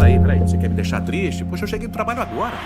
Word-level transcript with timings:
peraí, 0.00 0.18
peraí. 0.18 0.40
Você 0.40 0.56
quer 0.56 0.68
me 0.68 0.74
deixar 0.74 1.00
triste? 1.02 1.44
Poxa, 1.44 1.64
eu 1.64 1.68
cheguei 1.68 1.86
do 1.86 1.92
trabalho 1.92 2.22
agora. 2.22 2.56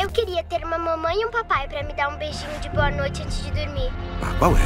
Eu 0.00 0.08
queria 0.10 0.44
ter 0.44 0.64
uma 0.64 0.78
mamãe 0.78 1.20
e 1.20 1.26
um 1.26 1.30
papai 1.30 1.66
pra 1.68 1.82
me 1.82 1.92
dar 1.94 2.08
um 2.08 2.16
beijinho 2.16 2.58
de 2.60 2.68
boa 2.70 2.90
noite 2.90 3.22
antes 3.22 3.44
de 3.44 3.50
dormir. 3.50 3.90
Ah, 4.22 4.34
qual 4.38 4.52
é? 4.52 4.58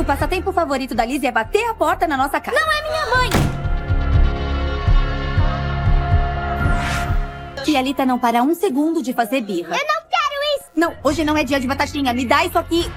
O 0.00 0.04
passatempo 0.04 0.52
favorito 0.52 0.94
da 0.94 1.04
Liz 1.04 1.22
é 1.22 1.30
bater 1.30 1.68
a 1.68 1.74
porta 1.74 2.06
na 2.06 2.16
nossa 2.16 2.40
casa. 2.40 2.58
Não 2.58 2.72
é 2.72 2.82
minha 2.82 3.06
mãe! 3.16 3.30
Tia 7.64 7.82
Lita 7.82 8.06
não 8.06 8.18
para 8.18 8.42
um 8.42 8.54
segundo 8.54 9.02
de 9.02 9.12
fazer 9.12 9.42
birra. 9.42 9.76
Eu 9.76 9.86
não 9.86 10.02
quero 10.08 10.40
isso! 10.56 10.70
Não, 10.74 10.94
hoje 11.04 11.22
não 11.24 11.36
é 11.36 11.44
dia 11.44 11.60
de 11.60 11.66
batatinha. 11.66 12.14
Me 12.14 12.24
dá 12.24 12.46
isso 12.46 12.58
aqui. 12.58 12.90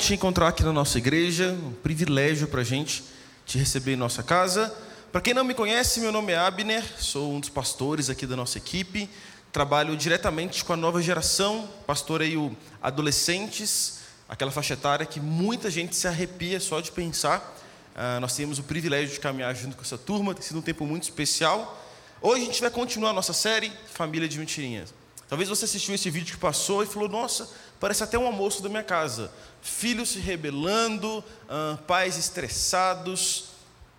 Te 0.00 0.14
encontrar 0.14 0.48
aqui 0.48 0.62
na 0.62 0.72
nossa 0.72 0.96
igreja, 0.96 1.52
um 1.52 1.72
privilégio 1.72 2.48
para 2.48 2.62
a 2.62 2.64
gente 2.64 3.04
te 3.44 3.58
receber 3.58 3.92
em 3.92 3.96
nossa 3.96 4.22
casa. 4.22 4.74
Para 5.12 5.20
quem 5.20 5.34
não 5.34 5.44
me 5.44 5.52
conhece, 5.52 6.00
meu 6.00 6.10
nome 6.10 6.32
é 6.32 6.38
Abner, 6.38 6.82
sou 6.98 7.34
um 7.34 7.38
dos 7.38 7.50
pastores 7.50 8.08
aqui 8.08 8.26
da 8.26 8.34
nossa 8.34 8.56
equipe, 8.56 9.10
trabalho 9.52 9.94
diretamente 9.94 10.64
com 10.64 10.72
a 10.72 10.76
nova 10.76 11.02
geração, 11.02 11.68
pastoreio 11.86 12.56
adolescentes, 12.80 13.98
aquela 14.26 14.50
faixa 14.50 14.72
etária 14.72 15.04
que 15.04 15.20
muita 15.20 15.70
gente 15.70 15.94
se 15.94 16.08
arrepia 16.08 16.58
só 16.60 16.80
de 16.80 16.90
pensar. 16.90 17.54
Ah, 17.94 18.18
nós 18.20 18.34
temos 18.34 18.58
o 18.58 18.62
privilégio 18.62 19.12
de 19.12 19.20
caminhar 19.20 19.54
junto 19.54 19.76
com 19.76 19.82
essa 19.82 19.98
turma, 19.98 20.32
tem 20.32 20.42
sido 20.42 20.60
um 20.60 20.62
tempo 20.62 20.86
muito 20.86 21.02
especial. 21.02 21.78
Hoje 22.22 22.42
a 22.42 22.46
gente 22.46 22.60
vai 22.62 22.70
continuar 22.70 23.10
a 23.10 23.14
nossa 23.14 23.34
série 23.34 23.70
Família 23.92 24.26
de 24.26 24.38
Mentirinhas. 24.38 24.94
Talvez 25.30 25.48
você 25.48 25.64
assistiu 25.64 25.94
esse 25.94 26.10
vídeo 26.10 26.34
que 26.34 26.40
passou 26.40 26.82
e 26.82 26.86
falou: 26.86 27.08
Nossa, 27.08 27.48
parece 27.78 28.02
até 28.02 28.18
um 28.18 28.26
almoço 28.26 28.60
da 28.64 28.68
minha 28.68 28.82
casa. 28.82 29.30
Filhos 29.62 30.08
se 30.08 30.18
rebelando, 30.18 31.22
ah, 31.48 31.78
pais 31.86 32.18
estressados. 32.18 33.44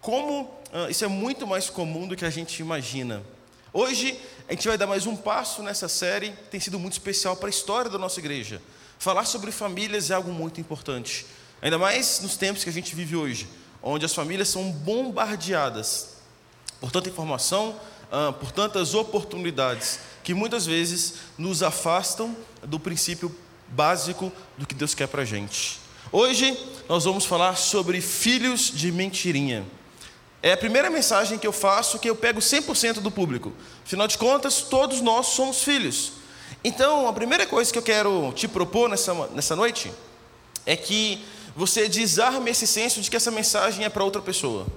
Como 0.01 0.53
ah, 0.73 0.89
isso 0.89 1.05
é 1.05 1.07
muito 1.07 1.47
mais 1.47 1.69
comum 1.69 2.05
do 2.05 2.17
que 2.17 2.25
a 2.25 2.29
gente 2.29 2.59
imagina. 2.59 3.23
Hoje 3.71 4.19
a 4.49 4.51
gente 4.51 4.67
vai 4.67 4.77
dar 4.77 4.87
mais 4.87 5.05
um 5.07 5.15
passo 5.15 5.63
nessa 5.63 5.87
série, 5.87 6.33
tem 6.51 6.59
sido 6.59 6.77
muito 6.77 6.93
especial 6.93 7.37
para 7.37 7.47
a 7.47 7.49
história 7.49 7.89
da 7.89 7.97
nossa 7.97 8.19
igreja. 8.19 8.61
Falar 8.99 9.23
sobre 9.23 9.53
famílias 9.53 10.11
é 10.11 10.13
algo 10.13 10.33
muito 10.33 10.59
importante, 10.59 11.25
ainda 11.61 11.77
mais 11.77 12.19
nos 12.19 12.35
tempos 12.35 12.61
que 12.61 12.69
a 12.69 12.73
gente 12.73 12.93
vive 12.93 13.15
hoje, 13.15 13.47
onde 13.81 14.05
as 14.05 14.13
famílias 14.13 14.49
são 14.49 14.69
bombardeadas 14.69 16.17
por 16.81 16.91
tanta 16.91 17.07
informação, 17.07 17.79
ah, 18.11 18.33
por 18.33 18.51
tantas 18.51 18.93
oportunidades, 18.93 19.99
que 20.23 20.33
muitas 20.33 20.65
vezes 20.65 21.15
nos 21.37 21.63
afastam 21.63 22.35
do 22.61 22.79
princípio 22.79 23.33
básico 23.69 24.31
do 24.57 24.67
que 24.67 24.75
Deus 24.75 24.93
quer 24.93 25.07
para 25.07 25.21
a 25.21 25.25
gente. 25.25 25.79
Hoje 26.11 26.57
nós 26.89 27.05
vamos 27.05 27.25
falar 27.25 27.55
sobre 27.55 28.01
filhos 28.01 28.71
de 28.71 28.91
mentirinha. 28.91 29.65
É 30.43 30.51
a 30.51 30.57
primeira 30.57 30.89
mensagem 30.89 31.37
que 31.37 31.47
eu 31.47 31.53
faço 31.53 31.99
que 31.99 32.09
eu 32.09 32.15
pego 32.15 32.39
100% 32.39 32.95
do 32.95 33.09
público. 33.09 33.53
Afinal 33.85 34.07
de 34.07 34.17
contas, 34.17 34.61
todos 34.61 34.99
nós 34.99 35.27
somos 35.27 35.63
filhos. 35.63 36.13
Então, 36.63 37.07
a 37.07 37.13
primeira 37.13 37.47
coisa 37.47 37.71
que 37.71 37.77
eu 37.77 37.83
quero 37.83 38.33
te 38.33 38.47
propor 38.47 38.89
nessa, 38.89 39.13
nessa 39.27 39.55
noite 39.55 39.91
é 40.65 40.75
que 40.75 41.23
você 41.55 41.87
desarme 41.87 42.51
esse 42.51 42.67
senso 42.67 43.01
de 43.01 43.09
que 43.09 43.15
essa 43.15 43.31
mensagem 43.31 43.85
é 43.85 43.89
para 43.89 44.03
outra 44.03 44.21
pessoa. 44.21 44.67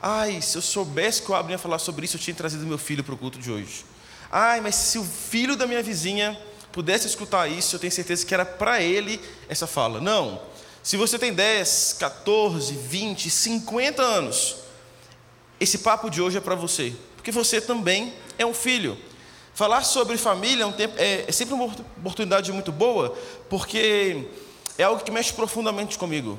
Ai, 0.00 0.40
se 0.40 0.56
eu 0.56 0.62
soubesse 0.62 1.22
que 1.22 1.30
o 1.30 1.34
Abner 1.34 1.52
ia 1.52 1.58
falar 1.58 1.78
sobre 1.78 2.04
isso, 2.04 2.16
eu 2.16 2.20
tinha 2.20 2.34
trazido 2.34 2.64
meu 2.64 2.78
filho 2.78 3.02
para 3.02 3.14
o 3.14 3.18
culto 3.18 3.38
de 3.38 3.50
hoje. 3.50 3.84
Ai, 4.30 4.60
mas 4.60 4.74
se 4.74 4.98
o 4.98 5.04
filho 5.04 5.56
da 5.56 5.66
minha 5.66 5.82
vizinha 5.82 6.38
pudesse 6.70 7.06
escutar 7.06 7.48
isso, 7.48 7.74
eu 7.74 7.80
tenho 7.80 7.92
certeza 7.92 8.24
que 8.24 8.32
era 8.32 8.44
para 8.44 8.80
ele 8.80 9.20
essa 9.48 9.66
fala. 9.66 10.00
Não. 10.00 10.40
Se 10.82 10.96
você 10.96 11.18
tem 11.18 11.32
10, 11.32 11.96
14, 11.98 12.74
20, 12.74 13.28
50 13.28 14.02
anos, 14.02 14.56
esse 15.58 15.78
papo 15.78 16.08
de 16.08 16.22
hoje 16.22 16.38
é 16.38 16.40
para 16.40 16.54
você, 16.54 16.94
porque 17.16 17.32
você 17.32 17.60
também 17.60 18.12
é 18.38 18.46
um 18.46 18.54
filho. 18.54 18.96
Falar 19.52 19.82
sobre 19.82 20.16
família 20.16 20.62
é, 20.62 20.66
um 20.66 20.72
tempo, 20.72 20.94
é, 20.96 21.24
é 21.26 21.32
sempre 21.32 21.54
uma 21.54 21.64
oportunidade 21.64 22.52
muito 22.52 22.70
boa, 22.70 23.16
porque 23.50 24.28
é 24.78 24.84
algo 24.84 25.02
que 25.02 25.10
mexe 25.10 25.32
profundamente 25.32 25.98
comigo. 25.98 26.38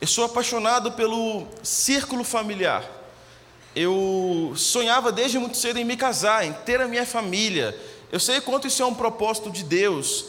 Eu 0.00 0.06
sou 0.06 0.24
apaixonado 0.24 0.92
pelo 0.92 1.44
círculo 1.60 2.22
familiar. 2.22 2.84
Eu 3.74 4.52
sonhava 4.54 5.10
desde 5.10 5.40
muito 5.40 5.56
cedo 5.56 5.78
em 5.78 5.84
me 5.84 5.96
casar, 5.96 6.46
em 6.46 6.52
ter 6.52 6.80
a 6.80 6.86
minha 6.86 7.04
família. 7.04 7.76
Eu 8.12 8.20
sei 8.20 8.40
quanto 8.40 8.68
isso 8.68 8.80
é 8.80 8.86
um 8.86 8.94
propósito 8.94 9.50
de 9.50 9.64
Deus 9.64 10.26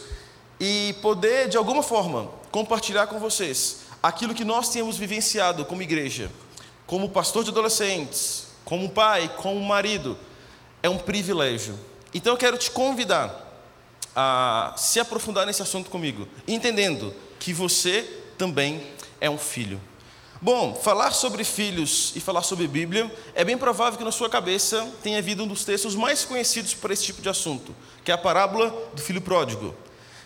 e 0.60 0.96
poder, 1.04 1.50
de 1.50 1.56
alguma 1.56 1.84
forma, 1.84 2.32
compartilhar 2.52 3.06
com 3.06 3.20
vocês 3.20 3.82
aquilo 4.02 4.34
que 4.34 4.44
nós 4.44 4.70
temos 4.70 4.98
vivenciado 4.98 5.64
como 5.66 5.84
igreja, 5.84 6.32
como 6.88 7.10
pastor 7.10 7.44
de 7.44 7.52
adolescentes, 7.52 8.48
como 8.66 8.90
pai, 8.90 9.32
como 9.38 9.62
marido, 9.62 10.18
é 10.82 10.90
um 10.90 10.98
privilégio. 10.98 11.78
Então 12.12 12.34
eu 12.34 12.38
quero 12.38 12.58
te 12.58 12.72
convidar 12.72 13.46
a 14.16 14.74
se 14.76 15.00
aprofundar 15.00 15.46
nesse 15.46 15.62
assunto 15.62 15.92
comigo, 15.92 16.28
entendendo 16.48 17.14
que 17.40 17.54
você 17.54 18.02
também 18.36 18.82
é 19.22 19.30
um 19.30 19.38
filho. 19.38 19.80
Bom, 20.42 20.74
falar 20.74 21.12
sobre 21.12 21.44
filhos 21.44 22.14
e 22.16 22.22
falar 22.22 22.44
sobre 22.44 22.66
Bíblia, 22.66 23.14
é 23.36 23.44
bem 23.44 23.58
provável 23.58 23.98
que 23.98 24.06
na 24.06 24.12
sua 24.12 24.30
cabeça 24.30 24.88
tenha 25.04 25.18
havido 25.18 25.44
um 25.44 25.48
dos 25.48 25.66
textos 25.66 25.96
mais 25.96 26.24
conhecidos 26.24 26.74
para 26.74 26.94
esse 26.94 27.04
tipo 27.04 27.22
de 27.22 27.28
assunto, 27.28 27.76
que 28.06 28.12
é 28.12 28.14
a 28.14 28.18
parábola 28.18 28.70
do 28.94 29.02
filho 29.02 29.20
pródigo. 29.20 29.76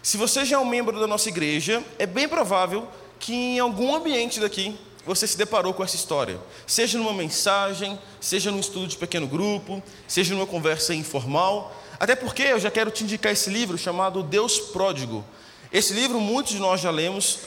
Se 0.03 0.15
você 0.15 0.45
já 0.45 0.57
é 0.57 0.59
um 0.59 0.65
membro 0.65 0.99
da 0.99 1.07
nossa 1.07 1.29
igreja, 1.29 1.83
é 1.97 2.05
bem 2.05 2.29
provável 2.29 2.87
que 3.19 3.33
em 3.33 3.59
algum 3.59 3.95
ambiente 3.95 4.39
daqui 4.39 4.77
você 5.05 5.25
se 5.25 5.35
deparou 5.37 5.73
com 5.73 5.83
essa 5.83 5.95
história, 5.95 6.39
seja 6.67 6.97
numa 6.99 7.13
mensagem, 7.13 7.97
seja 8.21 8.51
num 8.51 8.59
estudo 8.59 8.85
de 8.85 8.97
pequeno 8.97 9.25
grupo, 9.25 9.81
seja 10.07 10.35
numa 10.35 10.45
conversa 10.45 10.93
informal. 10.93 11.75
Até 11.99 12.15
porque 12.15 12.43
eu 12.43 12.59
já 12.59 12.69
quero 12.69 12.91
te 12.91 13.03
indicar 13.03 13.31
esse 13.31 13.49
livro 13.49 13.77
chamado 13.77 14.21
Deus 14.21 14.59
Pródigo. 14.59 15.25
Esse 15.71 15.93
livro 15.93 16.19
muitos 16.19 16.53
de 16.53 16.59
nós 16.59 16.79
já 16.81 16.91
lemos. 16.91 17.39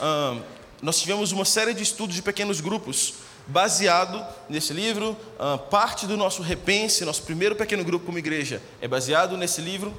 Nós 0.83 1.01
tivemos 1.01 1.33
uma 1.33 1.45
série 1.45 1.73
de 1.73 1.83
estudos 1.83 2.15
de 2.15 2.23
pequenos 2.23 2.61
grupos 2.61 3.15
baseado 3.47 4.25
nesse 4.49 4.73
livro. 4.73 5.17
Ah, 5.39 5.59
parte 5.59 6.07
do 6.07 6.17
nosso 6.17 6.43
repense, 6.43 7.05
nosso 7.05 7.23
primeiro 7.23 7.57
pequeno 7.57 7.85
grupo 7.85 8.07
como 8.07 8.19
igreja, 8.19 8.63
é 8.81 8.89
baseado 8.89 9.37
nesse 9.37 9.61
livro. 9.61 9.97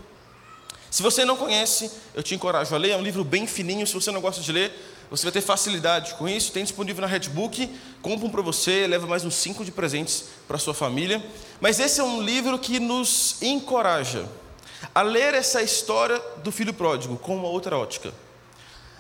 Se 0.90 1.04
você 1.04 1.26
não 1.26 1.36
conhece, 1.36 1.92
eu 2.14 2.24
te 2.24 2.34
encorajo 2.34 2.74
a 2.74 2.78
ler. 2.78 2.92
É 2.92 2.98
um 2.98 3.02
livro 3.02 3.24
bem 3.24 3.46
fininho. 3.46 3.86
Se 3.86 3.94
você 3.94 4.12
não 4.12 4.22
gosta 4.22 4.42
de 4.42 4.52
ler, 4.52 4.72
você 5.10 5.24
vai 5.24 5.32
ter 5.32 5.42
facilidade 5.42 6.14
com 6.16 6.30
isso. 6.30 6.52
Tem 6.52 6.64
disponível 6.64 7.02
na 7.02 7.08
Redbook. 7.08 7.70
Compra 8.02 8.26
um 8.26 8.30
para 8.30 8.42
você, 8.42 8.88
leva 8.88 9.06
mais 9.06 9.26
uns 9.26 9.36
cinco 9.36 9.66
de 9.66 9.72
presentes 9.72 10.26
para 10.48 10.58
sua 10.58 10.74
família. 10.74 11.24
Mas 11.60 11.80
esse 11.80 12.00
é 12.00 12.04
um 12.04 12.22
livro 12.22 12.58
que 12.58 12.80
nos 12.80 13.42
encoraja 13.42 14.26
a 14.94 15.02
ler 15.02 15.34
essa 15.34 15.62
história 15.62 16.22
do 16.44 16.52
filho 16.52 16.74
pródigo 16.74 17.18
com 17.18 17.36
uma 17.36 17.48
outra 17.48 17.78
ótica. 17.78 18.14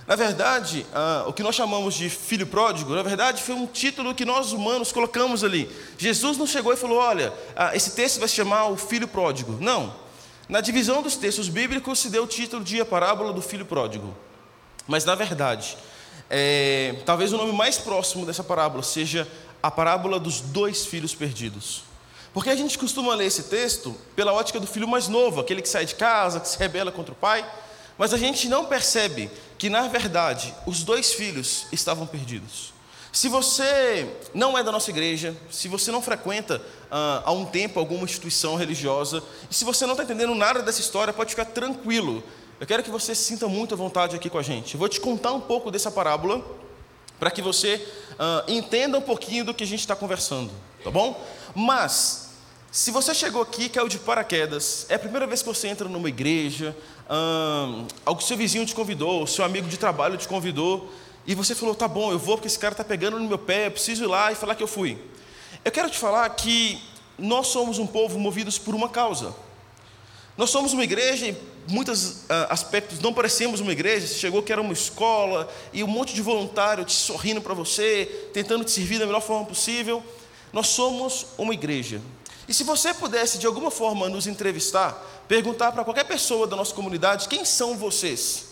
Na 0.07 0.15
verdade, 0.15 0.85
ah, 0.93 1.25
o 1.27 1.33
que 1.33 1.43
nós 1.43 1.53
chamamos 1.53 1.93
de 1.93 2.09
filho 2.09 2.47
pródigo, 2.47 2.95
na 2.95 3.03
verdade, 3.03 3.43
foi 3.43 3.53
um 3.53 3.67
título 3.67 4.15
que 4.15 4.23
nós 4.23 4.53
humanos 4.53 4.89
colocamos 4.93 5.43
ali. 5.43 5.69
Jesus 5.97 6.37
não 6.37 6.47
chegou 6.47 6.71
e 6.71 6.77
falou: 6.77 6.97
olha, 6.97 7.33
ah, 7.53 7.75
esse 7.75 7.91
texto 7.91 8.17
vai 8.17 8.29
se 8.29 8.35
chamar 8.35 8.67
o 8.67 8.77
filho 8.77 9.05
pródigo. 9.05 9.57
Não. 9.59 9.93
Na 10.47 10.61
divisão 10.61 11.01
dos 11.01 11.17
textos 11.17 11.49
bíblicos 11.49 11.99
se 11.99 12.09
deu 12.09 12.23
o 12.23 12.27
título 12.27 12.63
de 12.63 12.79
a 12.79 12.85
parábola 12.85 13.33
do 13.33 13.41
filho 13.41 13.65
pródigo. 13.65 14.15
Mas, 14.87 15.03
na 15.03 15.13
verdade, 15.13 15.77
é, 16.29 16.95
talvez 17.05 17.33
o 17.33 17.37
nome 17.37 17.51
mais 17.51 17.77
próximo 17.77 18.25
dessa 18.25 18.45
parábola 18.45 18.83
seja 18.83 19.27
a 19.61 19.69
parábola 19.69 20.21
dos 20.21 20.39
dois 20.39 20.85
filhos 20.85 21.13
perdidos. 21.13 21.83
Porque 22.33 22.49
a 22.49 22.55
gente 22.55 22.77
costuma 22.77 23.13
ler 23.13 23.25
esse 23.25 23.43
texto 23.43 23.93
pela 24.15 24.31
ótica 24.31 24.57
do 24.57 24.67
filho 24.67 24.87
mais 24.87 25.09
novo, 25.09 25.41
aquele 25.41 25.61
que 25.61 25.67
sai 25.67 25.85
de 25.85 25.95
casa, 25.95 26.39
que 26.39 26.47
se 26.47 26.57
rebela 26.57 26.93
contra 26.93 27.11
o 27.11 27.15
pai. 27.15 27.45
Mas 27.97 28.13
a 28.13 28.17
gente 28.17 28.47
não 28.47 28.65
percebe 28.65 29.29
que, 29.57 29.69
na 29.69 29.87
verdade, 29.87 30.53
os 30.65 30.83
dois 30.83 31.13
filhos 31.13 31.65
estavam 31.71 32.05
perdidos. 32.05 32.73
Se 33.11 33.29
você 33.29 34.07
não 34.33 34.55
é 34.55 34.63
da 34.63 34.71
nossa 34.71 34.91
igreja, 34.91 35.35
se 35.49 35.67
você 35.67 35.91
não 35.91 36.01
frequenta 36.01 36.61
ah, 36.91 37.23
há 37.25 37.31
um 37.31 37.45
tempo 37.45 37.79
alguma 37.79 38.03
instituição 38.03 38.55
religiosa, 38.55 39.23
e 39.49 39.55
se 39.55 39.65
você 39.65 39.85
não 39.85 39.93
está 39.93 40.03
entendendo 40.03 40.35
nada 40.35 40.61
dessa 40.61 40.81
história, 40.81 41.11
pode 41.11 41.31
ficar 41.31 41.45
tranquilo. 41.45 42.23
Eu 42.59 42.67
quero 42.67 42.83
que 42.83 42.91
você 42.91 43.15
sinta 43.15 43.47
muito 43.47 43.73
à 43.73 43.77
vontade 43.77 44.15
aqui 44.15 44.29
com 44.29 44.37
a 44.37 44.43
gente. 44.43 44.75
Eu 44.75 44.79
vou 44.79 44.87
te 44.87 44.99
contar 44.99 45.33
um 45.33 45.41
pouco 45.41 45.71
dessa 45.71 45.89
parábola, 45.89 46.45
para 47.19 47.31
que 47.31 47.41
você 47.41 47.83
ah, 48.19 48.43
entenda 48.47 48.97
um 48.99 49.01
pouquinho 49.01 49.45
do 49.45 49.53
que 49.53 49.63
a 49.63 49.67
gente 49.67 49.79
está 49.79 49.95
conversando, 49.95 50.51
tá 50.83 50.91
bom? 50.91 51.19
Mas, 51.55 52.26
se 52.71 52.91
você 52.91 53.13
chegou 53.13 53.41
aqui, 53.41 53.69
caiu 53.69 53.87
de 53.87 53.97
paraquedas, 53.97 54.85
é 54.89 54.95
a 54.95 54.99
primeira 54.99 55.25
vez 55.25 55.41
que 55.41 55.47
você 55.47 55.67
entra 55.67 55.87
numa 55.87 56.09
igreja, 56.09 56.75
hum, 57.09 57.87
seu 58.19 58.35
vizinho 58.35 58.65
te 58.65 58.75
convidou, 58.75 59.25
seu 59.25 59.45
amigo 59.45 59.67
de 59.67 59.77
trabalho 59.77 60.17
te 60.17 60.27
convidou, 60.27 60.91
e 61.25 61.33
você 61.33 61.55
falou, 61.55 61.75
tá 61.75 61.87
bom, 61.87 62.11
eu 62.11 62.19
vou 62.19 62.37
porque 62.37 62.47
esse 62.47 62.59
cara 62.59 62.73
está 62.73 62.83
pegando 62.83 63.19
no 63.19 63.27
meu 63.27 63.37
pé, 63.37 63.67
eu 63.67 63.71
preciso 63.71 64.03
ir 64.03 64.07
lá 64.07 64.31
e 64.31 64.35
falar 64.35 64.55
que 64.55 64.63
eu 64.63 64.67
fui. 64.67 64.97
Eu 65.63 65.71
quero 65.71 65.89
te 65.89 65.97
falar 65.97 66.29
que 66.29 66.81
nós 67.17 67.47
somos 67.47 67.79
um 67.79 67.87
povo 67.87 68.19
movidos 68.19 68.57
por 68.57 68.75
uma 68.75 68.89
causa. 68.89 69.33
Nós 70.37 70.49
somos 70.49 70.71
uma 70.71 70.83
igreja, 70.83 71.27
em 71.27 71.37
muitos 71.67 72.21
uh, 72.23 72.47
aspectos 72.49 72.99
não 72.99 73.13
parecemos 73.13 73.59
uma 73.59 73.71
igreja. 73.71 74.07
Você 74.07 74.15
chegou 74.15 74.43
que 74.43 74.51
era 74.53 74.61
uma 74.61 74.71
escola 74.71 75.49
e 75.73 75.83
um 75.83 75.87
monte 75.87 76.13
de 76.13 76.21
voluntário 76.21 76.85
te 76.85 76.93
sorrindo 76.93 77.41
para 77.41 77.53
você, 77.53 78.29
tentando 78.33 78.63
te 78.63 78.71
servir 78.71 78.99
da 78.99 79.05
melhor 79.05 79.21
forma 79.21 79.45
possível. 79.45 80.03
Nós 80.53 80.67
somos 80.67 81.25
uma 81.37 81.53
igreja. 81.53 81.99
E 82.47 82.53
se 82.53 82.63
você 82.63 82.93
pudesse 82.93 83.37
de 83.37 83.45
alguma 83.45 83.69
forma 83.69 84.07
nos 84.07 84.25
entrevistar, 84.25 84.93
perguntar 85.27 85.71
para 85.71 85.83
qualquer 85.83 86.05
pessoa 86.05 86.47
da 86.47 86.55
nossa 86.55 86.73
comunidade 86.73 87.27
quem 87.27 87.43
são 87.43 87.77
vocês, 87.77 88.45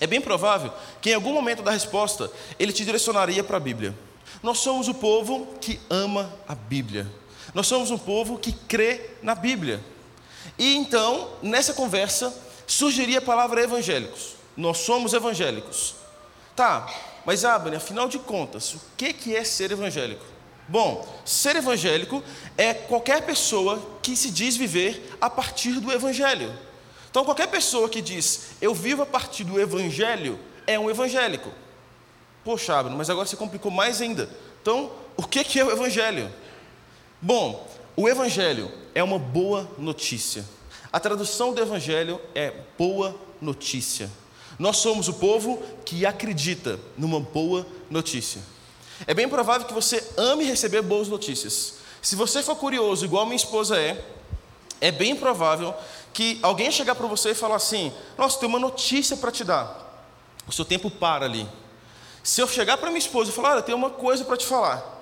é 0.00 0.06
bem 0.06 0.20
provável 0.20 0.72
que 1.02 1.10
em 1.10 1.14
algum 1.14 1.32
momento 1.32 1.62
da 1.62 1.70
resposta 1.70 2.30
ele 2.58 2.72
te 2.72 2.84
direcionaria 2.84 3.44
para 3.44 3.58
a 3.58 3.60
Bíblia. 3.60 3.94
Nós 4.42 4.58
somos 4.58 4.88
o 4.88 4.94
povo 4.94 5.46
que 5.60 5.78
ama 5.90 6.32
a 6.48 6.54
Bíblia. 6.54 7.06
Nós 7.52 7.66
somos 7.66 7.90
um 7.90 7.98
povo 7.98 8.38
que 8.38 8.52
crê 8.52 9.10
na 9.22 9.34
Bíblia. 9.34 9.84
E 10.58 10.74
então, 10.74 11.30
nessa 11.42 11.74
conversa, 11.74 12.34
surgiria 12.66 13.18
a 13.18 13.22
palavra 13.22 13.62
evangélicos. 13.62 14.36
Nós 14.56 14.78
somos 14.78 15.12
evangélicos. 15.12 15.94
Tá, 16.56 16.88
mas 17.24 17.44
Abner, 17.44 17.76
afinal 17.76 18.08
de 18.08 18.18
contas, 18.18 18.74
o 18.74 18.80
que 18.96 19.36
é 19.36 19.44
ser 19.44 19.70
evangélico? 19.72 20.24
Bom, 20.70 21.04
ser 21.24 21.56
evangélico 21.56 22.22
é 22.56 22.72
qualquer 22.72 23.26
pessoa 23.26 23.82
que 24.00 24.14
se 24.14 24.30
diz 24.30 24.56
viver 24.56 25.16
a 25.20 25.28
partir 25.28 25.80
do 25.80 25.90
evangelho. 25.90 26.56
Então, 27.10 27.24
qualquer 27.24 27.48
pessoa 27.48 27.88
que 27.88 28.00
diz 28.00 28.50
eu 28.62 28.72
vivo 28.72 29.02
a 29.02 29.06
partir 29.06 29.42
do 29.42 29.60
evangelho 29.60 30.38
é 30.68 30.78
um 30.78 30.88
evangélico. 30.88 31.50
Poxa, 32.44 32.78
Abner, 32.78 32.96
mas 32.96 33.10
agora 33.10 33.26
se 33.26 33.36
complicou 33.36 33.72
mais 33.72 34.00
ainda. 34.00 34.30
Então, 34.62 34.92
o 35.16 35.24
que 35.24 35.58
é 35.58 35.64
o 35.64 35.72
evangelho? 35.72 36.32
Bom, 37.20 37.68
o 37.96 38.08
evangelho 38.08 38.70
é 38.94 39.02
uma 39.02 39.18
boa 39.18 39.68
notícia. 39.76 40.44
A 40.92 41.00
tradução 41.00 41.52
do 41.52 41.60
evangelho 41.60 42.20
é 42.32 42.52
boa 42.78 43.16
notícia. 43.40 44.08
Nós 44.56 44.76
somos 44.76 45.08
o 45.08 45.14
povo 45.14 45.60
que 45.84 46.06
acredita 46.06 46.78
numa 46.96 47.18
boa 47.18 47.66
notícia. 47.90 48.40
É 49.06 49.14
bem 49.14 49.28
provável 49.28 49.66
que 49.66 49.74
você 49.74 50.02
ame 50.16 50.44
receber 50.44 50.82
boas 50.82 51.08
notícias. 51.08 51.74
Se 52.02 52.16
você 52.16 52.42
for 52.42 52.56
curioso, 52.56 53.04
igual 53.04 53.24
minha 53.24 53.36
esposa 53.36 53.78
é, 53.78 54.02
é 54.80 54.90
bem 54.90 55.14
provável 55.14 55.74
que 56.12 56.38
alguém 56.42 56.70
chegar 56.70 56.94
para 56.94 57.06
você 57.06 57.30
e 57.30 57.34
falar 57.34 57.56
assim: 57.56 57.92
Nossa, 58.16 58.38
tem 58.38 58.48
uma 58.48 58.58
notícia 58.58 59.16
para 59.16 59.30
te 59.30 59.44
dar. 59.44 59.88
O 60.46 60.52
seu 60.52 60.64
tempo 60.64 60.90
para 60.90 61.26
ali. 61.26 61.46
Se 62.22 62.40
eu 62.40 62.48
chegar 62.48 62.76
para 62.78 62.88
minha 62.88 62.98
esposa 62.98 63.30
e 63.30 63.34
falar: 63.34 63.52
Olha, 63.52 63.62
tem 63.62 63.74
uma 63.74 63.90
coisa 63.90 64.24
para 64.24 64.36
te 64.36 64.46
falar. 64.46 64.98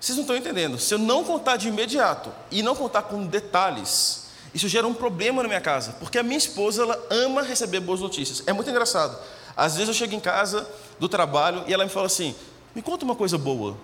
Vocês 0.00 0.16
não 0.16 0.22
estão 0.22 0.36
entendendo. 0.36 0.78
Se 0.78 0.94
eu 0.94 0.98
não 0.98 1.24
contar 1.24 1.56
de 1.56 1.68
imediato 1.68 2.32
e 2.50 2.62
não 2.62 2.74
contar 2.74 3.02
com 3.02 3.26
detalhes, 3.26 4.28
isso 4.54 4.68
gera 4.68 4.86
um 4.86 4.94
problema 4.94 5.42
na 5.42 5.48
minha 5.48 5.60
casa, 5.60 5.96
porque 5.98 6.18
a 6.18 6.22
minha 6.22 6.38
esposa 6.38 6.82
ela 6.82 7.06
ama 7.10 7.42
receber 7.42 7.80
boas 7.80 8.00
notícias. 8.00 8.42
É 8.46 8.52
muito 8.52 8.70
engraçado. 8.70 9.18
Às 9.56 9.74
vezes 9.74 9.88
eu 9.88 9.94
chego 9.94 10.14
em 10.14 10.20
casa 10.20 10.68
do 11.00 11.08
trabalho 11.08 11.64
e 11.66 11.74
ela 11.74 11.84
me 11.84 11.90
fala 11.90 12.06
assim: 12.06 12.34
me 12.78 12.82
conta 12.82 13.04
uma 13.04 13.16
coisa 13.16 13.36
boa. 13.36 13.76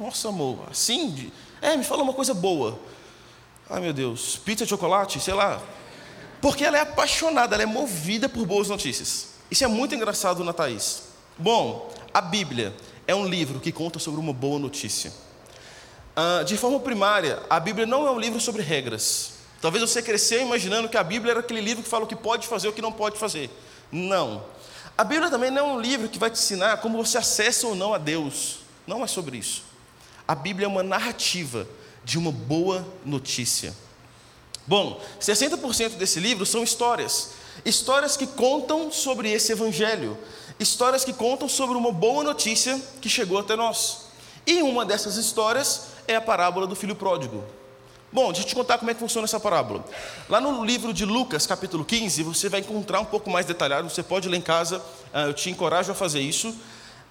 Nossa, 0.00 0.30
amor, 0.30 0.60
assim? 0.70 1.30
É, 1.60 1.76
me 1.76 1.84
fala 1.84 2.02
uma 2.02 2.14
coisa 2.14 2.32
boa. 2.32 2.78
Ai, 3.68 3.82
meu 3.82 3.92
Deus, 3.92 4.38
pizza 4.38 4.64
de 4.64 4.70
chocolate, 4.70 5.20
sei 5.20 5.34
lá. 5.34 5.60
Porque 6.40 6.64
ela 6.64 6.78
é 6.78 6.80
apaixonada, 6.80 7.54
ela 7.54 7.64
é 7.64 7.66
movida 7.66 8.30
por 8.30 8.46
boas 8.46 8.70
notícias. 8.70 9.34
Isso 9.50 9.62
é 9.62 9.66
muito 9.66 9.94
engraçado 9.94 10.42
na 10.42 10.54
Thaís. 10.54 11.02
Bom, 11.36 11.92
a 12.14 12.22
Bíblia 12.22 12.74
é 13.06 13.14
um 13.14 13.28
livro 13.28 13.60
que 13.60 13.70
conta 13.70 13.98
sobre 13.98 14.18
uma 14.20 14.32
boa 14.32 14.58
notícia. 14.58 15.12
Uh, 16.16 16.46
de 16.46 16.56
forma 16.56 16.80
primária, 16.80 17.42
a 17.50 17.60
Bíblia 17.60 17.84
não 17.84 18.06
é 18.06 18.10
um 18.10 18.18
livro 18.18 18.40
sobre 18.40 18.62
regras. 18.62 19.32
Talvez 19.60 19.82
você 19.82 20.00
cresceu 20.00 20.40
imaginando 20.40 20.88
que 20.88 20.96
a 20.96 21.04
Bíblia 21.04 21.32
era 21.32 21.40
aquele 21.40 21.60
livro 21.60 21.82
que 21.82 21.90
fala 21.90 22.04
o 22.04 22.08
que 22.08 22.16
pode 22.16 22.46
fazer 22.46 22.68
e 22.68 22.70
o 22.70 22.72
que 22.72 22.80
não 22.80 22.90
pode 22.90 23.18
fazer. 23.18 23.50
Não. 23.92 24.42
A 24.96 25.04
Bíblia 25.04 25.30
também 25.30 25.50
não 25.50 25.58
é 25.58 25.72
um 25.74 25.80
livro 25.80 26.08
que 26.08 26.18
vai 26.18 26.30
te 26.30 26.38
ensinar 26.38 26.78
como 26.78 26.96
você 26.96 27.18
acessa 27.18 27.66
ou 27.66 27.74
não 27.74 27.92
a 27.92 27.98
Deus. 27.98 28.60
Não 28.86 29.04
é 29.04 29.06
sobre 29.06 29.36
isso. 29.36 29.62
A 30.26 30.34
Bíblia 30.34 30.66
é 30.66 30.68
uma 30.68 30.82
narrativa 30.82 31.68
de 32.02 32.18
uma 32.18 32.32
boa 32.32 32.86
notícia. 33.04 33.74
Bom, 34.66 35.00
60% 35.20 35.96
desse 35.96 36.18
livro 36.18 36.46
são 36.46 36.62
histórias. 36.62 37.32
Histórias 37.64 38.16
que 38.16 38.26
contam 38.26 38.90
sobre 38.90 39.30
esse 39.30 39.52
evangelho. 39.52 40.16
Histórias 40.58 41.04
que 41.04 41.12
contam 41.12 41.48
sobre 41.48 41.76
uma 41.76 41.92
boa 41.92 42.24
notícia 42.24 42.80
que 43.00 43.08
chegou 43.08 43.38
até 43.38 43.54
nós. 43.54 44.06
E 44.46 44.62
uma 44.62 44.84
dessas 44.84 45.16
histórias 45.16 45.88
é 46.08 46.16
a 46.16 46.20
parábola 46.20 46.66
do 46.66 46.74
filho 46.74 46.96
pródigo. 46.96 47.44
Bom, 48.16 48.32
deixa 48.32 48.44
eu 48.44 48.48
te 48.48 48.54
contar 48.54 48.78
como 48.78 48.90
é 48.90 48.94
que 48.94 49.00
funciona 49.00 49.26
essa 49.26 49.38
parábola. 49.38 49.84
Lá 50.26 50.40
no 50.40 50.64
livro 50.64 50.94
de 50.94 51.04
Lucas, 51.04 51.46
capítulo 51.46 51.84
15, 51.84 52.22
você 52.22 52.48
vai 52.48 52.60
encontrar 52.60 52.98
um 52.98 53.04
pouco 53.04 53.28
mais 53.28 53.44
detalhado, 53.44 53.90
você 53.90 54.02
pode 54.02 54.26
ler 54.26 54.38
em 54.38 54.40
casa, 54.40 54.82
ah, 55.12 55.24
eu 55.24 55.34
te 55.34 55.50
encorajo 55.50 55.92
a 55.92 55.94
fazer 55.94 56.20
isso. 56.20 56.56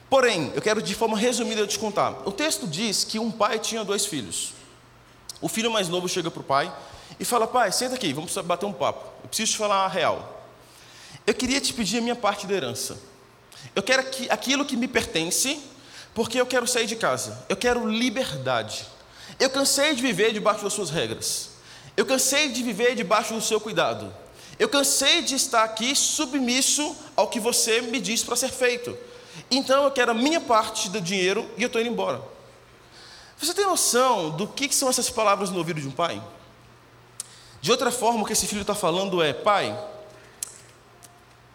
Porém, 0.09 0.51
eu 0.55 0.63
quero 0.63 0.81
de 0.81 0.95
forma 0.95 1.15
resumida 1.15 1.67
te 1.67 1.77
contar. 1.77 2.23
O 2.25 2.31
texto 2.31 2.65
diz 2.65 3.03
que 3.03 3.19
um 3.19 3.29
pai 3.29 3.59
tinha 3.59 3.85
dois 3.85 4.07
filhos. 4.07 4.53
O 5.39 5.47
filho 5.47 5.69
mais 5.69 5.87
novo 5.87 6.09
chega 6.09 6.31
para 6.31 6.41
o 6.41 6.43
pai 6.43 6.73
e 7.19 7.23
fala: 7.23 7.45
Pai, 7.45 7.71
senta 7.71 7.93
aqui, 7.93 8.11
vamos 8.11 8.35
bater 8.37 8.65
um 8.65 8.73
papo. 8.73 9.05
Eu 9.21 9.27
preciso 9.27 9.51
te 9.51 9.57
falar 9.59 9.85
a 9.85 9.87
real. 9.87 10.43
Eu 11.27 11.35
queria 11.35 11.61
te 11.61 11.71
pedir 11.71 11.99
a 11.99 12.01
minha 12.01 12.15
parte 12.15 12.47
da 12.47 12.55
herança. 12.55 12.97
Eu 13.75 13.83
quero 13.83 14.03
aquilo 14.31 14.65
que 14.65 14.75
me 14.75 14.87
pertence, 14.87 15.61
porque 16.15 16.41
eu 16.41 16.47
quero 16.47 16.65
sair 16.65 16.87
de 16.87 16.95
casa. 16.95 17.45
Eu 17.47 17.55
quero 17.55 17.87
liberdade. 17.87 18.94
Eu 19.39 19.49
cansei 19.49 19.95
de 19.95 20.01
viver 20.01 20.33
debaixo 20.33 20.63
das 20.63 20.73
suas 20.73 20.89
regras. 20.89 21.49
Eu 21.97 22.05
cansei 22.05 22.49
de 22.49 22.61
viver 22.63 22.95
debaixo 22.95 23.33
do 23.33 23.41
seu 23.41 23.59
cuidado. 23.59 24.13
Eu 24.57 24.69
cansei 24.69 25.21
de 25.21 25.35
estar 25.35 25.63
aqui 25.63 25.95
submisso 25.95 26.95
ao 27.15 27.27
que 27.27 27.39
você 27.39 27.81
me 27.81 27.99
diz 27.99 28.23
para 28.23 28.35
ser 28.35 28.49
feito. 28.49 28.97
Então 29.51 29.83
eu 29.83 29.91
quero 29.91 30.11
a 30.11 30.13
minha 30.13 30.39
parte 30.39 30.89
do 30.89 31.01
dinheiro 31.01 31.49
e 31.57 31.63
eu 31.63 31.67
estou 31.67 31.81
indo 31.81 31.89
embora. 31.89 32.21
Você 33.37 33.53
tem 33.53 33.65
noção 33.65 34.31
do 34.31 34.47
que 34.47 34.73
são 34.73 34.89
essas 34.89 35.09
palavras 35.09 35.49
no 35.49 35.57
ouvido 35.57 35.81
de 35.81 35.87
um 35.87 35.91
pai? 35.91 36.23
De 37.61 37.71
outra 37.71 37.91
forma, 37.91 38.21
o 38.21 38.25
que 38.25 38.33
esse 38.33 38.47
filho 38.47 38.61
está 38.61 38.75
falando 38.75 39.21
é: 39.21 39.33
Pai, 39.33 39.77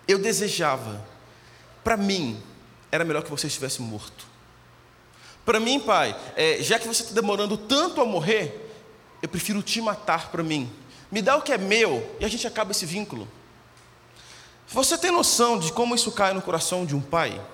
eu 0.06 0.18
desejava, 0.18 1.00
para 1.82 1.96
mim, 1.96 2.42
era 2.92 3.04
melhor 3.04 3.22
que 3.22 3.30
você 3.30 3.46
estivesse 3.46 3.80
morto. 3.80 4.26
Para 5.50 5.58
mim, 5.58 5.80
pai, 5.80 6.16
é, 6.36 6.62
já 6.62 6.78
que 6.78 6.86
você 6.86 7.02
está 7.02 7.12
demorando 7.12 7.56
tanto 7.56 8.00
a 8.00 8.04
morrer, 8.04 8.70
eu 9.20 9.28
prefiro 9.28 9.60
te 9.64 9.80
matar 9.80 10.30
para 10.30 10.44
mim. 10.44 10.70
Me 11.10 11.20
dá 11.20 11.36
o 11.36 11.42
que 11.42 11.52
é 11.52 11.58
meu 11.58 12.08
e 12.20 12.24
a 12.24 12.28
gente 12.28 12.46
acaba 12.46 12.70
esse 12.70 12.86
vínculo. 12.86 13.26
Você 14.68 14.96
tem 14.96 15.10
noção 15.10 15.58
de 15.58 15.72
como 15.72 15.92
isso 15.92 16.12
cai 16.12 16.32
no 16.32 16.40
coração 16.40 16.86
de 16.86 16.94
um 16.94 17.00
pai? 17.00 17.44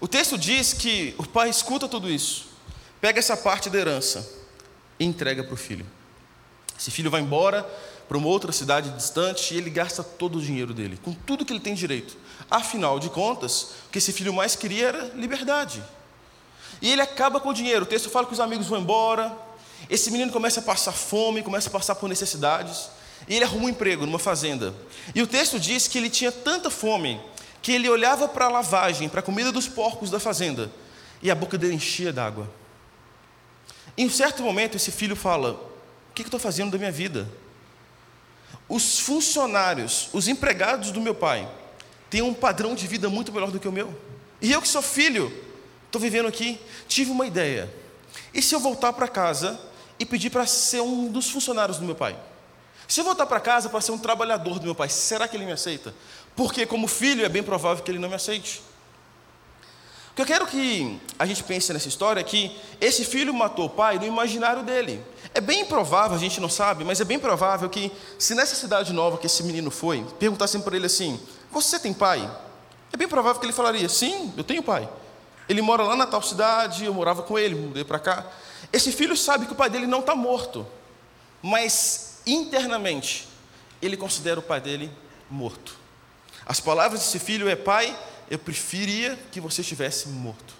O 0.00 0.08
texto 0.08 0.38
diz 0.38 0.72
que 0.72 1.14
o 1.18 1.26
pai 1.26 1.50
escuta 1.50 1.86
tudo 1.86 2.08
isso, 2.08 2.46
pega 3.02 3.18
essa 3.18 3.36
parte 3.36 3.68
da 3.68 3.78
herança 3.78 4.26
e 4.98 5.04
entrega 5.04 5.44
para 5.44 5.52
o 5.52 5.58
filho. 5.58 5.84
Esse 6.80 6.90
filho 6.90 7.10
vai 7.10 7.20
embora 7.20 7.64
para 8.08 8.16
uma 8.16 8.28
outra 8.28 8.50
cidade 8.50 8.88
distante 8.92 9.52
e 9.52 9.58
ele 9.58 9.68
gasta 9.68 10.02
todo 10.02 10.38
o 10.38 10.40
dinheiro 10.40 10.72
dele, 10.72 10.98
com 11.04 11.12
tudo 11.12 11.44
que 11.44 11.52
ele 11.52 11.60
tem 11.60 11.74
direito. 11.74 12.16
Afinal 12.50 12.98
de 12.98 13.10
contas, 13.10 13.74
o 13.86 13.90
que 13.92 13.98
esse 13.98 14.10
filho 14.10 14.32
mais 14.32 14.56
queria 14.56 14.88
era 14.88 15.04
liberdade. 15.14 15.84
E 16.80 16.92
ele 16.92 17.02
acaba 17.02 17.40
com 17.40 17.50
o 17.50 17.54
dinheiro. 17.54 17.84
O 17.84 17.88
texto 17.88 18.10
fala 18.10 18.26
que 18.26 18.32
os 18.32 18.40
amigos 18.40 18.66
vão 18.66 18.78
embora. 18.78 19.36
Esse 19.88 20.10
menino 20.10 20.32
começa 20.32 20.60
a 20.60 20.62
passar 20.62 20.92
fome, 20.92 21.42
começa 21.42 21.68
a 21.68 21.72
passar 21.72 21.94
por 21.94 22.08
necessidades. 22.08 22.90
E 23.26 23.34
ele 23.34 23.44
arruma 23.44 23.66
um 23.66 23.68
emprego 23.68 24.06
numa 24.06 24.18
fazenda. 24.18 24.74
E 25.14 25.22
o 25.22 25.26
texto 25.26 25.58
diz 25.58 25.88
que 25.88 25.98
ele 25.98 26.10
tinha 26.10 26.30
tanta 26.30 26.70
fome 26.70 27.20
que 27.60 27.72
ele 27.72 27.88
olhava 27.88 28.28
para 28.28 28.46
a 28.46 28.48
lavagem, 28.48 29.08
para 29.08 29.20
a 29.20 29.22
comida 29.22 29.50
dos 29.50 29.68
porcos 29.68 30.10
da 30.10 30.20
fazenda, 30.20 30.70
e 31.20 31.30
a 31.30 31.34
boca 31.34 31.58
dele 31.58 31.74
enchia 31.74 32.12
d'água. 32.12 32.48
Em 33.96 34.06
um 34.06 34.10
certo 34.10 34.42
momento, 34.42 34.76
esse 34.76 34.90
filho 34.92 35.16
fala: 35.16 35.52
O 35.52 36.14
que 36.14 36.22
eu 36.22 36.26
estou 36.26 36.40
fazendo 36.40 36.70
da 36.70 36.78
minha 36.78 36.92
vida? 36.92 37.28
Os 38.68 39.00
funcionários, 39.00 40.08
os 40.12 40.28
empregados 40.28 40.90
do 40.90 41.00
meu 41.00 41.14
pai, 41.14 41.48
têm 42.08 42.22
um 42.22 42.32
padrão 42.32 42.74
de 42.74 42.86
vida 42.86 43.10
muito 43.10 43.32
melhor 43.32 43.50
do 43.50 43.58
que 43.58 43.66
o 43.66 43.72
meu. 43.72 43.94
E 44.40 44.52
eu 44.52 44.62
que 44.62 44.68
sou 44.68 44.82
filho, 44.82 45.32
Estou 45.88 46.00
vivendo 46.00 46.28
aqui, 46.28 46.60
tive 46.86 47.10
uma 47.10 47.26
ideia. 47.26 47.72
E 48.34 48.42
se 48.42 48.54
eu 48.54 48.60
voltar 48.60 48.92
para 48.92 49.08
casa 49.08 49.58
e 49.98 50.04
pedir 50.04 50.28
para 50.28 50.46
ser 50.46 50.82
um 50.82 51.10
dos 51.10 51.30
funcionários 51.30 51.78
do 51.78 51.84
meu 51.84 51.94
pai? 51.94 52.14
Se 52.86 53.00
eu 53.00 53.04
voltar 53.04 53.24
para 53.24 53.40
casa 53.40 53.70
para 53.70 53.80
ser 53.80 53.92
um 53.92 53.98
trabalhador 53.98 54.58
do 54.58 54.64
meu 54.64 54.74
pai, 54.74 54.90
será 54.90 55.26
que 55.26 55.34
ele 55.34 55.46
me 55.46 55.52
aceita? 55.52 55.94
Porque, 56.36 56.66
como 56.66 56.86
filho, 56.86 57.24
é 57.24 57.28
bem 57.28 57.42
provável 57.42 57.82
que 57.82 57.90
ele 57.90 57.98
não 57.98 58.08
me 58.08 58.14
aceite. 58.14 58.62
O 60.10 60.14
que 60.14 60.22
eu 60.22 60.26
quero 60.26 60.46
que 60.46 61.00
a 61.18 61.24
gente 61.24 61.42
pense 61.42 61.72
nessa 61.72 61.88
história 61.88 62.20
é 62.20 62.24
que 62.24 62.54
esse 62.80 63.04
filho 63.04 63.32
matou 63.32 63.66
o 63.66 63.70
pai 63.70 63.98
no 63.98 64.04
imaginário 64.04 64.62
dele. 64.62 65.02
É 65.34 65.40
bem 65.40 65.64
provável, 65.64 66.16
a 66.16 66.20
gente 66.20 66.38
não 66.38 66.50
sabe, 66.50 66.84
mas 66.84 67.00
é 67.00 67.04
bem 67.04 67.18
provável 67.18 67.68
que, 67.70 67.90
se 68.18 68.34
nessa 68.34 68.54
cidade 68.54 68.92
nova 68.92 69.16
que 69.16 69.26
esse 69.26 69.42
menino 69.42 69.70
foi, 69.70 70.04
perguntassem 70.18 70.60
para 70.60 70.76
ele 70.76 70.86
assim: 70.86 71.18
Você 71.50 71.78
tem 71.78 71.94
pai? 71.94 72.28
É 72.92 72.96
bem 72.96 73.08
provável 73.08 73.40
que 73.40 73.46
ele 73.46 73.52
falaria: 73.52 73.88
sim, 73.88 74.32
eu 74.36 74.44
tenho 74.44 74.62
pai. 74.62 74.88
Ele 75.48 75.62
mora 75.62 75.82
lá 75.82 75.96
na 75.96 76.06
tal 76.06 76.22
cidade, 76.22 76.84
eu 76.84 76.92
morava 76.92 77.22
com 77.22 77.38
ele, 77.38 77.54
mudei 77.54 77.84
para 77.84 77.98
cá. 77.98 78.26
Esse 78.72 78.92
filho 78.92 79.16
sabe 79.16 79.46
que 79.46 79.52
o 79.52 79.56
pai 79.56 79.70
dele 79.70 79.86
não 79.86 80.00
está 80.00 80.14
morto, 80.14 80.66
mas 81.42 82.20
internamente 82.26 83.26
ele 83.80 83.96
considera 83.96 84.38
o 84.38 84.42
pai 84.42 84.60
dele 84.60 84.90
morto. 85.30 85.76
As 86.44 86.60
palavras 86.60 87.00
desse 87.00 87.18
filho 87.18 87.48
é: 87.48 87.56
pai, 87.56 87.96
eu 88.30 88.38
preferia 88.38 89.18
que 89.32 89.40
você 89.40 89.62
estivesse 89.62 90.08
morto. 90.08 90.58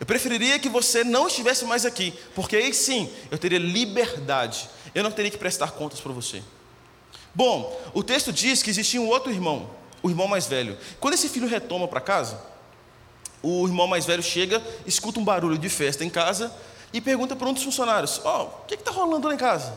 Eu 0.00 0.06
preferiria 0.06 0.58
que 0.58 0.68
você 0.68 1.04
não 1.04 1.28
estivesse 1.28 1.64
mais 1.64 1.86
aqui, 1.86 2.12
porque 2.34 2.56
aí 2.56 2.74
sim 2.74 3.10
eu 3.30 3.38
teria 3.38 3.58
liberdade, 3.58 4.68
eu 4.94 5.02
não 5.04 5.12
teria 5.12 5.30
que 5.30 5.38
prestar 5.38 5.70
contas 5.72 6.00
para 6.00 6.12
você. 6.12 6.42
Bom, 7.34 7.80
o 7.94 8.02
texto 8.02 8.32
diz 8.32 8.62
que 8.62 8.70
existia 8.70 9.00
um 9.00 9.06
outro 9.06 9.30
irmão, 9.30 9.70
o 10.02 10.10
irmão 10.10 10.26
mais 10.26 10.46
velho. 10.46 10.76
Quando 10.98 11.14
esse 11.14 11.28
filho 11.28 11.46
retoma 11.46 11.86
para 11.86 12.00
casa, 12.00 12.40
o 13.46 13.66
irmão 13.66 13.86
mais 13.86 14.04
velho 14.04 14.22
chega, 14.22 14.60
escuta 14.84 15.20
um 15.20 15.24
barulho 15.24 15.56
de 15.56 15.68
festa 15.68 16.04
em 16.04 16.10
casa 16.10 16.52
e 16.92 17.00
pergunta 17.00 17.36
para 17.36 17.48
um 17.48 17.52
dos 17.52 17.62
funcionários: 17.62 18.20
Ó, 18.24 18.42
oh, 18.42 18.44
o 18.62 18.66
que 18.66 18.74
está 18.74 18.90
rolando 18.90 19.28
lá 19.28 19.34
em 19.34 19.38
casa? 19.38 19.72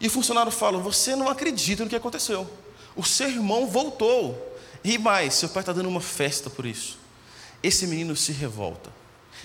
E 0.00 0.08
o 0.08 0.10
funcionário 0.10 0.50
fala: 0.50 0.78
Você 0.78 1.14
não 1.14 1.28
acredita 1.28 1.84
no 1.84 1.90
que 1.90 1.94
aconteceu. 1.94 2.48
O 2.96 3.04
seu 3.04 3.28
irmão 3.28 3.66
voltou. 3.66 4.54
E 4.82 4.98
mais, 4.98 5.34
seu 5.34 5.48
pai 5.48 5.62
está 5.62 5.72
dando 5.72 5.88
uma 5.88 6.00
festa 6.00 6.50
por 6.50 6.66
isso. 6.66 6.98
Esse 7.62 7.86
menino 7.86 8.16
se 8.16 8.32
revolta. 8.32 8.92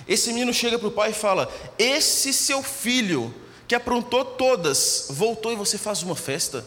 Esse 0.08 0.34
menino 0.34 0.54
chega 0.54 0.80
para 0.80 0.88
o 0.88 0.92
pai 0.92 1.12
e 1.12 1.14
fala: 1.14 1.48
Esse 1.78 2.34
seu 2.34 2.64
filho, 2.64 3.32
que 3.68 3.76
aprontou 3.76 4.26
todas, 4.26 5.06
voltou 5.12 5.52
e 5.52 5.56
você 5.56 5.78
faz 5.78 6.02
uma 6.02 6.16
festa? 6.16 6.66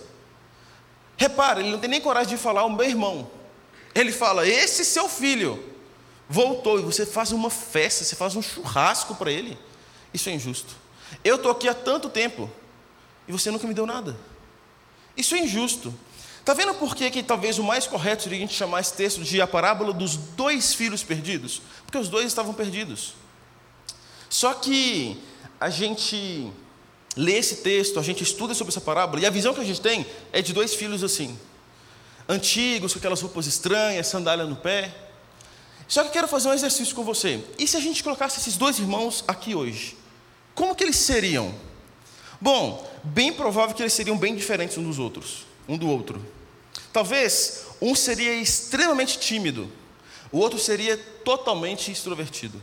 Repara, 1.17 1.61
ele 1.61 1.71
não 1.71 1.79
tem 1.79 1.91
nem 1.91 2.01
coragem 2.01 2.37
de 2.37 2.41
falar 2.41 2.65
o 2.65 2.71
meu 2.71 2.87
irmão. 2.87 3.29
Ele 3.95 4.13
fala: 4.13 4.47
Esse 4.47 4.85
seu 4.85 5.09
filho 5.09 5.74
voltou 6.29 6.79
e 6.79 6.83
você 6.83 7.05
faz 7.05 7.33
uma 7.33 7.51
festa, 7.51 8.05
você 8.05 8.17
faz 8.17 8.37
um 8.37 8.43
churrasco 8.43 9.15
para 9.15 9.31
ele. 9.31 9.59
Isso 10.13 10.29
é 10.29 10.33
injusto. 10.33 10.75
Eu 11.23 11.37
estou 11.37 11.51
aqui 11.51 11.69
há 11.69 11.75
tanto 11.75 12.09
tempo 12.09 12.51
e 13.29 13.33
você 13.33 13.51
nunca 13.51 13.67
me 13.67 13.75
deu 13.75 13.87
nada. 13.87 14.17
Isso 15.17 15.35
é 15.35 15.39
injusto. 15.39 15.95
Está 16.41 16.53
vendo 16.53 16.75
por 16.75 16.95
que, 16.95 17.11
que 17.11 17.23
talvez 17.23 17.59
o 17.59 17.63
mais 17.63 17.87
correto 17.87 18.25
seria 18.25 18.39
a 18.39 18.41
gente 18.43 18.55
chamar 18.55 18.81
esse 18.81 18.93
texto 18.93 19.23
de 19.23 19.41
a 19.41 19.47
parábola 19.47 19.93
dos 19.93 20.17
dois 20.17 20.75
filhos 20.75 21.03
perdidos? 21.03 21.63
Porque 21.87 21.97
os 21.97 22.09
dois 22.09 22.27
estavam 22.27 22.53
perdidos. 22.53 23.15
Só 24.29 24.53
que 24.53 25.19
a 25.59 25.71
gente 25.71 26.53
lê 27.17 27.39
esse 27.39 27.57
texto, 27.57 27.99
a 27.99 28.03
gente 28.03 28.23
estuda 28.23 28.53
sobre 28.55 28.73
essa 28.73 28.81
parábola, 28.81 29.23
e 29.23 29.27
a 29.27 29.31
visão 29.31 29.55
que 29.55 29.61
a 29.61 29.65
gente 29.65 29.81
tem 29.81 30.05
é 30.33 30.43
de 30.43 30.53
dois 30.53 30.75
filhos 30.75 31.03
assim, 31.03 31.39
antigos, 32.29 32.93
com 32.93 32.99
aquelas 32.99 33.23
roupas 33.23 33.47
estranhas, 33.47 34.07
sandália 34.07 34.45
no 34.45 34.57
pé. 34.57 34.95
Só 35.87 36.03
que 36.03 36.09
eu 36.09 36.13
quero 36.13 36.29
fazer 36.29 36.49
um 36.49 36.55
exercício 36.55 36.95
com 36.95 37.05
você. 37.05 37.45
E 37.59 37.67
se 37.67 37.77
a 37.77 37.81
gente 37.81 38.03
colocasse 38.03 38.41
esses 38.41 38.57
dois 38.57 38.79
irmãos 38.79 39.25
aqui 39.29 39.55
hoje? 39.55 39.97
Como 40.55 40.75
que 40.75 40.85
eles 40.85 40.97
seriam? 40.97 41.55
Bom, 42.41 42.89
bem 43.03 43.33
provável 43.33 43.75
que 43.75 43.83
eles 43.83 43.93
seriam 43.93 44.17
bem 44.17 44.35
diferentes 44.35 44.77
um 44.79 44.83
dos 44.83 44.99
outros, 44.99 45.47
um 45.69 45.77
do 45.77 45.89
outro. 45.89 46.25
Talvez 46.93 47.67
um 47.81 47.95
seria 47.95 48.35
extremamente 48.35 49.19
tímido, 49.19 49.71
o 50.31 50.39
outro 50.39 50.59
seria 50.59 50.97
totalmente 51.25 51.91
extrovertido. 51.91 52.63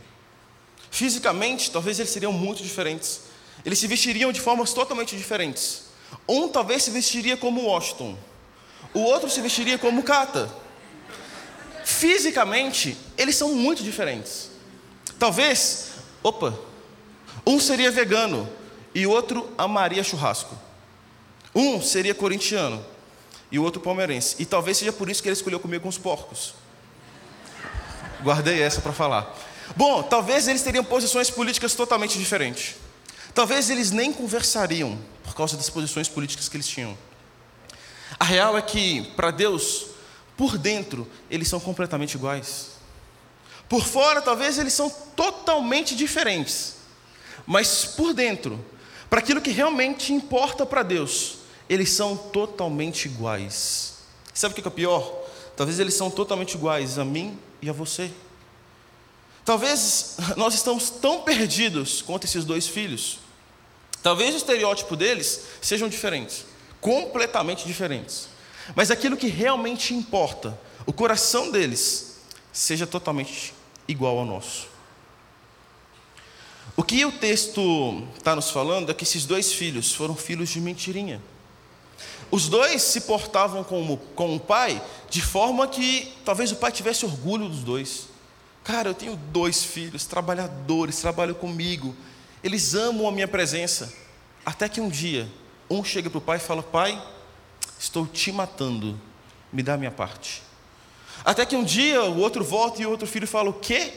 Fisicamente, 0.90 1.70
talvez 1.70 1.98
eles 1.98 2.10
seriam 2.10 2.32
muito 2.32 2.62
diferentes. 2.62 3.22
Eles 3.64 3.78
se 3.78 3.86
vestiriam 3.86 4.32
de 4.32 4.40
formas 4.40 4.72
totalmente 4.72 5.16
diferentes. 5.16 5.84
Um 6.28 6.48
talvez 6.48 6.82
se 6.82 6.90
vestiria 6.90 7.36
como 7.36 7.62
Washington, 7.62 8.16
o 8.94 9.00
outro 9.00 9.30
se 9.30 9.40
vestiria 9.40 9.78
como 9.78 10.02
Kata. 10.02 10.61
Fisicamente, 12.02 12.98
eles 13.16 13.36
são 13.36 13.54
muito 13.54 13.80
diferentes. 13.80 14.50
Talvez, 15.20 15.90
opa, 16.20 16.52
um 17.46 17.60
seria 17.60 17.92
vegano 17.92 18.48
e 18.92 19.06
o 19.06 19.10
outro 19.12 19.48
amaria 19.56 20.02
churrasco. 20.02 20.58
Um 21.54 21.80
seria 21.80 22.12
corintiano 22.12 22.84
e 23.52 23.58
o 23.60 23.62
outro 23.62 23.80
palmeirense. 23.80 24.34
E 24.40 24.44
talvez 24.44 24.78
seja 24.78 24.92
por 24.92 25.08
isso 25.08 25.22
que 25.22 25.28
ele 25.28 25.36
escolheu 25.36 25.60
comer 25.60 25.78
com 25.78 25.88
os 25.88 25.96
porcos. 25.96 26.54
Guardei 28.20 28.60
essa 28.60 28.80
para 28.80 28.92
falar. 28.92 29.32
Bom, 29.76 30.02
talvez 30.02 30.48
eles 30.48 30.62
teriam 30.62 30.82
posições 30.82 31.30
políticas 31.30 31.72
totalmente 31.72 32.18
diferentes. 32.18 32.74
Talvez 33.32 33.70
eles 33.70 33.92
nem 33.92 34.12
conversariam 34.12 34.98
por 35.22 35.36
causa 35.36 35.56
das 35.56 35.70
posições 35.70 36.08
políticas 36.08 36.48
que 36.48 36.56
eles 36.56 36.66
tinham. 36.66 36.98
A 38.18 38.24
real 38.24 38.58
é 38.58 38.62
que, 38.62 39.02
para 39.14 39.30
Deus, 39.30 39.91
por 40.36 40.58
dentro, 40.58 41.06
eles 41.30 41.48
são 41.48 41.60
completamente 41.60 42.14
iguais. 42.14 42.72
Por 43.68 43.84
fora, 43.84 44.20
talvez 44.20 44.58
eles 44.58 44.72
são 44.72 44.90
totalmente 44.90 45.94
diferentes. 45.94 46.76
Mas 47.46 47.84
por 47.84 48.12
dentro, 48.12 48.62
para 49.08 49.20
aquilo 49.20 49.40
que 49.40 49.50
realmente 49.50 50.12
importa 50.12 50.64
para 50.64 50.82
Deus, 50.82 51.38
eles 51.68 51.90
são 51.90 52.16
totalmente 52.16 53.06
iguais. 53.06 53.94
Sabe 54.34 54.52
o 54.52 54.62
que 54.62 54.66
é 54.66 54.70
pior? 54.70 55.22
Talvez 55.56 55.78
eles 55.78 55.94
são 55.94 56.10
totalmente 56.10 56.54
iguais 56.54 56.98
a 56.98 57.04
mim 57.04 57.38
e 57.60 57.68
a 57.68 57.72
você. 57.72 58.10
Talvez 59.44 60.16
nós 60.36 60.54
estamos 60.54 60.88
tão 60.88 61.22
perdidos 61.22 62.00
quanto 62.02 62.24
esses 62.24 62.44
dois 62.44 62.66
filhos. 62.66 63.18
Talvez 64.02 64.34
o 64.34 64.38
estereótipo 64.38 64.96
deles 64.96 65.42
sejam 65.60 65.88
diferentes, 65.88 66.44
completamente 66.80 67.66
diferentes. 67.66 68.28
Mas 68.74 68.90
aquilo 68.90 69.16
que 69.16 69.28
realmente 69.28 69.94
importa, 69.94 70.58
o 70.86 70.92
coração 70.92 71.50
deles, 71.50 72.20
seja 72.52 72.86
totalmente 72.86 73.54
igual 73.88 74.18
ao 74.18 74.26
nosso. 74.26 74.68
O 76.76 76.82
que 76.82 77.04
o 77.04 77.12
texto 77.12 78.02
está 78.16 78.34
nos 78.34 78.50
falando 78.50 78.90
é 78.90 78.94
que 78.94 79.04
esses 79.04 79.26
dois 79.26 79.52
filhos 79.52 79.92
foram 79.92 80.16
filhos 80.16 80.48
de 80.48 80.60
mentirinha. 80.60 81.20
Os 82.30 82.48
dois 82.48 82.82
se 82.82 83.02
portavam 83.02 83.62
com 83.62 84.34
o 84.34 84.40
pai 84.40 84.82
de 85.10 85.20
forma 85.20 85.68
que 85.68 86.14
talvez 86.24 86.50
o 86.50 86.56
pai 86.56 86.72
tivesse 86.72 87.04
orgulho 87.04 87.48
dos 87.48 87.62
dois. 87.62 88.08
Cara, 88.64 88.88
eu 88.88 88.94
tenho 88.94 89.16
dois 89.16 89.62
filhos, 89.62 90.06
trabalhadores, 90.06 91.00
trabalham 91.00 91.34
comigo, 91.34 91.94
eles 92.42 92.74
amam 92.74 93.06
a 93.06 93.12
minha 93.12 93.28
presença. 93.28 93.92
Até 94.46 94.68
que 94.68 94.80
um 94.80 94.88
dia, 94.88 95.30
um 95.68 95.84
chega 95.84 96.08
para 96.08 96.18
o 96.18 96.22
pai 96.22 96.38
e 96.38 96.40
fala: 96.40 96.62
Pai, 96.62 97.00
estou 97.82 98.06
te 98.06 98.30
matando, 98.30 98.98
me 99.52 99.62
dá 99.62 99.74
a 99.74 99.76
minha 99.76 99.90
parte. 99.90 100.42
Até 101.24 101.44
que 101.44 101.56
um 101.56 101.64
dia 101.64 102.02
o 102.02 102.18
outro 102.20 102.44
volta 102.44 102.80
e 102.80 102.86
o 102.86 102.90
outro 102.90 103.06
filho 103.06 103.26
fala: 103.26 103.50
O 103.50 103.54
quê? 103.54 103.92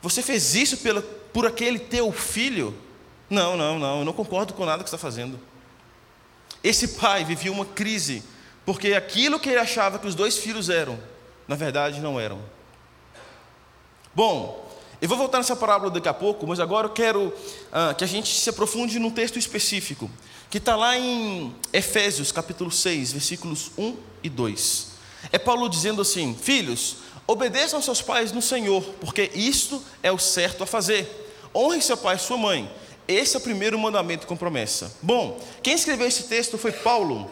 Você 0.00 0.22
fez 0.22 0.54
isso 0.54 0.78
pela, 0.78 1.02
por 1.02 1.44
aquele 1.44 1.78
teu 1.78 2.10
filho? 2.12 2.74
Não, 3.28 3.56
não, 3.56 3.78
não, 3.78 4.00
eu 4.00 4.04
não 4.04 4.12
concordo 4.12 4.54
com 4.54 4.64
nada 4.64 4.82
que 4.82 4.88
está 4.88 4.98
fazendo. 4.98 5.38
Esse 6.62 6.88
pai 6.88 7.24
vivia 7.24 7.50
uma 7.50 7.64
crise, 7.64 8.22
porque 8.64 8.94
aquilo 8.94 9.40
que 9.40 9.48
ele 9.48 9.58
achava 9.58 9.98
que 9.98 10.06
os 10.06 10.14
dois 10.14 10.38
filhos 10.38 10.68
eram, 10.68 10.98
na 11.48 11.56
verdade 11.56 12.00
não 12.00 12.20
eram. 12.20 12.40
Bom, 14.14 14.70
eu 15.00 15.08
vou 15.08 15.18
voltar 15.18 15.38
nessa 15.38 15.56
parábola 15.56 15.90
daqui 15.90 16.08
a 16.08 16.14
pouco, 16.14 16.46
mas 16.46 16.60
agora 16.60 16.86
eu 16.86 16.92
quero 16.92 17.32
ah, 17.72 17.94
que 17.94 18.04
a 18.04 18.06
gente 18.06 18.32
se 18.38 18.48
aprofunde 18.50 18.98
num 18.98 19.10
texto 19.10 19.38
específico, 19.38 20.08
que 20.52 20.58
está 20.58 20.76
lá 20.76 20.98
em 20.98 21.56
Efésios 21.72 22.30
capítulo 22.30 22.70
6, 22.70 23.12
versículos 23.12 23.70
1 23.78 23.96
e 24.22 24.28
2. 24.28 24.88
É 25.32 25.38
Paulo 25.38 25.66
dizendo 25.66 26.02
assim: 26.02 26.36
Filhos, 26.38 26.96
obedeçam 27.26 27.80
seus 27.80 28.02
pais 28.02 28.32
no 28.32 28.42
Senhor, 28.42 28.82
porque 29.00 29.30
isto 29.34 29.82
é 30.02 30.12
o 30.12 30.18
certo 30.18 30.62
a 30.62 30.66
fazer. 30.66 31.08
Honre 31.54 31.80
seu 31.80 31.96
pai 31.96 32.16
e 32.16 32.18
sua 32.18 32.36
mãe. 32.36 32.70
Esse 33.08 33.34
é 33.34 33.38
o 33.38 33.42
primeiro 33.42 33.78
mandamento 33.78 34.26
com 34.26 34.36
promessa. 34.36 34.94
Bom, 35.00 35.40
quem 35.62 35.72
escreveu 35.72 36.06
esse 36.06 36.24
texto 36.24 36.58
foi 36.58 36.70
Paulo. 36.70 37.30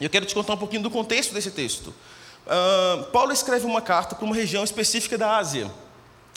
Eu 0.00 0.08
quero 0.08 0.24
te 0.24 0.32
contar 0.32 0.52
um 0.52 0.58
pouquinho 0.58 0.84
do 0.84 0.90
contexto 0.92 1.34
desse 1.34 1.50
texto. 1.50 1.88
Uh, 1.88 3.02
Paulo 3.10 3.32
escreve 3.32 3.66
uma 3.66 3.82
carta 3.82 4.14
para 4.14 4.24
uma 4.24 4.34
região 4.34 4.62
específica 4.62 5.18
da 5.18 5.36
Ásia 5.38 5.68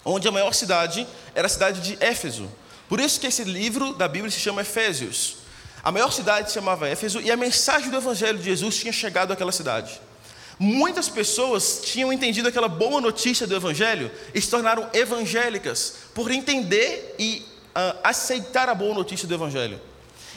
onde 0.03 0.27
a 0.27 0.31
maior 0.31 0.53
cidade 0.53 1.07
era 1.36 1.45
a 1.45 1.50
cidade 1.50 1.79
de 1.79 2.03
Éfeso. 2.03 2.50
Por 2.89 3.00
isso 3.00 3.19
que 3.19 3.27
esse 3.27 3.43
livro 3.43 3.93
da 3.93 4.07
Bíblia 4.07 4.31
se 4.31 4.39
chama 4.39 4.62
Efésios. 4.62 5.45
A 5.84 5.91
maior 5.91 6.12
cidade 6.12 6.50
se 6.50 6.55
chamava 6.55 6.88
Éfeso 6.88 7.22
e 7.22 7.31
a 7.31 7.38
mensagem 7.38 7.89
do 7.89 7.98
Evangelho 7.98 8.38
de 8.38 8.46
Jesus 8.46 8.77
tinha 8.77 8.93
chegado 8.93 9.31
àquela 9.31 9.51
cidade. 9.51 10.01
Muitas 10.60 11.07
pessoas 11.07 11.81
tinham 11.84 12.12
entendido 12.12 12.48
aquela 12.48 12.67
boa 12.67 13.00
notícia 13.00 13.46
do 13.46 13.55
Evangelho 13.55 14.12
e 14.34 14.41
se 14.41 14.50
tornaram 14.50 14.89
evangélicas 14.91 15.93
por 16.15 16.31
entender 16.31 17.15
e 17.19 17.46
uh, 17.69 18.00
aceitar 18.03 18.67
a 18.67 18.74
boa 18.74 18.93
notícia 18.93 19.27
do 19.27 19.34
Evangelho. 19.34 19.79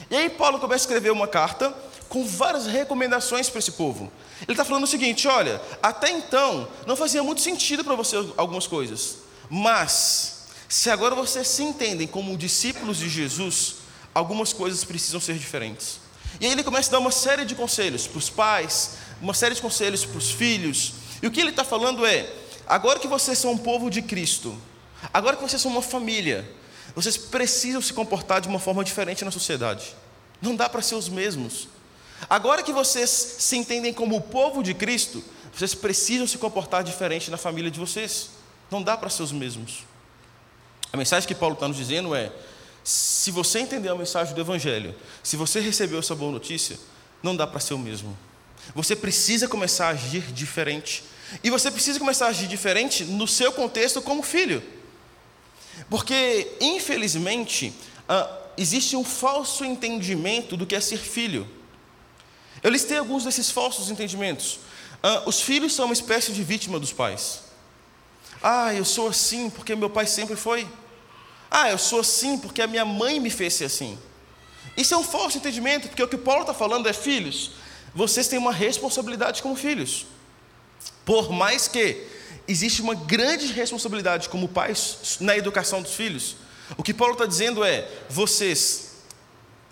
E 0.09 0.15
aí 0.15 0.29
Paulo 0.29 0.59
começa 0.59 0.83
a 0.83 0.85
escrever 0.85 1.11
uma 1.11 1.27
carta 1.27 1.73
com 2.07 2.25
várias 2.25 2.67
recomendações 2.67 3.49
para 3.49 3.59
esse 3.59 3.71
povo. 3.71 4.11
Ele 4.41 4.51
está 4.51 4.65
falando 4.65 4.83
o 4.83 4.87
seguinte: 4.87 5.27
olha, 5.27 5.59
até 5.81 6.11
então 6.11 6.67
não 6.85 6.95
fazia 6.95 7.23
muito 7.23 7.41
sentido 7.41 7.83
para 7.83 7.95
você 7.95 8.15
algumas 8.37 8.67
coisas. 8.67 9.17
Mas, 9.49 10.45
se 10.69 10.89
agora 10.89 11.15
vocês 11.15 11.47
se 11.47 11.63
entendem 11.63 12.07
como 12.07 12.37
discípulos 12.37 12.97
de 12.97 13.09
Jesus, 13.09 13.75
algumas 14.13 14.53
coisas 14.53 14.83
precisam 14.83 15.19
ser 15.19 15.37
diferentes. 15.37 15.99
E 16.39 16.45
aí 16.45 16.51
ele 16.51 16.63
começa 16.63 16.89
a 16.89 16.93
dar 16.93 16.99
uma 16.99 17.11
série 17.11 17.45
de 17.45 17.55
conselhos 17.55 18.07
para 18.07 18.17
os 18.17 18.29
pais, 18.29 18.91
uma 19.21 19.33
série 19.33 19.55
de 19.55 19.61
conselhos 19.61 20.05
para 20.05 20.17
os 20.17 20.31
filhos. 20.31 20.93
E 21.21 21.27
o 21.27 21.31
que 21.31 21.39
ele 21.39 21.49
está 21.49 21.63
falando 21.63 22.05
é: 22.05 22.31
agora 22.67 22.99
que 22.99 23.07
vocês 23.07 23.37
são 23.37 23.51
um 23.51 23.57
povo 23.57 23.89
de 23.89 24.01
Cristo, 24.01 24.57
agora 25.13 25.35
que 25.35 25.43
vocês 25.43 25.61
são 25.61 25.71
uma 25.71 25.81
família, 25.81 26.49
vocês 26.95 27.17
precisam 27.17 27.81
se 27.81 27.93
comportar 27.93 28.41
de 28.41 28.47
uma 28.47 28.59
forma 28.59 28.83
diferente 28.83 29.23
na 29.23 29.31
sociedade. 29.31 29.95
Não 30.41 30.55
dá 30.55 30.67
para 30.67 30.81
ser 30.81 30.95
os 30.95 31.07
mesmos. 31.07 31.67
Agora 32.29 32.63
que 32.63 32.71
vocês 32.71 33.09
se 33.09 33.57
entendem 33.57 33.93
como 33.93 34.15
o 34.15 34.21
povo 34.21 34.63
de 34.63 34.73
Cristo, 34.73 35.23
vocês 35.53 35.73
precisam 35.73 36.27
se 36.27 36.37
comportar 36.37 36.83
diferente 36.83 37.29
na 37.29 37.37
família 37.37 37.69
de 37.69 37.79
vocês. 37.79 38.29
Não 38.69 38.81
dá 38.81 38.97
para 38.97 39.09
ser 39.09 39.23
os 39.23 39.31
mesmos. 39.31 39.83
A 40.93 40.97
mensagem 40.97 41.27
que 41.27 41.35
Paulo 41.35 41.55
está 41.55 41.67
nos 41.67 41.77
dizendo 41.77 42.15
é: 42.15 42.31
se 42.83 43.31
você 43.31 43.59
entendeu 43.59 43.93
a 43.93 43.97
mensagem 43.97 44.33
do 44.33 44.41
Evangelho, 44.41 44.95
se 45.23 45.35
você 45.35 45.59
recebeu 45.59 45.99
essa 45.99 46.15
boa 46.15 46.31
notícia, 46.31 46.77
não 47.21 47.35
dá 47.35 47.45
para 47.45 47.59
ser 47.59 47.73
o 47.73 47.79
mesmo. 47.79 48.17
Você 48.75 48.95
precisa 48.95 49.47
começar 49.47 49.87
a 49.87 49.89
agir 49.89 50.21
diferente. 50.31 51.03
E 51.43 51.49
você 51.49 51.71
precisa 51.71 51.99
começar 51.99 52.25
a 52.25 52.29
agir 52.29 52.47
diferente 52.47 53.05
no 53.05 53.27
seu 53.27 53.51
contexto 53.51 54.01
como 54.01 54.21
filho. 54.23 54.61
Porque, 55.89 56.51
infelizmente, 56.59 57.73
ah, 58.07 58.29
existe 58.57 58.95
um 58.95 59.03
falso 59.03 59.63
entendimento 59.63 60.57
do 60.57 60.65
que 60.65 60.75
é 60.75 60.79
ser 60.79 60.97
filho. 60.97 61.47
Eu 62.61 62.69
listei 62.69 62.97
alguns 62.97 63.23
desses 63.23 63.49
falsos 63.49 63.89
entendimentos. 63.89 64.59
Ah, 65.01 65.23
os 65.25 65.41
filhos 65.41 65.73
são 65.73 65.85
uma 65.85 65.93
espécie 65.93 66.31
de 66.31 66.43
vítima 66.43 66.79
dos 66.79 66.91
pais. 66.91 67.43
Ah, 68.41 68.73
eu 68.73 68.85
sou 68.85 69.07
assim 69.07 69.49
porque 69.49 69.75
meu 69.75 69.89
pai 69.89 70.05
sempre 70.05 70.35
foi. 70.35 70.67
Ah, 71.53 71.69
eu 71.69 71.77
sou 71.77 71.99
assim 71.99 72.37
porque 72.37 72.61
a 72.61 72.67
minha 72.67 72.85
mãe 72.85 73.19
me 73.19 73.29
fez 73.29 73.55
ser 73.55 73.65
assim. 73.65 73.99
Isso 74.77 74.93
é 74.93 74.97
um 74.97 75.03
falso 75.03 75.37
entendimento, 75.37 75.89
porque 75.89 76.01
o 76.01 76.07
que 76.07 76.17
Paulo 76.17 76.41
está 76.41 76.53
falando 76.53 76.87
é: 76.87 76.93
filhos, 76.93 77.51
vocês 77.93 78.29
têm 78.29 78.39
uma 78.39 78.53
responsabilidade 78.53 79.41
como 79.41 79.53
filhos. 79.57 80.05
Por 81.03 81.29
mais 81.29 81.67
que 81.67 82.07
existe 82.47 82.81
uma 82.81 82.95
grande 82.95 83.47
responsabilidade 83.47 84.29
como 84.29 84.47
pais 84.47 85.17
na 85.19 85.35
educação 85.35 85.81
dos 85.81 85.93
filhos, 85.93 86.37
o 86.77 86.83
que 86.83 86.93
Paulo 86.93 87.13
está 87.13 87.25
dizendo 87.25 87.65
é: 87.65 87.85
vocês 88.09 88.91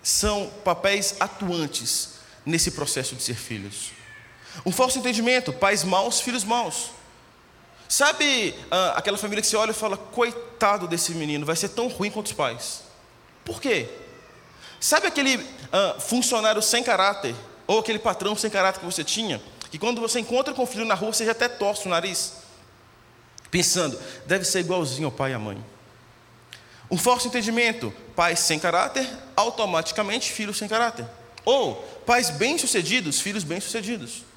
são 0.02 0.50
papéis 0.62 1.14
atuantes 1.18 2.10
nesse 2.44 2.72
processo 2.72 3.14
de 3.14 3.22
ser 3.22 3.36
filhos. 3.36 3.92
Um 4.66 4.72
falso 4.72 4.98
entendimento: 4.98 5.50
pais 5.50 5.82
maus, 5.82 6.20
filhos 6.20 6.44
maus. 6.44 6.90
Sabe 7.90 8.54
ah, 8.70 8.92
aquela 8.94 9.18
família 9.18 9.42
que 9.42 9.48
você 9.48 9.56
olha 9.56 9.72
e 9.72 9.74
fala: 9.74 9.96
coitado 9.96 10.86
desse 10.86 11.10
menino, 11.12 11.44
vai 11.44 11.56
ser 11.56 11.70
tão 11.70 11.88
ruim 11.88 12.08
quanto 12.08 12.26
os 12.26 12.32
pais. 12.32 12.82
Por 13.44 13.60
quê? 13.60 13.88
Sabe 14.78 15.08
aquele 15.08 15.44
ah, 15.72 15.96
funcionário 15.98 16.62
sem 16.62 16.84
caráter, 16.84 17.34
ou 17.66 17.80
aquele 17.80 17.98
patrão 17.98 18.36
sem 18.36 18.48
caráter 18.48 18.78
que 18.78 18.86
você 18.86 19.02
tinha, 19.02 19.42
que 19.72 19.76
quando 19.76 20.00
você 20.00 20.20
encontra 20.20 20.54
com 20.54 20.62
o 20.62 20.66
filho 20.66 20.84
na 20.84 20.94
rua, 20.94 21.12
você 21.12 21.24
já 21.24 21.32
até 21.32 21.48
torce 21.48 21.88
o 21.88 21.90
nariz, 21.90 22.34
pensando, 23.50 24.00
deve 24.24 24.44
ser 24.44 24.60
igualzinho 24.60 25.06
ao 25.06 25.12
pai 25.12 25.32
e 25.32 25.34
à 25.34 25.38
mãe. 25.40 25.60
Um 26.88 26.96
falso 26.96 27.26
entendimento: 27.26 27.92
pais 28.14 28.38
sem 28.38 28.60
caráter, 28.60 29.04
automaticamente 29.34 30.30
filhos 30.30 30.56
sem 30.58 30.68
caráter. 30.68 31.04
Ou 31.44 31.74
pais 32.06 32.30
bem-sucedidos, 32.30 33.20
filhos 33.20 33.42
bem-sucedidos. 33.42 34.29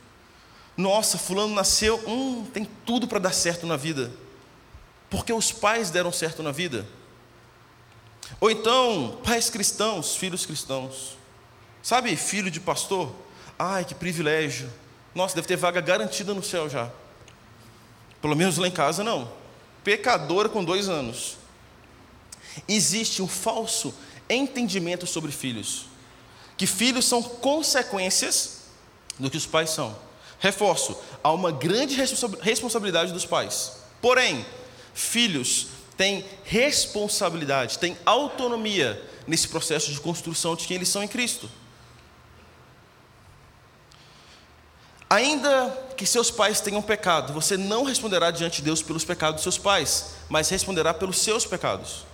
Nossa, 0.76 1.18
fulano 1.18 1.54
nasceu, 1.54 2.02
hum, 2.08 2.46
tem 2.52 2.68
tudo 2.86 3.08
para 3.08 3.20
dar 3.20 3.34
certo 3.34 3.68
na 3.68 3.78
vida. 3.78 4.12
Porque 5.10 5.32
os 5.32 5.52
pais 5.52 5.92
deram 5.92 6.12
certo 6.12 6.42
na 6.42 6.52
vida. 6.52 6.88
Ou 8.40 8.50
então, 8.50 9.20
pais 9.24 9.50
cristãos, 9.50 10.16
filhos 10.16 10.46
cristãos. 10.46 11.18
Sabe, 11.82 12.16
filho 12.16 12.50
de 12.50 12.60
pastor? 12.60 13.14
Ai, 13.58 13.86
que 13.86 13.94
privilégio. 13.94 14.72
Nossa, 15.14 15.36
deve 15.36 15.48
ter 15.48 15.56
vaga 15.56 15.82
garantida 15.82 16.34
no 16.34 16.44
céu 16.44 16.68
já. 16.68 16.90
Pelo 18.22 18.36
menos 18.36 18.58
lá 18.58 18.68
em 18.68 18.72
casa 18.72 19.04
não. 19.04 19.32
Pecadora 19.84 20.50
com 20.50 20.64
dois 20.64 20.90
anos. 20.90 21.38
Existe 22.68 23.22
um 23.22 23.28
falso 23.28 23.94
entendimento 24.30 25.06
sobre 25.06 25.32
filhos. 25.32 25.86
Que 26.58 26.66
filhos 26.66 27.06
são 27.06 27.22
consequências 27.22 28.62
do 29.20 29.30
que 29.30 29.38
os 29.38 29.46
pais 29.46 29.70
são. 29.70 29.96
Reforço, 30.44 30.98
há 31.24 31.32
uma 31.32 31.54
grande 31.54 31.96
responsabilidade 32.42 33.14
dos 33.14 33.26
pais. 33.26 33.78
Porém, 34.02 34.46
filhos 34.94 35.68
têm 35.96 36.26
responsabilidade, 36.44 37.80
têm 37.80 37.98
autonomia 38.06 39.02
nesse 39.26 39.48
processo 39.48 39.90
de 39.90 40.02
construção 40.02 40.54
de 40.54 40.68
quem 40.68 40.76
eles 40.76 40.90
são 40.90 41.02
em 41.02 41.08
Cristo. 41.08 41.50
Ainda 45.10 45.70
que 45.96 46.06
seus 46.06 46.30
pais 46.30 46.60
tenham 46.60 46.82
pecado, 46.82 47.32
você 47.32 47.56
não 47.56 47.86
responderá 47.86 48.30
diante 48.30 48.58
de 48.58 48.64
Deus 48.64 48.82
pelos 48.82 49.06
pecados 49.06 49.36
dos 49.36 49.44
seus 49.44 49.58
pais, 49.58 50.16
mas 50.28 50.50
responderá 50.50 50.94
pelos 50.94 51.20
seus 51.20 51.46
pecados. 51.46 52.06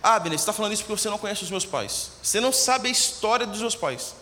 Ah, 0.00 0.14
Abner, 0.14 0.38
você 0.38 0.42
está 0.42 0.52
falando 0.52 0.74
isso 0.74 0.84
porque 0.84 1.00
você 1.02 1.10
não 1.10 1.18
conhece 1.18 1.42
os 1.42 1.50
meus 1.50 1.66
pais. 1.66 2.12
Você 2.22 2.38
não 2.38 2.52
sabe 2.52 2.86
a 2.86 2.92
história 2.92 3.44
dos 3.44 3.60
meus 3.60 3.74
pais. 3.74 4.14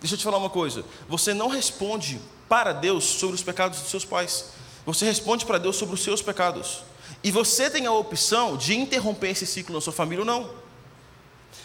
Deixa 0.00 0.14
eu 0.14 0.18
te 0.18 0.22
falar 0.24 0.38
uma 0.38 0.50
coisa. 0.50 0.84
Você 1.08 1.34
não 1.34 1.48
responde 1.48 2.20
para 2.48 2.72
Deus 2.72 3.04
sobre 3.04 3.34
os 3.34 3.42
pecados 3.42 3.80
dos 3.80 3.90
seus 3.90 4.04
pais. 4.04 4.46
Você 4.84 5.04
responde 5.04 5.44
para 5.44 5.58
Deus 5.58 5.76
sobre 5.76 5.94
os 5.94 6.02
seus 6.02 6.22
pecados. 6.22 6.84
E 7.22 7.30
você 7.30 7.68
tem 7.68 7.86
a 7.86 7.92
opção 7.92 8.56
de 8.56 8.76
interromper 8.76 9.30
esse 9.30 9.46
ciclo 9.46 9.74
na 9.74 9.80
sua 9.80 9.92
família 9.92 10.22
ou 10.22 10.26
não. 10.26 10.50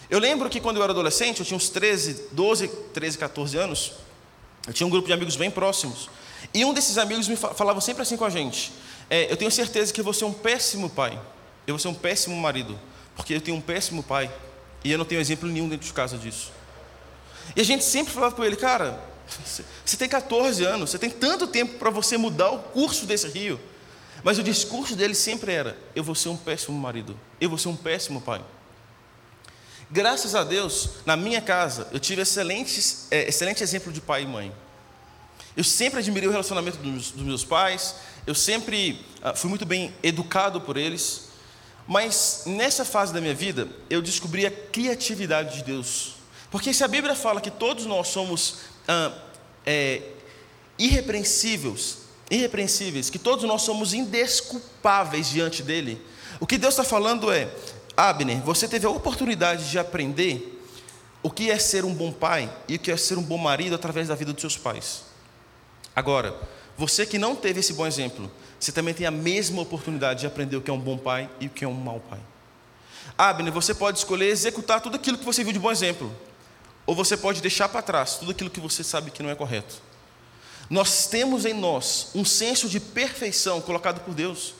Eu 0.09 0.19
lembro 0.19 0.49
que 0.49 0.59
quando 0.59 0.77
eu 0.77 0.83
era 0.83 0.91
adolescente, 0.91 1.39
eu 1.39 1.45
tinha 1.45 1.55
uns 1.55 1.69
13, 1.69 2.29
12, 2.31 2.67
13, 2.67 3.17
14 3.17 3.57
anos, 3.57 3.93
eu 4.67 4.73
tinha 4.73 4.85
um 4.85 4.89
grupo 4.89 5.07
de 5.07 5.13
amigos 5.13 5.35
bem 5.35 5.49
próximos. 5.49 6.09
E 6.53 6.65
um 6.65 6.73
desses 6.73 6.97
amigos 6.97 7.27
me 7.27 7.35
falava 7.35 7.79
sempre 7.79 8.01
assim 8.01 8.17
com 8.17 8.25
a 8.25 8.29
gente: 8.29 8.73
é, 9.09 9.31
Eu 9.31 9.37
tenho 9.37 9.51
certeza 9.51 9.93
que 9.93 10.01
vou 10.01 10.13
ser 10.13 10.25
um 10.25 10.33
péssimo 10.33 10.89
pai, 10.89 11.13
eu 11.67 11.75
vou 11.75 11.79
ser 11.79 11.87
um 11.87 11.93
péssimo 11.93 12.35
marido, 12.35 12.77
porque 13.15 13.35
eu 13.35 13.41
tenho 13.41 13.55
um 13.55 13.61
péssimo 13.61 14.03
pai 14.03 14.31
e 14.83 14.91
eu 14.91 14.97
não 14.97 15.05
tenho 15.05 15.21
exemplo 15.21 15.47
nenhum 15.47 15.69
dentro 15.69 15.85
de 15.85 15.93
casa 15.93 16.17
disso. 16.17 16.51
E 17.55 17.61
a 17.61 17.63
gente 17.63 17.83
sempre 17.83 18.13
falava 18.13 18.35
com 18.35 18.43
ele: 18.43 18.55
Cara, 18.55 18.99
você 19.85 19.97
tem 19.97 20.09
14 20.09 20.63
anos, 20.63 20.89
você 20.89 20.99
tem 20.99 21.09
tanto 21.09 21.47
tempo 21.47 21.77
para 21.77 21.89
você 21.89 22.17
mudar 22.17 22.51
o 22.51 22.59
curso 22.59 23.05
desse 23.05 23.27
rio. 23.27 23.59
Mas 24.23 24.37
o 24.37 24.43
discurso 24.43 24.95
dele 24.95 25.15
sempre 25.15 25.51
era: 25.51 25.77
eu 25.95 26.03
vou 26.03 26.15
ser 26.15 26.29
um 26.29 26.37
péssimo 26.37 26.77
marido, 26.77 27.17
eu 27.39 27.49
vou 27.49 27.57
ser 27.57 27.69
um 27.69 27.75
péssimo 27.75 28.21
pai. 28.21 28.43
Graças 29.89 30.35
a 30.35 30.43
Deus, 30.43 30.91
na 31.05 31.17
minha 31.17 31.41
casa, 31.41 31.87
eu 31.91 31.99
tive 31.99 32.21
excelentes, 32.21 33.07
é, 33.11 33.27
excelente 33.27 33.61
exemplo 33.61 33.91
de 33.91 33.99
pai 33.99 34.23
e 34.23 34.27
mãe. 34.27 34.53
Eu 35.55 35.65
sempre 35.65 35.99
admirei 35.99 36.29
o 36.29 36.31
relacionamento 36.31 36.77
dos, 36.77 37.11
dos 37.11 37.23
meus 37.23 37.43
pais, 37.43 37.95
eu 38.25 38.33
sempre 38.33 39.05
ah, 39.21 39.35
fui 39.35 39.49
muito 39.49 39.65
bem 39.65 39.93
educado 40.01 40.61
por 40.61 40.77
eles. 40.77 41.29
Mas 41.85 42.43
nessa 42.45 42.85
fase 42.85 43.11
da 43.11 43.19
minha 43.19 43.33
vida, 43.33 43.67
eu 43.89 44.01
descobri 44.01 44.45
a 44.45 44.51
criatividade 44.51 45.57
de 45.57 45.63
Deus. 45.65 46.13
Porque 46.49 46.73
se 46.73 46.83
a 46.83 46.87
Bíblia 46.87 47.15
fala 47.15 47.41
que 47.41 47.51
todos 47.51 47.85
nós 47.85 48.07
somos 48.07 48.59
ah, 48.87 49.11
é, 49.65 50.01
irrepreensíveis, 50.77 51.99
irrepreensíveis, 52.29 53.09
que 53.09 53.19
todos 53.19 53.43
nós 53.45 53.61
somos 53.61 53.93
indesculpáveis 53.93 55.29
diante 55.29 55.61
dele. 55.61 56.01
O 56.39 56.47
que 56.47 56.57
Deus 56.57 56.73
está 56.73 56.83
falando 56.83 57.31
é, 57.31 57.53
Abner, 57.95 58.41
você 58.41 58.67
teve 58.67 58.85
a 58.85 58.89
oportunidade 58.89 59.69
de 59.69 59.77
aprender 59.77 60.59
o 61.21 61.29
que 61.29 61.51
é 61.51 61.59
ser 61.59 61.85
um 61.85 61.93
bom 61.93 62.11
pai 62.11 62.51
e 62.67 62.75
o 62.75 62.79
que 62.79 62.91
é 62.91 62.97
ser 62.97 63.17
um 63.17 63.23
bom 63.23 63.37
marido 63.37 63.75
através 63.75 64.07
da 64.07 64.15
vida 64.15 64.33
dos 64.33 64.41
seus 64.41 64.57
pais. 64.57 65.03
Agora, 65.95 66.35
você 66.77 67.05
que 67.05 67.19
não 67.19 67.35
teve 67.35 67.59
esse 67.59 67.73
bom 67.73 67.85
exemplo, 67.85 68.31
você 68.59 68.71
também 68.71 68.93
tem 68.93 69.05
a 69.05 69.11
mesma 69.11 69.61
oportunidade 69.61 70.21
de 70.21 70.27
aprender 70.27 70.55
o 70.55 70.61
que 70.61 70.71
é 70.71 70.73
um 70.73 70.79
bom 70.79 70.97
pai 70.97 71.29
e 71.39 71.47
o 71.47 71.49
que 71.49 71.63
é 71.63 71.67
um 71.67 71.73
mau 71.73 71.99
pai. 71.99 72.19
Abner, 73.17 73.53
você 73.53 73.73
pode 73.73 73.99
escolher 73.99 74.27
executar 74.27 74.81
tudo 74.81 74.95
aquilo 74.95 75.17
que 75.17 75.25
você 75.25 75.43
viu 75.43 75.53
de 75.53 75.59
bom 75.59 75.71
exemplo. 75.71 76.11
Ou 76.85 76.95
você 76.95 77.15
pode 77.15 77.41
deixar 77.41 77.69
para 77.69 77.81
trás 77.81 78.15
tudo 78.15 78.31
aquilo 78.31 78.49
que 78.49 78.59
você 78.59 78.83
sabe 78.83 79.11
que 79.11 79.21
não 79.21 79.29
é 79.29 79.35
correto. 79.35 79.75
Nós 80.69 81.07
temos 81.07 81.45
em 81.45 81.53
nós 81.53 82.09
um 82.15 82.23
senso 82.23 82.69
de 82.69 82.79
perfeição 82.79 83.59
colocado 83.61 83.99
por 84.01 84.13
Deus. 84.13 84.53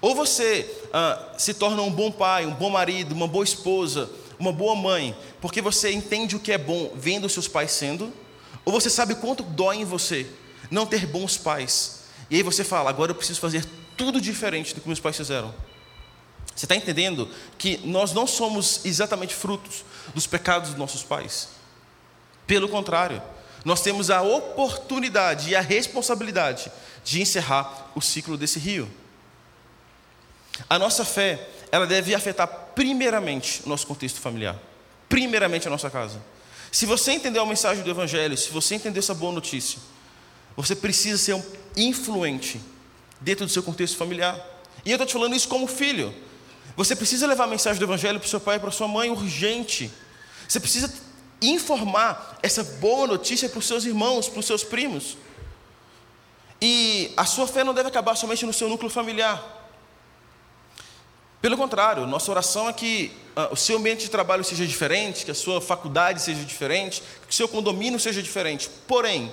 Ou 0.00 0.14
você 0.14 0.70
ah, 0.92 1.34
se 1.38 1.54
torna 1.54 1.82
um 1.82 1.90
bom 1.90 2.12
pai, 2.12 2.46
um 2.46 2.54
bom 2.54 2.70
marido, 2.70 3.12
uma 3.12 3.26
boa 3.26 3.44
esposa, 3.44 4.10
uma 4.38 4.52
boa 4.52 4.76
mãe, 4.76 5.16
porque 5.40 5.60
você 5.60 5.90
entende 5.90 6.36
o 6.36 6.40
que 6.40 6.52
é 6.52 6.58
bom 6.58 6.92
vendo 6.94 7.28
seus 7.28 7.48
pais 7.48 7.72
sendo, 7.72 8.12
ou 8.64 8.72
você 8.72 8.90
sabe 8.90 9.14
quanto 9.14 9.42
dói 9.42 9.78
em 9.78 9.84
você 9.84 10.26
não 10.70 10.86
ter 10.86 11.06
bons 11.06 11.36
pais. 11.36 12.04
E 12.30 12.36
aí 12.36 12.42
você 12.42 12.62
fala: 12.62 12.90
agora 12.90 13.10
eu 13.10 13.14
preciso 13.14 13.40
fazer 13.40 13.64
tudo 13.96 14.20
diferente 14.20 14.74
do 14.74 14.80
que 14.80 14.86
meus 14.86 15.00
pais 15.00 15.16
fizeram. 15.16 15.52
Você 16.58 16.64
está 16.64 16.74
entendendo 16.74 17.30
que 17.56 17.76
nós 17.84 18.12
não 18.12 18.26
somos 18.26 18.84
exatamente 18.84 19.32
frutos 19.32 19.84
dos 20.12 20.26
pecados 20.26 20.70
dos 20.70 20.78
nossos 20.78 21.04
pais? 21.04 21.50
Pelo 22.48 22.68
contrário, 22.68 23.22
nós 23.64 23.80
temos 23.80 24.10
a 24.10 24.22
oportunidade 24.22 25.50
e 25.50 25.54
a 25.54 25.60
responsabilidade 25.60 26.68
de 27.04 27.22
encerrar 27.22 27.92
o 27.94 28.00
ciclo 28.00 28.36
desse 28.36 28.58
rio. 28.58 28.90
A 30.68 30.80
nossa 30.80 31.04
fé, 31.04 31.48
ela 31.70 31.86
deve 31.86 32.12
afetar 32.12 32.48
primeiramente 32.74 33.62
o 33.64 33.68
nosso 33.68 33.86
contexto 33.86 34.18
familiar, 34.18 34.58
primeiramente 35.08 35.68
a 35.68 35.70
nossa 35.70 35.88
casa. 35.88 36.20
Se 36.72 36.86
você 36.86 37.12
entendeu 37.12 37.44
a 37.44 37.46
mensagem 37.46 37.84
do 37.84 37.90
Evangelho, 37.90 38.36
se 38.36 38.50
você 38.50 38.74
entendeu 38.74 38.98
essa 38.98 39.14
boa 39.14 39.30
notícia, 39.30 39.78
você 40.56 40.74
precisa 40.74 41.18
ser 41.18 41.34
um 41.34 41.42
influente 41.76 42.60
dentro 43.20 43.46
do 43.46 43.52
seu 43.52 43.62
contexto 43.62 43.96
familiar. 43.96 44.44
E 44.84 44.90
eu 44.90 44.96
estou 44.96 45.06
te 45.06 45.12
falando 45.12 45.36
isso 45.36 45.46
como 45.46 45.68
filho. 45.68 46.26
Você 46.78 46.94
precisa 46.94 47.26
levar 47.26 47.42
a 47.42 47.46
mensagem 47.48 47.76
do 47.76 47.86
Evangelho 47.86 48.20
para 48.20 48.26
o 48.28 48.30
seu 48.30 48.38
pai 48.38 48.54
e 48.54 48.60
para 48.60 48.70
sua 48.70 48.86
mãe 48.86 49.10
urgente. 49.10 49.90
Você 50.46 50.60
precisa 50.60 50.94
informar 51.42 52.38
essa 52.40 52.62
boa 52.62 53.04
notícia 53.04 53.48
para 53.48 53.58
os 53.58 53.66
seus 53.66 53.84
irmãos, 53.84 54.28
para 54.28 54.38
os 54.38 54.46
seus 54.46 54.62
primos. 54.62 55.16
E 56.62 57.12
a 57.16 57.24
sua 57.24 57.48
fé 57.48 57.64
não 57.64 57.74
deve 57.74 57.88
acabar 57.88 58.14
somente 58.14 58.46
no 58.46 58.52
seu 58.52 58.68
núcleo 58.68 58.88
familiar. 58.88 59.42
Pelo 61.42 61.56
contrário, 61.56 62.06
nossa 62.06 62.30
oração 62.30 62.68
é 62.68 62.72
que 62.72 63.10
uh, 63.36 63.52
o 63.52 63.56
seu 63.56 63.78
ambiente 63.78 64.02
de 64.02 64.10
trabalho 64.10 64.44
seja 64.44 64.64
diferente, 64.64 65.24
que 65.24 65.32
a 65.32 65.34
sua 65.34 65.60
faculdade 65.60 66.22
seja 66.22 66.44
diferente, 66.44 67.02
que 67.26 67.32
o 67.32 67.34
seu 67.34 67.48
condomínio 67.48 67.98
seja 67.98 68.22
diferente. 68.22 68.70
Porém, 68.86 69.32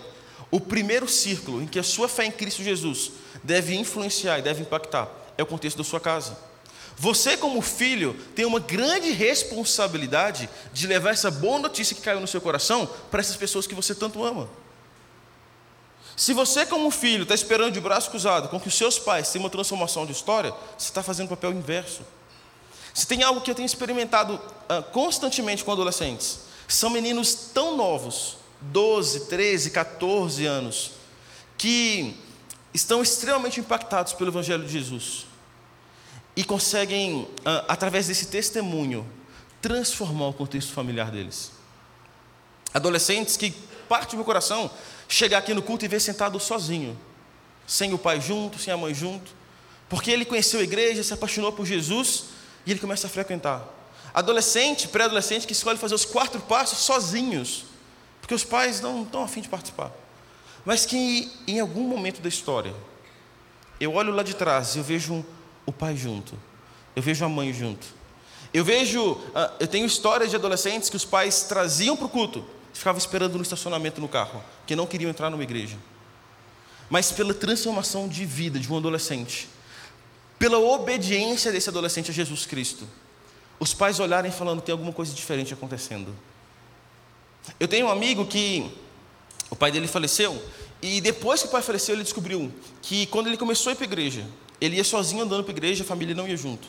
o 0.49 0.59
primeiro 0.59 1.07
círculo 1.07 1.61
em 1.61 1.67
que 1.67 1.77
a 1.77 1.83
sua 1.83 2.09
fé 2.09 2.25
em 2.25 2.31
Cristo 2.31 2.63
Jesus 2.63 3.11
deve 3.43 3.75
influenciar 3.75 4.39
e 4.39 4.41
deve 4.41 4.63
impactar 4.63 5.07
é 5.37 5.43
o 5.43 5.45
contexto 5.45 5.77
da 5.77 5.83
sua 5.83 5.99
casa. 5.99 6.54
Você, 6.97 7.35
como 7.35 7.61
filho, 7.61 8.13
tem 8.33 8.45
uma 8.45 8.59
grande 8.59 9.11
responsabilidade 9.11 10.49
de 10.71 10.87
levar 10.87 11.11
essa 11.11 11.29
boa 11.29 11.59
notícia 11.59 11.95
que 11.95 12.01
caiu 12.01 12.21
no 12.21 12.27
seu 12.27 12.39
coração 12.39 12.89
para 13.11 13.19
essas 13.19 13.35
pessoas 13.35 13.67
que 13.67 13.75
você 13.75 13.93
tanto 13.93 14.23
ama. 14.23 14.47
Se 16.15 16.33
você, 16.33 16.65
como 16.65 16.89
filho, 16.89 17.23
está 17.23 17.35
esperando 17.35 17.73
de 17.73 17.81
braço 17.81 18.09
cruzado 18.09 18.47
com 18.47 18.59
que 18.59 18.69
os 18.69 18.77
seus 18.77 18.97
pais 18.97 19.29
tenham 19.29 19.43
uma 19.43 19.49
transformação 19.49 20.05
de 20.05 20.13
história, 20.13 20.53
você 20.77 20.87
está 20.87 21.03
fazendo 21.03 21.25
o 21.25 21.29
papel 21.29 21.51
inverso. 21.51 22.01
Se 22.93 23.05
tem 23.05 23.23
algo 23.23 23.41
que 23.41 23.51
eu 23.51 23.55
tenho 23.55 23.65
experimentado 23.65 24.35
uh, 24.35 24.81
constantemente 24.93 25.65
com 25.65 25.73
adolescentes, 25.73 26.39
são 26.65 26.89
meninos 26.89 27.35
tão 27.53 27.75
novos, 27.75 28.37
12, 28.61 29.25
13, 29.25 29.71
14 29.71 30.45
anos, 30.45 30.91
que 31.57 32.15
estão 32.73 33.01
extremamente 33.03 33.59
impactados 33.59 34.13
pelo 34.13 34.29
Evangelho 34.29 34.63
de 34.63 34.71
Jesus 34.71 35.25
e 36.35 36.43
conseguem, 36.43 37.21
uh, 37.21 37.29
através 37.67 38.07
desse 38.07 38.27
testemunho, 38.27 39.07
transformar 39.61 40.27
o 40.27 40.33
contexto 40.33 40.73
familiar 40.73 41.09
deles. 41.09 41.51
Adolescentes 42.73 43.37
que 43.37 43.51
parte 43.87 44.11
do 44.11 44.17
meu 44.17 44.25
coração 44.25 44.69
chegar 45.07 45.37
aqui 45.37 45.53
no 45.53 45.61
culto 45.61 45.85
e 45.85 45.87
ver 45.87 45.99
sentado 45.99 46.39
sozinho, 46.39 46.99
sem 47.65 47.93
o 47.93 47.97
pai 47.97 48.19
junto, 48.19 48.59
sem 48.59 48.73
a 48.73 48.77
mãe 48.77 48.93
junto, 48.93 49.31
porque 49.87 50.11
ele 50.11 50.25
conheceu 50.25 50.59
a 50.59 50.63
igreja, 50.63 51.03
se 51.03 51.13
apaixonou 51.13 51.51
por 51.51 51.65
Jesus 51.65 52.25
e 52.65 52.71
ele 52.71 52.79
começa 52.79 53.07
a 53.07 53.09
frequentar. 53.09 53.65
Adolescente, 54.13 54.87
pré-adolescente 54.87 55.45
que 55.45 55.53
escolhe 55.53 55.77
fazer 55.77 55.95
os 55.95 56.05
quatro 56.05 56.41
passos 56.41 56.79
sozinhos, 56.79 57.65
porque 58.19 58.33
os 58.33 58.43
pais 58.43 58.81
não 58.81 59.03
estão 59.03 59.23
afim 59.23 59.41
de 59.41 59.49
participar. 59.49 59.91
Mas 60.63 60.85
que 60.85 61.31
em 61.47 61.59
algum 61.59 61.87
momento 61.87 62.21
da 62.21 62.29
história, 62.29 62.73
eu 63.79 63.93
olho 63.93 64.13
lá 64.13 64.23
de 64.23 64.33
trás 64.33 64.75
e 64.75 64.79
eu 64.79 64.83
vejo 64.83 65.23
o 65.65 65.71
pai 65.71 65.95
junto, 65.97 66.37
eu 66.95 67.01
vejo 67.01 67.25
a 67.25 67.29
mãe 67.29 67.53
junto. 67.53 67.85
Eu 68.53 68.63
vejo, 68.63 69.19
ah, 69.33 69.51
eu 69.59 69.67
tenho 69.67 69.85
histórias 69.85 70.29
de 70.29 70.35
adolescentes 70.35 70.89
que 70.89 70.95
os 70.95 71.03
pais 71.03 71.43
traziam 71.43 71.97
para 71.97 72.05
o 72.05 72.09
culto, 72.09 72.45
ficavam 72.73 72.97
esperando 72.97 73.35
no 73.35 73.41
estacionamento 73.41 73.99
no 73.99 74.07
carro, 74.07 74.41
que 74.65 74.75
não 74.75 74.87
queriam 74.87 75.09
entrar 75.09 75.29
numa 75.29 75.43
igreja. 75.43 75.77
Mas 76.89 77.11
pela 77.11 77.33
transformação 77.33 78.07
de 78.07 78.25
vida 78.25 78.59
de 78.59 78.71
um 78.71 78.77
adolescente, 78.77 79.49
pela 80.39 80.57
obediência 80.57 81.51
desse 81.51 81.69
adolescente 81.69 82.11
a 82.11 82.13
Jesus 82.13 82.45
Cristo, 82.45 82.87
os 83.59 83.73
pais 83.73 83.99
olharem 83.99 84.31
falando 84.31 84.61
tem 84.61 84.71
alguma 84.71 84.93
coisa 84.93 85.13
diferente 85.13 85.53
acontecendo. 85.53 86.15
Eu 87.59 87.67
tenho 87.67 87.87
um 87.87 87.89
amigo 87.89 88.25
que 88.25 88.71
o 89.49 89.55
pai 89.55 89.71
dele 89.71 89.87
faleceu 89.87 90.41
e 90.81 90.99
depois 91.01 91.41
que 91.41 91.47
o 91.47 91.51
pai 91.51 91.61
faleceu 91.61 91.95
ele 91.95 92.03
descobriu 92.03 92.51
que 92.81 93.05
quando 93.07 93.27
ele 93.27 93.37
começou 93.37 93.69
a 93.69 93.73
ir 93.73 93.75
para 93.75 93.85
a 93.85 93.87
igreja, 93.87 94.25
ele 94.59 94.77
ia 94.77 94.83
sozinho 94.83 95.23
andando 95.23 95.43
para 95.43 95.53
a 95.53 95.55
igreja, 95.57 95.83
a 95.83 95.87
família 95.87 96.15
não 96.15 96.27
ia 96.27 96.37
junto. 96.37 96.67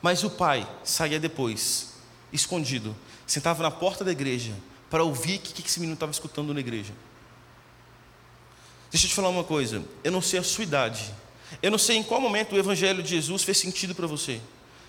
Mas 0.00 0.22
o 0.22 0.30
pai 0.30 0.68
saía 0.82 1.18
depois, 1.18 1.94
escondido, 2.32 2.94
sentava 3.26 3.62
na 3.62 3.70
porta 3.70 4.04
da 4.04 4.12
igreja 4.12 4.52
para 4.90 5.02
ouvir 5.02 5.36
o 5.36 5.40
que, 5.40 5.62
que 5.62 5.68
esse 5.68 5.80
menino 5.80 5.94
estava 5.94 6.12
escutando 6.12 6.52
na 6.52 6.60
igreja. 6.60 6.92
Deixa 8.90 9.06
eu 9.06 9.10
te 9.10 9.14
falar 9.14 9.28
uma 9.28 9.42
coisa. 9.42 9.82
Eu 10.04 10.12
não 10.12 10.20
sei 10.20 10.38
a 10.38 10.42
sua 10.42 10.62
idade. 10.62 11.12
Eu 11.62 11.70
não 11.70 11.78
sei 11.78 11.96
em 11.96 12.02
qual 12.02 12.20
momento 12.20 12.54
o 12.54 12.58
Evangelho 12.58 13.02
de 13.02 13.10
Jesus 13.10 13.42
fez 13.42 13.58
sentido 13.58 13.94
para 13.94 14.06
você. 14.06 14.40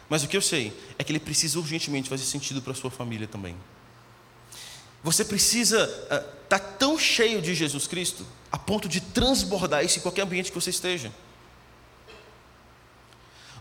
Mas 0.08 0.24
o 0.24 0.28
que 0.28 0.38
eu 0.38 0.42
sei 0.42 0.72
é 1.00 1.04
que 1.04 1.12
ele 1.12 1.20
precisa 1.20 1.58
urgentemente 1.58 2.10
fazer 2.10 2.24
sentido 2.24 2.62
para 2.62 2.72
a 2.72 2.76
sua 2.76 2.92
família 2.92 3.28
também. 3.28 3.56
Você 5.04 5.26
precisa 5.26 5.84
estar 5.84 6.18
uh, 6.18 6.24
tá 6.48 6.60
tão 6.60 7.00
cheio 7.00 7.42
de 7.42 7.56
Jesus 7.56 7.88
Cristo 7.88 8.26
a 8.52 8.58
ponto 8.58 8.88
de 8.88 9.02
transbordar 9.02 9.84
isso 9.84 10.00
em 10.00 10.02
qualquer 10.02 10.22
ambiente 10.22 10.52
que 10.52 10.56
você 10.60 10.70
esteja. 10.70 11.12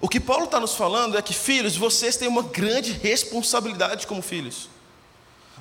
O 0.05 0.09
que 0.09 0.21
Paulo 0.21 0.45
está 0.45 0.61
nos 0.61 0.75
falando 0.75 1.17
é 1.17 1.23
que, 1.23 1.33
filhos, 1.33 1.79
vocês 1.79 2.15
têm 2.15 2.29
uma 2.29 2.43
grande 2.43 2.93
responsabilidade 2.93 4.07
como 4.07 4.21
filhos. 4.21 4.69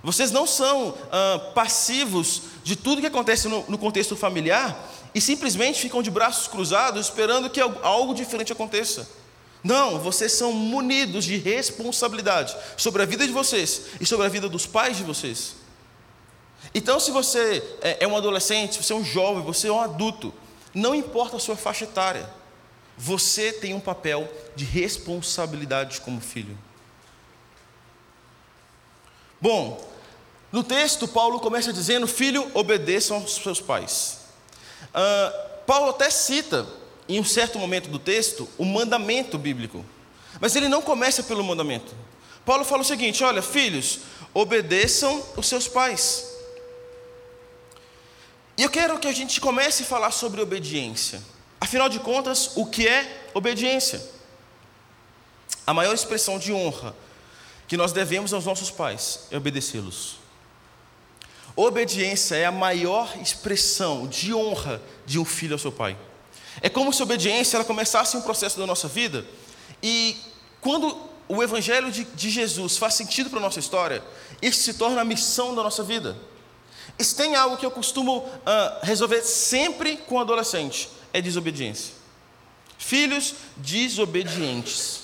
Vocês 0.04 0.32
não 0.32 0.46
são 0.46 0.98
ah, 1.10 1.52
passivos 1.56 2.42
de 2.62 2.76
tudo 2.76 3.00
que 3.00 3.08
acontece 3.08 3.48
no, 3.48 3.64
no 3.70 3.78
contexto 3.78 4.18
familiar 4.18 4.78
e 5.16 5.22
simplesmente 5.22 5.80
ficam 5.80 6.04
de 6.04 6.12
braços 6.12 6.50
cruzados 6.50 7.06
esperando 7.06 7.50
que 7.50 7.62
algo 7.62 8.14
diferente 8.14 8.52
aconteça. 8.52 9.10
Não, 9.64 9.98
vocês 9.98 10.34
são 10.34 10.52
munidos 10.52 11.24
de 11.24 11.38
responsabilidade 11.38 12.54
sobre 12.76 13.02
a 13.02 13.06
vida 13.06 13.26
de 13.26 13.32
vocês 13.32 13.92
e 14.02 14.06
sobre 14.06 14.26
a 14.26 14.30
vida 14.30 14.50
dos 14.50 14.66
pais 14.66 14.98
de 14.98 15.04
vocês. 15.04 15.56
Então, 16.76 17.00
se 17.00 17.12
você 17.12 17.64
é, 17.82 18.04
é 18.04 18.08
um 18.10 18.18
adolescente, 18.18 18.74
se 18.74 18.84
você 18.84 18.92
é 18.92 18.96
um 18.98 19.06
jovem, 19.06 19.42
você 19.42 19.70
é 19.70 19.72
um 19.72 19.80
adulto, 19.80 20.34
não 20.74 20.94
importa 20.94 21.38
a 21.38 21.40
sua 21.40 21.56
faixa 21.56 21.86
etária, 21.86 22.43
você 22.98 23.52
tem 23.52 23.74
um 23.74 23.80
papel 23.80 24.32
de 24.56 24.66
responsabilidade 24.66 26.02
como 26.02 26.22
filho. 26.22 26.58
Bom, 29.42 29.92
no 30.52 30.64
texto, 30.64 31.08
Paulo 31.08 31.40
começa 31.40 31.74
dizendo: 31.74 32.08
Filho, 32.08 32.50
obedeçam 32.54 33.18
aos 33.18 33.36
seus 33.36 33.60
pais. 33.60 34.20
Uh, 34.90 35.64
Paulo 35.66 35.90
até 35.90 36.10
cita, 36.10 36.68
em 37.10 37.20
um 37.20 37.24
certo 37.24 37.58
momento 37.58 37.90
do 37.90 38.00
texto, 38.00 38.48
o 38.58 38.64
mandamento 38.64 39.38
bíblico. 39.38 39.84
Mas 40.40 40.56
ele 40.56 40.70
não 40.70 40.82
começa 40.82 41.24
pelo 41.24 41.44
mandamento. 41.44 41.94
Paulo 42.46 42.64
fala 42.64 42.84
o 42.84 42.86
seguinte: 42.86 43.24
Olha, 43.24 43.42
filhos, 43.42 44.02
obedeçam 44.34 45.24
os 45.36 45.48
seus 45.48 45.68
pais. 45.68 46.32
E 48.58 48.64
eu 48.64 48.70
quero 48.70 49.00
que 49.00 49.08
a 49.08 49.14
gente 49.14 49.42
comece 49.42 49.84
a 49.84 49.86
falar 49.86 50.12
sobre 50.12 50.42
obediência. 50.42 51.22
Afinal 51.64 51.88
de 51.88 51.98
contas, 51.98 52.52
o 52.56 52.66
que 52.66 52.86
é 52.86 53.30
obediência? 53.34 54.06
A 55.66 55.74
maior 55.74 55.96
expressão 55.96 56.38
de 56.38 56.52
honra 56.52 56.94
que 57.70 57.78
nós 57.78 57.94
devemos 57.94 58.34
aos 58.34 58.44
nossos 58.44 58.70
pais 58.70 59.22
é 59.32 59.38
obedecê-los. 59.38 60.18
Obediência 61.56 62.36
é 62.36 62.44
a 62.44 62.52
maior 62.52 63.16
expressão 63.22 64.06
de 64.08 64.34
honra 64.34 64.82
de 65.06 65.18
um 65.18 65.24
filho 65.24 65.54
ao 65.54 65.58
seu 65.58 65.72
pai. 65.72 65.98
É 66.62 66.68
como 66.68 66.92
se 66.92 67.02
a 67.02 67.06
obediência 67.06 67.56
ela 67.56 67.64
começasse 67.64 68.18
um 68.18 68.22
processo 68.22 68.60
da 68.60 68.68
nossa 68.68 68.90
vida 68.90 69.26
e 69.82 70.18
quando 70.60 71.00
o 71.30 71.42
evangelho 71.42 71.94
de, 71.94 72.04
de 72.04 72.30
Jesus 72.30 72.78
faz 72.78 72.96
sentido 72.96 73.30
para 73.30 73.40
a 73.40 73.42
nossa 73.42 73.60
história, 73.60 74.04
isso 74.42 74.64
se 74.64 74.74
torna 74.74 75.00
a 75.00 75.06
missão 75.06 75.56
da 75.56 75.64
nossa 75.64 75.82
vida. 75.82 76.18
Isso 77.00 77.16
tem 77.16 77.36
algo 77.36 77.56
que 77.56 77.66
eu 77.66 77.72
costumo 77.72 78.18
uh, 78.18 78.34
resolver 78.82 79.22
sempre 79.22 79.96
com 79.96 80.20
adolescente, 80.20 80.90
é 81.14 81.22
desobediência. 81.22 81.94
Filhos 82.78 83.36
desobedientes. 83.56 85.04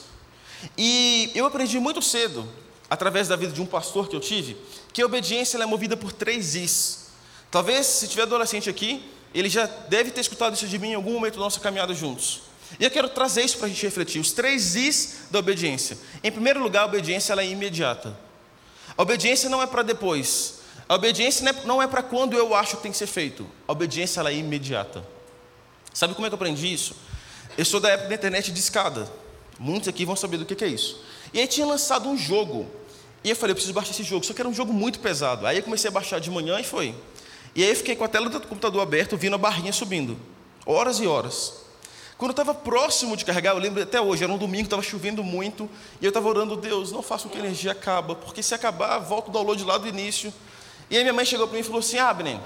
E 0.78 1.32
eu 1.36 1.46
aprendi 1.46 1.80
muito 1.80 2.02
cedo, 2.02 2.46
através 2.90 3.28
da 3.28 3.36
vida 3.36 3.54
de 3.54 3.62
um 3.62 3.66
pastor 3.66 4.10
que 4.10 4.16
eu 4.16 4.20
tive, 4.20 4.58
que 4.92 5.02
a 5.02 5.06
obediência 5.06 5.58
é 5.58 5.66
movida 5.66 5.96
por 5.96 6.12
três 6.12 6.56
Is. 6.56 7.10
Talvez, 7.52 7.86
se 7.86 8.08
tiver 8.08 8.24
adolescente 8.24 8.70
aqui, 8.70 9.04
ele 9.34 9.48
já 9.48 9.66
deve 9.66 10.12
ter 10.12 10.22
escutado 10.22 10.56
isso 10.56 10.68
de 10.68 10.78
mim 10.80 10.90
em 10.90 10.96
algum 10.96 11.14
momento 11.14 11.36
da 11.36 11.42
nossa 11.42 11.60
caminhada 11.60 11.94
juntos. 11.94 12.42
E 12.80 12.84
eu 12.84 12.92
quero 12.92 13.10
trazer 13.10 13.44
isso 13.44 13.58
para 13.58 13.68
a 13.68 13.70
gente 13.70 13.82
refletir, 13.84 14.20
os 14.20 14.32
três 14.32 14.76
Is 14.76 15.28
da 15.32 15.40
obediência. 15.40 15.98
Em 16.24 16.32
primeiro 16.32 16.62
lugar, 16.62 16.84
a 16.84 16.86
obediência 16.86 17.32
ela 17.32 17.42
é 17.42 17.48
imediata. 17.48 18.18
A 18.98 19.02
obediência 19.02 19.50
não 19.50 19.62
é 19.62 19.68
para 19.68 19.84
depois. 19.84 20.60
A 20.88 20.96
obediência 20.96 21.56
não 21.66 21.82
é, 21.82 21.86
é 21.86 21.88
para 21.88 22.04
quando 22.04 22.36
eu 22.36 22.54
acho 22.54 22.78
que 22.78 22.84
tem 22.84 22.92
que 22.92 22.98
ser 22.98 23.08
feito. 23.08 23.48
A 23.68 23.72
obediência 23.72 24.20
ela 24.20 24.32
é 24.32 24.36
imediata. 24.36 25.06
Sabe 25.94 26.14
como 26.14 26.26
é 26.26 26.30
que 26.30 26.34
eu 26.34 26.38
aprendi 26.38 26.72
isso? 26.72 26.96
Eu 27.58 27.66
sou 27.66 27.80
da 27.80 27.90
época 27.90 28.10
da 28.10 28.16
internet 28.16 28.52
de 28.52 28.60
escada. 28.60 29.10
Muitos 29.60 29.88
aqui 29.88 30.06
vão 30.06 30.16
saber 30.16 30.38
do 30.38 30.46
que 30.46 30.64
é 30.64 30.68
isso. 30.68 31.04
E 31.34 31.40
aí 31.40 31.48
tinha 31.48 31.66
lançado 31.66 32.08
um 32.08 32.18
jogo 32.18 32.68
e 33.24 33.30
eu 33.30 33.36
falei, 33.36 33.52
eu 33.52 33.56
preciso 33.56 33.74
baixar 33.74 33.92
esse 33.92 34.04
jogo. 34.04 34.26
Só 34.26 34.34
que 34.34 34.42
era 34.42 34.48
um 34.48 34.54
jogo 34.54 34.72
muito 34.72 35.00
pesado. 35.00 35.46
Aí 35.46 35.58
eu 35.58 35.64
comecei 35.64 35.90
a 35.90 35.92
baixar 35.92 36.20
de 36.20 36.32
manhã 36.32 36.60
e 36.60 36.64
foi. 36.64 36.96
E 37.56 37.64
aí 37.64 37.70
eu 37.70 37.76
fiquei 37.76 37.96
com 37.96 38.04
a 38.04 38.08
tela 38.08 38.30
do 38.30 38.40
computador 38.42 38.82
aberta, 38.82 39.18
vindo 39.18 39.36
a 39.36 39.38
barrinha 39.38 39.74
subindo. 39.74 40.18
Horas 40.66 41.00
e 41.00 41.08
horas. 41.08 41.54
Quando 42.18 42.32
eu 42.32 42.34
estava 42.34 42.54
próximo 42.54 43.16
de 43.16 43.24
carregar, 43.24 43.54
eu 43.54 43.60
lembro 43.60 43.82
até 43.82 44.00
hoje, 44.00 44.24
era 44.24 44.32
um 44.32 44.38
domingo, 44.38 44.66
estava 44.66 44.82
chovendo 44.82 45.24
muito, 45.24 45.70
e 46.02 46.06
eu 46.06 46.10
estava 46.10 46.28
orando, 46.28 46.58
Deus, 46.58 46.92
não 46.92 47.02
faça 47.02 47.24
com 47.24 47.30
que 47.30 47.38
a 47.38 47.40
energia 47.40 47.72
acabe, 47.72 48.14
porque 48.16 48.44
se 48.44 48.54
acabar, 48.54 49.00
volta 49.00 49.30
o 49.30 49.32
download 49.32 49.64
lá 49.64 49.78
do 49.78 49.88
início. 49.88 50.34
E 50.90 50.98
aí 50.98 51.04
minha 51.04 51.14
mãe 51.14 51.24
chegou 51.24 51.48
para 51.48 51.56
mim 51.56 51.62
e 51.62 51.64
falou 51.64 51.80
assim, 51.80 51.98
Abner, 51.98 52.38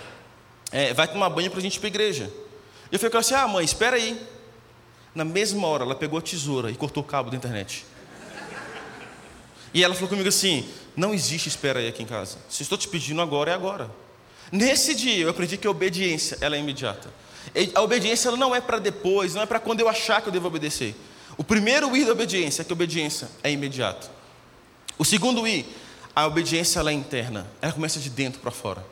é, 0.71 0.93
vai 0.93 1.07
tomar 1.07 1.27
banho 1.29 1.49
para 1.49 1.59
a 1.59 1.61
gente 1.61 1.77
ir 1.77 1.79
para 1.79 1.87
a 1.87 1.89
igreja. 1.89 2.31
Eu 2.91 2.99
falei 2.99 3.17
assim, 3.17 3.33
ah 3.33 3.47
mãe, 3.47 3.65
espera 3.65 3.95
aí. 3.97 4.19
Na 5.15 5.23
mesma 5.23 5.67
hora, 5.67 5.83
ela 5.83 5.95
pegou 5.95 6.17
a 6.17 6.21
tesoura 6.21 6.71
e 6.71 6.75
cortou 6.75 7.03
o 7.03 7.05
cabo 7.05 7.29
da 7.29 7.37
internet. 7.37 7.85
E 9.73 9.83
ela 9.83 9.93
falou 9.93 10.09
comigo 10.09 10.29
assim: 10.29 10.67
não 10.95 11.13
existe 11.13 11.47
espera 11.47 11.79
aí 11.79 11.87
aqui 11.87 12.03
em 12.03 12.05
casa. 12.05 12.37
Se 12.49 12.61
estou 12.63 12.77
te 12.77 12.87
pedindo 12.87 13.21
agora, 13.21 13.51
é 13.51 13.53
agora. 13.53 13.89
Nesse 14.51 14.93
dia, 14.93 15.23
eu 15.23 15.29
aprendi 15.29 15.57
que 15.57 15.65
a 15.65 15.71
obediência 15.71 16.37
ela 16.39 16.55
é 16.55 16.59
imediata. 16.59 17.09
A 17.73 17.81
obediência 17.81 18.27
ela 18.27 18.37
não 18.37 18.55
é 18.55 18.61
para 18.61 18.77
depois, 18.77 19.33
não 19.33 19.41
é 19.41 19.45
para 19.45 19.59
quando 19.59 19.79
eu 19.79 19.89
achar 19.89 20.21
que 20.21 20.27
eu 20.29 20.31
devo 20.31 20.47
obedecer. 20.47 20.95
O 21.35 21.43
primeiro 21.43 21.95
I 21.97 22.05
da 22.05 22.11
obediência 22.11 22.61
é 22.61 22.65
que 22.65 22.71
a 22.71 22.75
obediência 22.75 23.29
é 23.41 23.51
imediata. 23.51 24.09
O 24.97 25.03
segundo 25.03 25.47
I, 25.47 25.65
a 26.15 26.27
obediência 26.27 26.79
ela 26.79 26.91
é 26.91 26.93
interna. 26.93 27.47
Ela 27.59 27.71
começa 27.71 27.99
de 27.99 28.09
dentro 28.09 28.39
para 28.39 28.51
fora. 28.51 28.85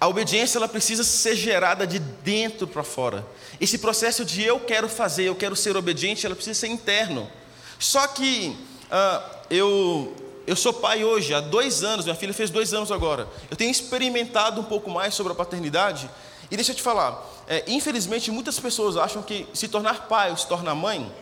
A 0.00 0.08
obediência 0.08 0.56
ela 0.56 0.66
precisa 0.66 1.04
ser 1.04 1.36
gerada 1.36 1.86
de 1.86 1.98
dentro 1.98 2.66
para 2.66 2.82
fora. 2.82 3.26
Esse 3.60 3.76
processo 3.76 4.24
de 4.24 4.42
eu 4.42 4.58
quero 4.58 4.88
fazer, 4.88 5.24
eu 5.24 5.34
quero 5.34 5.54
ser 5.54 5.76
obediente, 5.76 6.24
ela 6.24 6.34
precisa 6.34 6.58
ser 6.58 6.68
interno. 6.68 7.30
Só 7.78 8.06
que 8.06 8.56
uh, 8.86 9.36
eu 9.50 10.16
eu 10.46 10.56
sou 10.56 10.72
pai 10.72 11.04
hoje, 11.04 11.32
há 11.32 11.40
dois 11.40 11.84
anos, 11.84 12.06
minha 12.06 12.16
filha 12.16 12.32
fez 12.32 12.50
dois 12.50 12.72
anos 12.74 12.90
agora. 12.90 13.28
Eu 13.50 13.56
tenho 13.56 13.70
experimentado 13.70 14.60
um 14.60 14.64
pouco 14.64 14.90
mais 14.90 15.14
sobre 15.14 15.32
a 15.32 15.36
paternidade. 15.36 16.10
E 16.50 16.56
deixa 16.56 16.72
eu 16.72 16.74
te 16.74 16.82
falar, 16.82 17.24
é, 17.46 17.62
infelizmente 17.68 18.30
muitas 18.32 18.58
pessoas 18.58 18.96
acham 18.96 19.22
que 19.22 19.46
se 19.54 19.68
tornar 19.68 20.08
pai 20.08 20.30
ou 20.30 20.36
se 20.36 20.48
tornar 20.48 20.74
mãe 20.74 21.12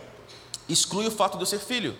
exclui 0.69 1.07
o 1.07 1.11
fato 1.11 1.37
de 1.37 1.43
eu 1.43 1.47
ser 1.47 1.59
filho. 1.59 1.95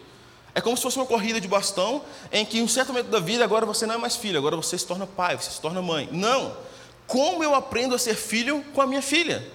É 0.55 0.61
como 0.61 0.77
se 0.77 0.83
fosse 0.83 0.97
uma 0.97 1.07
corrida 1.07 1.41
de 1.41 1.47
bastão 1.47 2.03
em 2.33 2.45
que 2.45 2.59
em 2.59 2.63
um 2.63 2.69
certo 2.69 2.89
momento 2.89 3.09
da 3.09 3.21
vida 3.21 3.45
agora 3.45 3.65
você 3.65 3.87
não 3.87 3.95
é 3.95 3.99
mais 3.99 4.17
filho, 4.17 4.39
agora 4.39 4.57
você 4.57 4.77
se 4.77 4.87
torna 4.87 5.07
pai, 5.07 5.37
você 5.37 5.51
se 5.51 5.61
torna 5.61 5.81
mãe. 5.81 6.09
Não. 6.11 6.57
Como 7.07 7.43
eu 7.43 7.55
aprendo 7.55 7.95
a 7.95 7.99
ser 7.99 8.15
filho 8.15 8.65
com 8.75 8.83
a 8.83 8.87
minha 8.87 9.03
filha? 9.03 9.47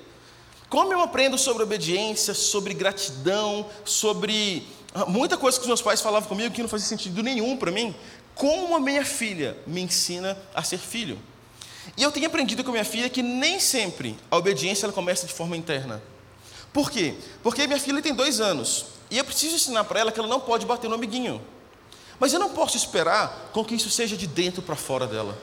Como 0.70 0.92
eu 0.92 1.02
aprendo 1.02 1.38
sobre 1.38 1.64
obediência, 1.64 2.34
sobre 2.34 2.74
gratidão, 2.74 3.66
sobre 3.86 4.68
ah, 4.94 5.06
muita 5.06 5.38
coisa 5.38 5.58
que 5.58 5.64
os 5.64 5.68
meus 5.68 5.82
pais 5.82 6.02
falavam 6.02 6.28
comigo 6.28 6.54
que 6.54 6.62
não 6.62 6.70
fazia 6.70 6.88
sentido 6.88 7.22
nenhum 7.22 7.58
para 7.58 7.72
mim. 7.72 7.94
Como 8.34 8.76
a 8.76 8.80
minha 8.80 9.06
filha 9.06 9.58
me 9.68 9.82
ensina 9.82 10.38
a 10.56 10.64
ser 10.64 10.80
filho. 10.80 11.20
E 11.98 12.02
eu 12.02 12.12
tenho 12.12 12.26
aprendido 12.26 12.64
com 12.64 12.70
a 12.70 12.74
minha 12.74 12.86
filha 12.86 13.10
que 13.10 13.22
nem 13.22 13.60
sempre 13.60 14.16
a 14.32 14.38
obediência 14.38 14.86
ela 14.86 14.94
começa 14.94 15.28
de 15.28 15.34
forma 15.34 15.58
interna. 15.58 16.02
Por 16.72 16.90
quê? 16.90 17.14
Porque 17.44 17.68
minha 17.68 17.80
filha 17.80 18.02
tem 18.02 18.14
dois 18.14 18.40
anos 18.40 18.93
e 19.14 19.18
eu 19.20 19.24
preciso 19.24 19.54
ensinar 19.54 19.84
para 19.84 20.00
ela 20.00 20.12
que 20.12 20.20
ela 20.20 20.28
não 20.28 20.40
pode 20.40 20.66
bater 20.66 20.90
no 20.90 20.96
amiguinho. 20.96 21.40
Mas 22.20 22.34
eu 22.34 22.40
não 22.40 22.50
posso 22.50 22.76
esperar 22.76 23.52
com 23.54 23.64
que 23.64 23.76
isso 23.76 23.92
seja 23.92 24.18
de 24.18 24.26
dentro 24.26 24.60
para 24.64 24.76
fora 24.76 25.06
dela. 25.06 25.38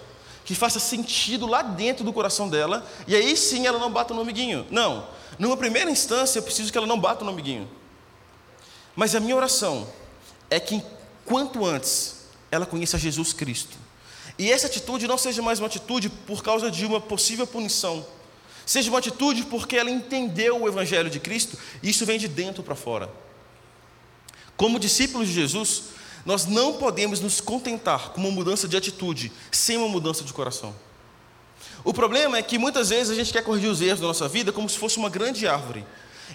Que 0.45 0.57
faça 0.57 0.81
sentido 0.81 1.47
lá 1.47 1.63
dentro 1.63 2.05
do 2.05 2.13
coração 2.13 2.49
dela 2.49 2.85
e 3.07 3.15
aí 3.15 3.37
sim 3.37 3.69
ela 3.69 3.79
não 3.79 3.89
bata 3.89 4.13
no 4.13 4.23
amiguinho. 4.23 4.67
Não. 4.73 5.07
Numa 5.39 5.57
primeira 5.57 5.89
instância 5.89 6.41
eu 6.41 6.43
preciso 6.43 6.73
que 6.73 6.77
ela 6.77 6.87
não 6.87 6.99
bata 6.99 7.25
no 7.25 7.31
amiguinho. 7.31 7.71
Mas 8.97 9.15
a 9.15 9.21
minha 9.21 9.37
oração 9.37 9.87
é 10.51 10.59
que 10.59 10.83
quanto 11.25 11.65
antes 11.65 12.25
ela 12.51 12.67
conheça 12.67 12.99
Jesus 12.99 13.33
Cristo. 13.33 13.79
E 14.37 14.51
essa 14.51 14.67
atitude 14.67 15.07
não 15.07 15.17
seja 15.17 15.43
mais 15.43 15.61
uma 15.61 15.69
atitude 15.69 16.09
por 16.09 16.43
causa 16.43 16.73
de 16.73 16.85
uma 16.85 17.01
possível 17.01 17.47
punição. 17.47 18.05
Seja 18.67 18.91
uma 18.91 18.99
atitude 18.99 19.45
porque 19.45 19.77
ela 19.77 19.91
entendeu 19.93 20.61
o 20.61 20.67
Evangelho 20.67 21.09
de 21.09 21.21
Cristo 21.21 21.57
e 21.81 21.91
isso 21.91 22.05
vem 22.05 22.19
de 22.19 22.27
dentro 22.27 22.65
para 22.65 22.75
fora. 22.75 23.30
Como 24.61 24.79
discípulos 24.79 25.27
de 25.27 25.33
Jesus, 25.33 25.85
nós 26.23 26.45
não 26.45 26.75
podemos 26.75 27.19
nos 27.19 27.41
contentar 27.41 28.11
com 28.11 28.21
uma 28.21 28.31
mudança 28.31 28.69
de 28.69 28.77
atitude 28.77 29.33
sem 29.51 29.79
uma 29.79 29.89
mudança 29.89 30.23
de 30.23 30.35
coração. 30.35 30.77
O 31.83 31.95
problema 31.95 32.37
é 32.37 32.43
que 32.43 32.59
muitas 32.59 32.91
vezes 32.91 33.11
a 33.11 33.15
gente 33.15 33.33
quer 33.33 33.43
corrigir 33.43 33.71
os 33.71 33.81
erros 33.81 34.01
da 34.01 34.07
nossa 34.07 34.29
vida 34.29 34.53
como 34.53 34.69
se 34.69 34.77
fosse 34.77 34.99
uma 34.99 35.09
grande 35.09 35.49
árvore. 35.49 35.83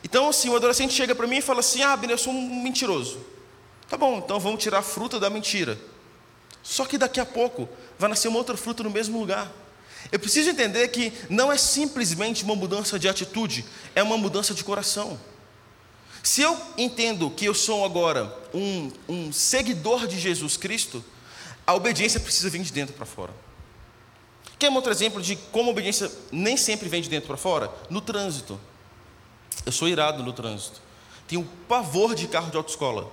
Então, 0.03 0.27
assim, 0.27 0.49
o 0.49 0.55
adolescente 0.55 0.91
chega 0.91 1.13
para 1.13 1.27
mim 1.27 1.38
e 1.38 1.41
fala 1.41 1.59
assim: 1.59 1.83
Ah, 1.83 1.95
Bina, 1.95 2.13
eu 2.13 2.17
sou 2.17 2.33
um 2.33 2.63
mentiroso. 2.63 3.19
Tá 3.88 3.95
bom, 3.95 4.17
então 4.17 4.39
vamos 4.39 4.59
tirar 4.59 4.79
a 4.79 4.81
fruta 4.81 5.19
da 5.19 5.29
mentira. 5.29 5.77
Só 6.63 6.83
que 6.83 6.97
daqui 6.97 7.19
a 7.19 7.25
pouco 7.27 7.69
vai 7.99 8.09
nascer 8.09 8.27
uma 8.27 8.39
outra 8.39 8.57
fruta 8.57 8.81
no 8.81 8.89
mesmo 8.89 9.19
lugar. 9.19 9.51
Eu 10.11 10.17
preciso 10.17 10.49
entender 10.49 10.88
que 10.88 11.13
não 11.29 11.51
é 11.51 11.59
simplesmente 11.59 12.43
uma 12.43 12.55
mudança 12.55 12.97
de 12.97 13.07
atitude, 13.07 13.63
é 13.93 14.01
uma 14.01 14.17
mudança 14.17 14.51
de 14.51 14.63
coração. 14.63 15.15
Se 16.25 16.41
eu 16.41 16.59
entendo 16.75 17.29
que 17.29 17.45
eu 17.45 17.53
sou 17.53 17.85
agora 17.85 18.35
um, 18.51 18.91
um 19.07 19.31
seguidor 19.31 20.07
de 20.07 20.19
Jesus 20.19 20.57
Cristo, 20.57 21.05
a 21.67 21.75
obediência 21.75 22.19
precisa 22.19 22.49
vir 22.49 22.63
de 22.63 22.73
dentro 22.73 22.95
para 22.95 23.05
fora. 23.05 23.31
Quer 24.57 24.71
um 24.71 24.73
outro 24.73 24.91
exemplo 24.91 25.21
de 25.21 25.35
como 25.51 25.69
a 25.69 25.71
obediência 25.71 26.11
nem 26.31 26.57
sempre 26.57 26.89
vem 26.89 26.99
de 26.99 27.09
dentro 27.09 27.27
para 27.27 27.38
fora? 27.38 27.71
No 27.91 28.01
trânsito. 28.01 28.59
Eu 29.67 29.71
sou 29.71 29.88
irado 29.88 30.23
no 30.23 30.33
trânsito. 30.33 30.81
Tenho 31.27 31.47
pavor 31.67 32.15
de 32.15 32.27
carro 32.27 32.49
de 32.49 32.57
autoescola. 32.57 33.07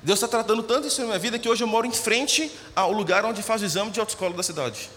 Deus 0.00 0.18
está 0.18 0.28
tratando 0.28 0.62
tanto 0.62 0.86
isso 0.86 1.00
na 1.00 1.08
minha 1.08 1.18
vida 1.18 1.40
que 1.40 1.48
hoje 1.48 1.64
eu 1.64 1.68
moro 1.68 1.88
em 1.88 1.92
frente 1.92 2.52
ao 2.72 2.92
lugar 2.92 3.24
onde 3.24 3.42
faz 3.42 3.62
o 3.62 3.64
exame 3.64 3.90
de 3.90 3.98
autoescola 3.98 4.36
da 4.36 4.44
cidade. 4.44 4.88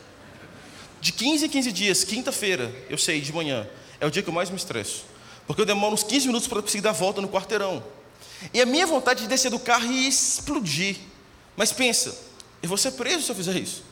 De 1.01 1.11
15 1.11 1.47
em 1.47 1.49
15 1.49 1.71
dias, 1.71 2.03
quinta-feira, 2.03 2.71
eu 2.87 2.99
sei, 2.99 3.19
de 3.19 3.33
manhã, 3.33 3.67
é 3.99 4.05
o 4.05 4.11
dia 4.11 4.21
que 4.21 4.29
eu 4.29 4.33
mais 4.33 4.51
me 4.51 4.57
estresso. 4.57 5.09
Porque 5.47 5.61
eu 5.61 5.65
demoro 5.65 5.93
uns 5.93 6.03
15 6.03 6.27
minutos 6.27 6.47
para 6.47 6.61
conseguir 6.61 6.81
dar 6.81 6.91
a 6.91 6.93
volta 6.93 7.21
no 7.21 7.27
quarteirão. 7.27 7.83
E 8.53 8.61
a 8.61 8.65
minha 8.65 8.87
vontade 8.87 9.21
de 9.21 9.27
descer 9.27 9.51
do 9.51 9.59
carro 9.59 9.91
e 9.91 10.07
explodir. 10.07 10.97
Mas 11.55 11.71
pensa, 11.71 12.17
eu 12.61 12.69
vou 12.69 12.77
ser 12.77 12.91
preso 12.91 13.23
se 13.23 13.31
eu 13.31 13.35
fizer 13.35 13.55
isso. 13.57 13.83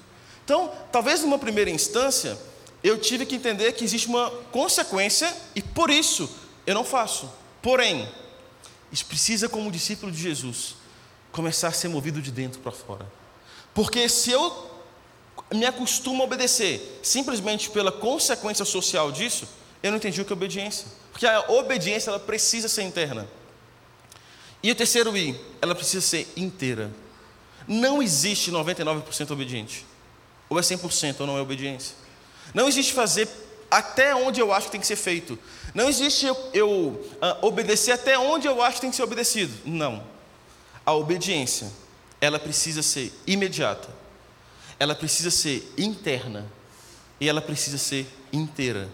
Então, 0.43 0.71
talvez 0.91 1.21
numa 1.21 1.37
primeira 1.37 1.69
instância, 1.69 2.37
eu 2.83 2.97
tive 2.97 3.25
que 3.25 3.35
entender 3.35 3.73
que 3.73 3.83
existe 3.83 4.07
uma 4.07 4.31
consequência 4.51 5.31
e 5.55 5.61
por 5.61 5.89
isso 5.89 6.29
eu 6.65 6.73
não 6.73 6.83
faço. 6.83 7.29
Porém, 7.61 8.09
isso 8.91 9.05
precisa, 9.05 9.47
como 9.47 9.71
discípulo 9.71 10.11
de 10.11 10.21
Jesus, 10.21 10.75
começar 11.31 11.67
a 11.67 11.71
ser 11.71 11.87
movido 11.89 12.21
de 12.21 12.31
dentro 12.31 12.59
para 12.59 12.71
fora. 12.71 13.05
Porque 13.73 14.09
se 14.09 14.31
eu 14.31 14.69
me 15.53 15.65
acostumo 15.65 16.21
a 16.23 16.25
obedecer 16.25 16.99
simplesmente 17.03 17.69
pela 17.69 17.91
consequência 17.91 18.65
social 18.65 19.11
disso, 19.11 19.47
eu 19.81 19.91
não 19.91 19.97
entendi 19.97 20.21
o 20.21 20.25
que 20.25 20.33
é 20.33 20.35
obediência. 20.35 20.87
Porque 21.19 21.27
a 21.27 21.51
obediência 21.51 22.11
ela 22.11 22.19
precisa 22.19 22.69
ser 22.69 22.83
interna. 22.83 23.27
E 24.63 24.71
o 24.71 24.75
terceiro 24.75 25.17
I, 25.17 25.37
ela 25.61 25.75
precisa 25.75 25.99
ser 25.99 26.31
inteira. 26.37 26.89
Não 27.67 28.01
existe 28.01 28.49
99% 28.49 29.31
obediente. 29.31 29.85
Ou 30.47 30.57
é 30.57 30.61
100% 30.61 31.19
ou 31.19 31.27
não 31.27 31.37
é 31.37 31.41
obediência. 31.41 31.93
Não 32.53 32.69
existe 32.69 32.93
fazer 32.93 33.27
até 33.69 34.15
onde 34.15 34.39
eu 34.39 34.53
acho 34.53 34.67
que 34.67 34.71
tem 34.71 34.79
que 34.79 34.87
ser 34.87 34.95
feito. 34.95 35.37
Não 35.73 35.89
existe 35.89 36.25
eu, 36.25 36.37
eu 36.53 36.69
uh, 36.71 37.45
obedecer 37.45 37.91
até 37.91 38.17
onde 38.17 38.47
eu 38.47 38.63
acho 38.63 38.75
que 38.75 38.81
tem 38.81 38.89
que 38.89 38.95
ser 38.95 39.03
obedecido. 39.03 39.53
Não. 39.65 40.01
A 40.85 40.93
obediência, 40.93 41.69
ela 42.21 42.39
precisa 42.39 42.81
ser 42.81 43.11
imediata, 43.27 43.89
ela 44.79 44.95
precisa 44.95 45.29
ser 45.29 45.69
interna 45.77 46.49
e 47.19 47.27
ela 47.27 47.41
precisa 47.41 47.77
ser 47.77 48.07
inteira. 48.31 48.89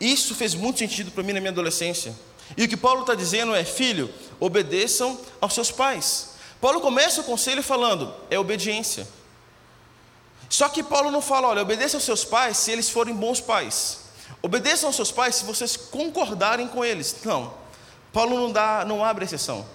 Isso 0.00 0.34
fez 0.34 0.54
muito 0.54 0.78
sentido 0.78 1.10
para 1.10 1.22
mim 1.22 1.32
na 1.32 1.40
minha 1.40 1.52
adolescência. 1.52 2.14
E 2.56 2.64
o 2.64 2.68
que 2.68 2.76
Paulo 2.76 3.02
está 3.02 3.14
dizendo 3.14 3.54
é: 3.54 3.64
filho, 3.64 4.12
obedeçam 4.40 5.18
aos 5.40 5.54
seus 5.54 5.70
pais. 5.70 6.34
Paulo 6.60 6.80
começa 6.80 7.20
o 7.20 7.24
conselho 7.24 7.62
falando: 7.62 8.14
é 8.30 8.38
obediência. 8.38 9.06
Só 10.48 10.68
que 10.68 10.82
Paulo 10.82 11.10
não 11.10 11.20
fala, 11.20 11.48
olha, 11.48 11.62
obedeça 11.62 11.96
aos 11.96 12.04
seus 12.04 12.24
pais 12.24 12.58
se 12.58 12.70
eles 12.70 12.88
forem 12.88 13.14
bons 13.14 13.40
pais. 13.40 14.00
Obedeçam 14.40 14.88
aos 14.88 14.96
seus 14.96 15.10
pais 15.10 15.36
se 15.36 15.44
vocês 15.44 15.76
concordarem 15.76 16.68
com 16.68 16.84
eles. 16.84 17.16
Não. 17.24 17.52
Paulo 18.12 18.36
não 18.36 18.52
dá, 18.52 18.84
não 18.86 19.04
abre 19.04 19.24
exceção. 19.24 19.66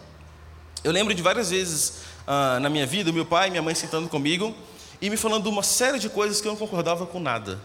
Eu 0.83 0.91
lembro 0.91 1.13
de 1.13 1.21
várias 1.21 1.49
vezes 1.49 1.95
ah, 2.25 2.59
na 2.61 2.69
minha 2.69 2.85
vida, 2.85 3.11
meu 3.11 3.25
pai 3.25 3.47
e 3.47 3.51
minha 3.51 3.61
mãe 3.61 3.75
sentando 3.75 4.07
comigo 4.07 4.55
e 5.01 5.09
me 5.09 5.17
falando 5.17 5.47
uma 5.47 5.63
série 5.63 5.99
de 5.99 6.07
coisas 6.07 6.39
que 6.39 6.47
eu 6.47 6.51
não 6.51 6.59
concordava 6.59 7.05
com 7.05 7.19
nada. 7.19 7.59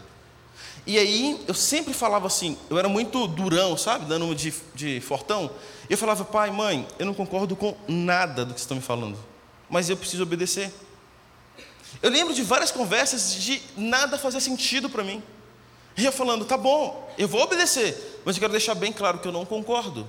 E 0.87 0.99
aí 0.99 1.43
eu 1.47 1.53
sempre 1.53 1.93
falava 1.93 2.27
assim, 2.27 2.57
eu 2.69 2.77
era 2.77 2.87
muito 2.87 3.27
durão, 3.27 3.75
sabe, 3.75 4.05
dando 4.05 4.35
de, 4.35 4.53
de 4.75 5.01
fortão. 5.01 5.49
Eu 5.89 5.97
falava, 5.97 6.23
pai, 6.23 6.51
mãe, 6.51 6.87
eu 6.99 7.05
não 7.05 7.13
concordo 7.13 7.55
com 7.55 7.75
nada 7.87 8.45
do 8.45 8.53
que 8.53 8.59
estão 8.59 8.77
me 8.77 8.83
falando, 8.83 9.17
mas 9.69 9.89
eu 9.89 9.97
preciso 9.97 10.23
obedecer. 10.23 10.71
Eu 12.03 12.11
lembro 12.11 12.33
de 12.33 12.43
várias 12.43 12.71
conversas 12.71 13.33
de 13.33 13.61
nada 13.75 14.17
fazer 14.17 14.39
sentido 14.39 14.89
para 14.89 15.03
mim. 15.03 15.23
E 15.97 16.05
eu 16.05 16.11
falando, 16.11 16.45
tá 16.45 16.57
bom, 16.57 17.11
eu 17.17 17.27
vou 17.27 17.41
obedecer, 17.41 18.21
mas 18.25 18.35
eu 18.35 18.39
quero 18.41 18.51
deixar 18.51 18.75
bem 18.75 18.91
claro 18.91 19.19
que 19.19 19.27
eu 19.27 19.31
não 19.31 19.45
concordo. 19.45 20.07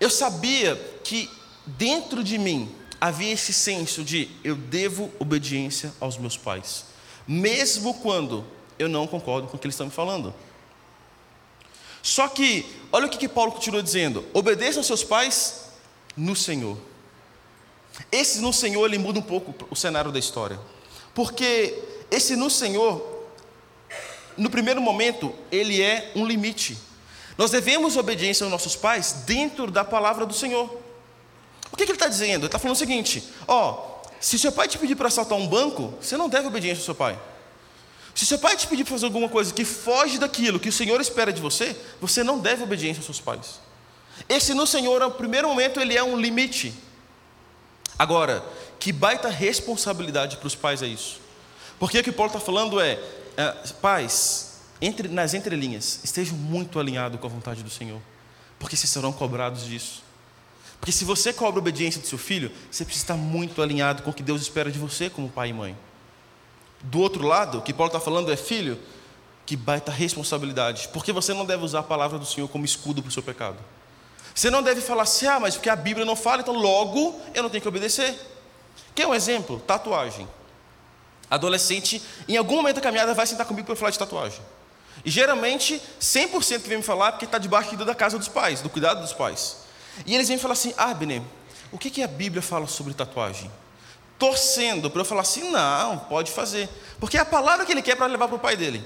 Eu 0.00 0.08
sabia 0.08 0.76
que 1.02 1.28
dentro 1.66 2.22
de 2.22 2.38
mim 2.38 2.74
havia 3.00 3.32
esse 3.32 3.52
senso 3.52 4.02
de 4.02 4.30
eu 4.42 4.54
devo 4.54 5.12
obediência 5.18 5.92
aos 6.00 6.16
meus 6.16 6.36
pais, 6.36 6.86
mesmo 7.26 7.94
quando 7.94 8.44
eu 8.78 8.88
não 8.88 9.06
concordo 9.06 9.48
com 9.48 9.56
o 9.56 9.60
que 9.60 9.66
eles 9.66 9.74
estão 9.74 9.86
me 9.86 9.92
falando. 9.92 10.34
Só 12.02 12.28
que, 12.28 12.66
olha 12.92 13.06
o 13.06 13.08
que, 13.08 13.16
que 13.16 13.28
Paulo 13.28 13.52
continua 13.52 13.82
dizendo: 13.82 14.24
obedeça 14.34 14.78
aos 14.78 14.86
seus 14.86 15.02
pais 15.02 15.70
no 16.16 16.36
Senhor. 16.36 16.76
Esse 18.10 18.40
no 18.40 18.52
Senhor 18.52 18.84
ele 18.86 18.98
muda 18.98 19.18
um 19.18 19.22
pouco 19.22 19.54
o 19.70 19.76
cenário 19.76 20.12
da 20.12 20.18
história. 20.18 20.58
Porque 21.14 21.82
esse 22.10 22.36
no 22.36 22.50
Senhor, 22.50 23.24
no 24.36 24.50
primeiro 24.50 24.80
momento, 24.80 25.34
ele 25.50 25.80
é 25.80 26.12
um 26.14 26.26
limite. 26.26 26.76
Nós 27.38 27.50
devemos 27.50 27.96
obediência 27.96 28.44
aos 28.44 28.50
nossos 28.50 28.76
pais 28.76 29.24
dentro 29.26 29.70
da 29.70 29.84
palavra 29.84 30.26
do 30.26 30.34
Senhor. 30.34 30.68
O 31.72 31.76
que, 31.76 31.84
que 31.84 31.90
ele 31.90 31.96
está 31.96 32.08
dizendo? 32.08 32.40
Ele 32.40 32.46
está 32.46 32.58
falando 32.58 32.76
o 32.76 32.78
seguinte: 32.78 33.24
ó, 33.48 34.02
se 34.20 34.38
seu 34.38 34.52
pai 34.52 34.68
te 34.68 34.78
pedir 34.78 34.94
para 34.94 35.08
assaltar 35.08 35.38
um 35.38 35.46
banco, 35.46 35.94
você 36.00 36.16
não 36.16 36.28
deve 36.28 36.48
obediência 36.48 36.80
ao 36.80 36.84
seu 36.84 36.94
pai. 36.94 37.18
Se 38.14 38.24
seu 38.24 38.38
pai 38.38 38.56
te 38.56 38.66
pedir 38.66 38.84
para 38.84 38.92
fazer 38.92 39.06
alguma 39.06 39.28
coisa 39.28 39.52
que 39.52 39.64
foge 39.64 40.18
daquilo 40.18 40.60
que 40.60 40.68
o 40.68 40.72
Senhor 40.72 41.00
espera 41.00 41.32
de 41.32 41.40
você, 41.40 41.76
você 42.00 42.22
não 42.22 42.38
deve 42.38 42.62
obediência 42.62 43.00
aos 43.00 43.06
seus 43.06 43.20
pais. 43.20 43.60
Esse 44.28 44.54
no 44.54 44.66
Senhor, 44.66 45.00
no 45.00 45.10
primeiro 45.10 45.48
momento, 45.48 45.80
ele 45.80 45.96
é 45.96 46.02
um 46.02 46.16
limite. 46.16 46.72
Agora, 47.98 48.44
que 48.78 48.92
baita 48.92 49.28
responsabilidade 49.28 50.36
para 50.36 50.46
os 50.46 50.54
pais 50.54 50.82
é 50.82 50.86
isso. 50.86 51.20
Porque 51.78 51.98
o 51.98 52.04
que 52.04 52.12
Paulo 52.12 52.30
está 52.30 52.40
falando 52.40 52.80
é, 52.80 53.00
é 53.36 53.52
pais, 53.80 54.60
entre, 54.80 55.08
nas 55.08 55.34
entrelinhas, 55.34 56.00
estejam 56.04 56.36
muito 56.36 56.78
alinhados 56.78 57.18
com 57.18 57.26
a 57.26 57.30
vontade 57.30 57.62
do 57.62 57.70
Senhor, 57.70 58.00
porque 58.58 58.76
vocês 58.76 58.90
serão 58.90 59.12
cobrados 59.12 59.64
disso. 59.64 60.02
Porque 60.78 60.92
se 60.92 61.04
você 61.04 61.32
cobra 61.32 61.58
obediência 61.58 62.00
do 62.00 62.06
seu 62.06 62.18
filho, 62.18 62.52
você 62.70 62.84
precisa 62.84 63.04
estar 63.04 63.16
muito 63.16 63.62
alinhado 63.62 64.02
com 64.02 64.10
o 64.10 64.14
que 64.14 64.22
Deus 64.22 64.42
espera 64.42 64.70
de 64.70 64.78
você 64.78 65.08
como 65.08 65.28
pai 65.28 65.48
e 65.48 65.52
mãe. 65.52 65.76
Do 66.84 67.00
outro 67.00 67.26
lado, 67.26 67.58
o 67.58 67.62
que 67.62 67.72
Paulo 67.72 67.88
está 67.88 67.98
falando 67.98 68.30
é, 68.30 68.36
filho, 68.36 68.78
que 69.46 69.56
baita 69.56 69.90
responsabilidade, 69.90 70.88
porque 70.92 71.12
você 71.12 71.34
não 71.34 71.44
deve 71.44 71.64
usar 71.64 71.80
a 71.80 71.82
palavra 71.82 72.18
do 72.18 72.26
Senhor 72.26 72.48
como 72.48 72.64
escudo 72.64 73.02
para 73.02 73.08
o 73.08 73.12
seu 73.12 73.22
pecado. 73.22 73.58
Você 74.34 74.50
não 74.50 74.62
deve 74.62 74.80
falar 74.80 75.02
assim, 75.02 75.26
ah, 75.26 75.38
mas 75.38 75.54
porque 75.54 75.70
a 75.70 75.76
Bíblia 75.76 76.04
não 76.04 76.16
fala, 76.16 76.42
então 76.42 76.54
logo 76.54 77.20
eu 77.34 77.42
não 77.42 77.50
tenho 77.50 77.62
que 77.62 77.68
obedecer. 77.68 78.18
Quer 78.94 79.06
um 79.06 79.14
exemplo? 79.14 79.60
Tatuagem. 79.60 80.28
Adolescente, 81.30 82.02
em 82.28 82.36
algum 82.36 82.56
momento 82.56 82.76
da 82.76 82.82
caminhada, 82.82 83.14
vai 83.14 83.26
sentar 83.26 83.46
comigo 83.46 83.66
para 83.66 83.76
falar 83.76 83.90
de 83.90 83.98
tatuagem. 83.98 84.40
E 85.04 85.10
geralmente, 85.10 85.80
100% 86.00 86.62
que 86.62 86.68
vem 86.68 86.78
me 86.78 86.84
falar 86.84 87.08
é 87.08 87.10
porque 87.12 87.24
está 87.24 87.38
debaixo 87.38 87.76
da 87.76 87.94
casa 87.94 88.18
dos 88.18 88.28
pais, 88.28 88.60
do 88.60 88.68
cuidado 88.68 89.00
dos 89.00 89.12
pais. 89.12 89.58
E 90.04 90.14
eles 90.14 90.28
vêm 90.28 90.38
falar 90.38 90.52
assim: 90.52 90.74
Ah, 90.76 90.90
Abner, 90.90 91.22
o 91.72 91.78
que, 91.78 91.90
que 91.90 92.02
a 92.02 92.06
Bíblia 92.06 92.42
fala 92.42 92.66
sobre 92.66 92.92
tatuagem? 92.94 93.50
Torcendo 94.18 94.90
para 94.90 95.00
eu 95.00 95.04
falar 95.04 95.22
assim: 95.22 95.50
Não, 95.50 95.98
pode 95.98 96.30
fazer. 96.30 96.68
Porque 97.00 97.16
é 97.16 97.20
a 97.20 97.24
palavra 97.24 97.66
que 97.66 97.72
ele 97.72 97.82
quer 97.82 97.96
para 97.96 98.06
levar 98.06 98.28
para 98.28 98.36
o 98.36 98.40
pai 98.40 98.56
dele. 98.56 98.84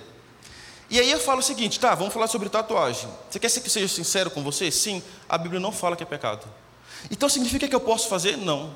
E 0.91 0.99
aí 0.99 1.11
eu 1.11 1.21
falo 1.21 1.41
o 1.41 1.43
seguinte: 1.43 1.79
Tá, 1.79 1.95
vamos 1.95 2.13
falar 2.13 2.27
sobre 2.27 2.49
tatuagem. 2.49 3.09
Você 3.31 3.39
quer 3.39 3.51
que 3.51 3.71
seja 3.71 3.89
sincero 3.89 4.31
com 4.31 4.43
você? 4.43 4.71
Sim, 4.71 5.03
a 5.29 5.37
Bíblia 5.37 5.61
não 5.61 5.73
fala 5.73 5.97
que 5.97 6.03
é 6.03 6.07
pecado. 6.07 6.47
Então 7.11 7.29
significa 7.29 7.69
que 7.69 7.75
eu 7.75 7.81
posso 7.81 8.09
fazer? 8.09 8.37
Não. 8.37 8.75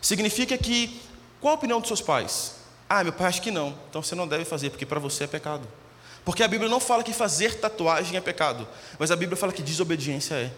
Significa 0.00 0.56
que. 0.58 1.00
Qual 1.40 1.52
a 1.52 1.56
opinião 1.56 1.78
dos 1.78 1.88
seus 1.88 2.00
pais? 2.00 2.54
Ah, 2.88 3.04
meu 3.04 3.12
pai 3.12 3.28
acha 3.28 3.40
que 3.40 3.50
não. 3.50 3.74
Então 3.88 4.02
você 4.02 4.14
não 4.14 4.26
deve 4.26 4.44
fazer, 4.44 4.70
porque 4.70 4.84
para 4.84 4.98
você 4.98 5.24
é 5.24 5.26
pecado. 5.26 5.66
Porque 6.24 6.42
a 6.42 6.48
Bíblia 6.48 6.68
não 6.68 6.80
fala 6.80 7.02
que 7.02 7.12
fazer 7.12 7.54
tatuagem 7.58 8.16
é 8.16 8.20
pecado, 8.20 8.68
mas 8.98 9.10
a 9.10 9.16
Bíblia 9.16 9.36
fala 9.36 9.52
que 9.52 9.62
desobediência 9.62 10.34
é. 10.34 10.52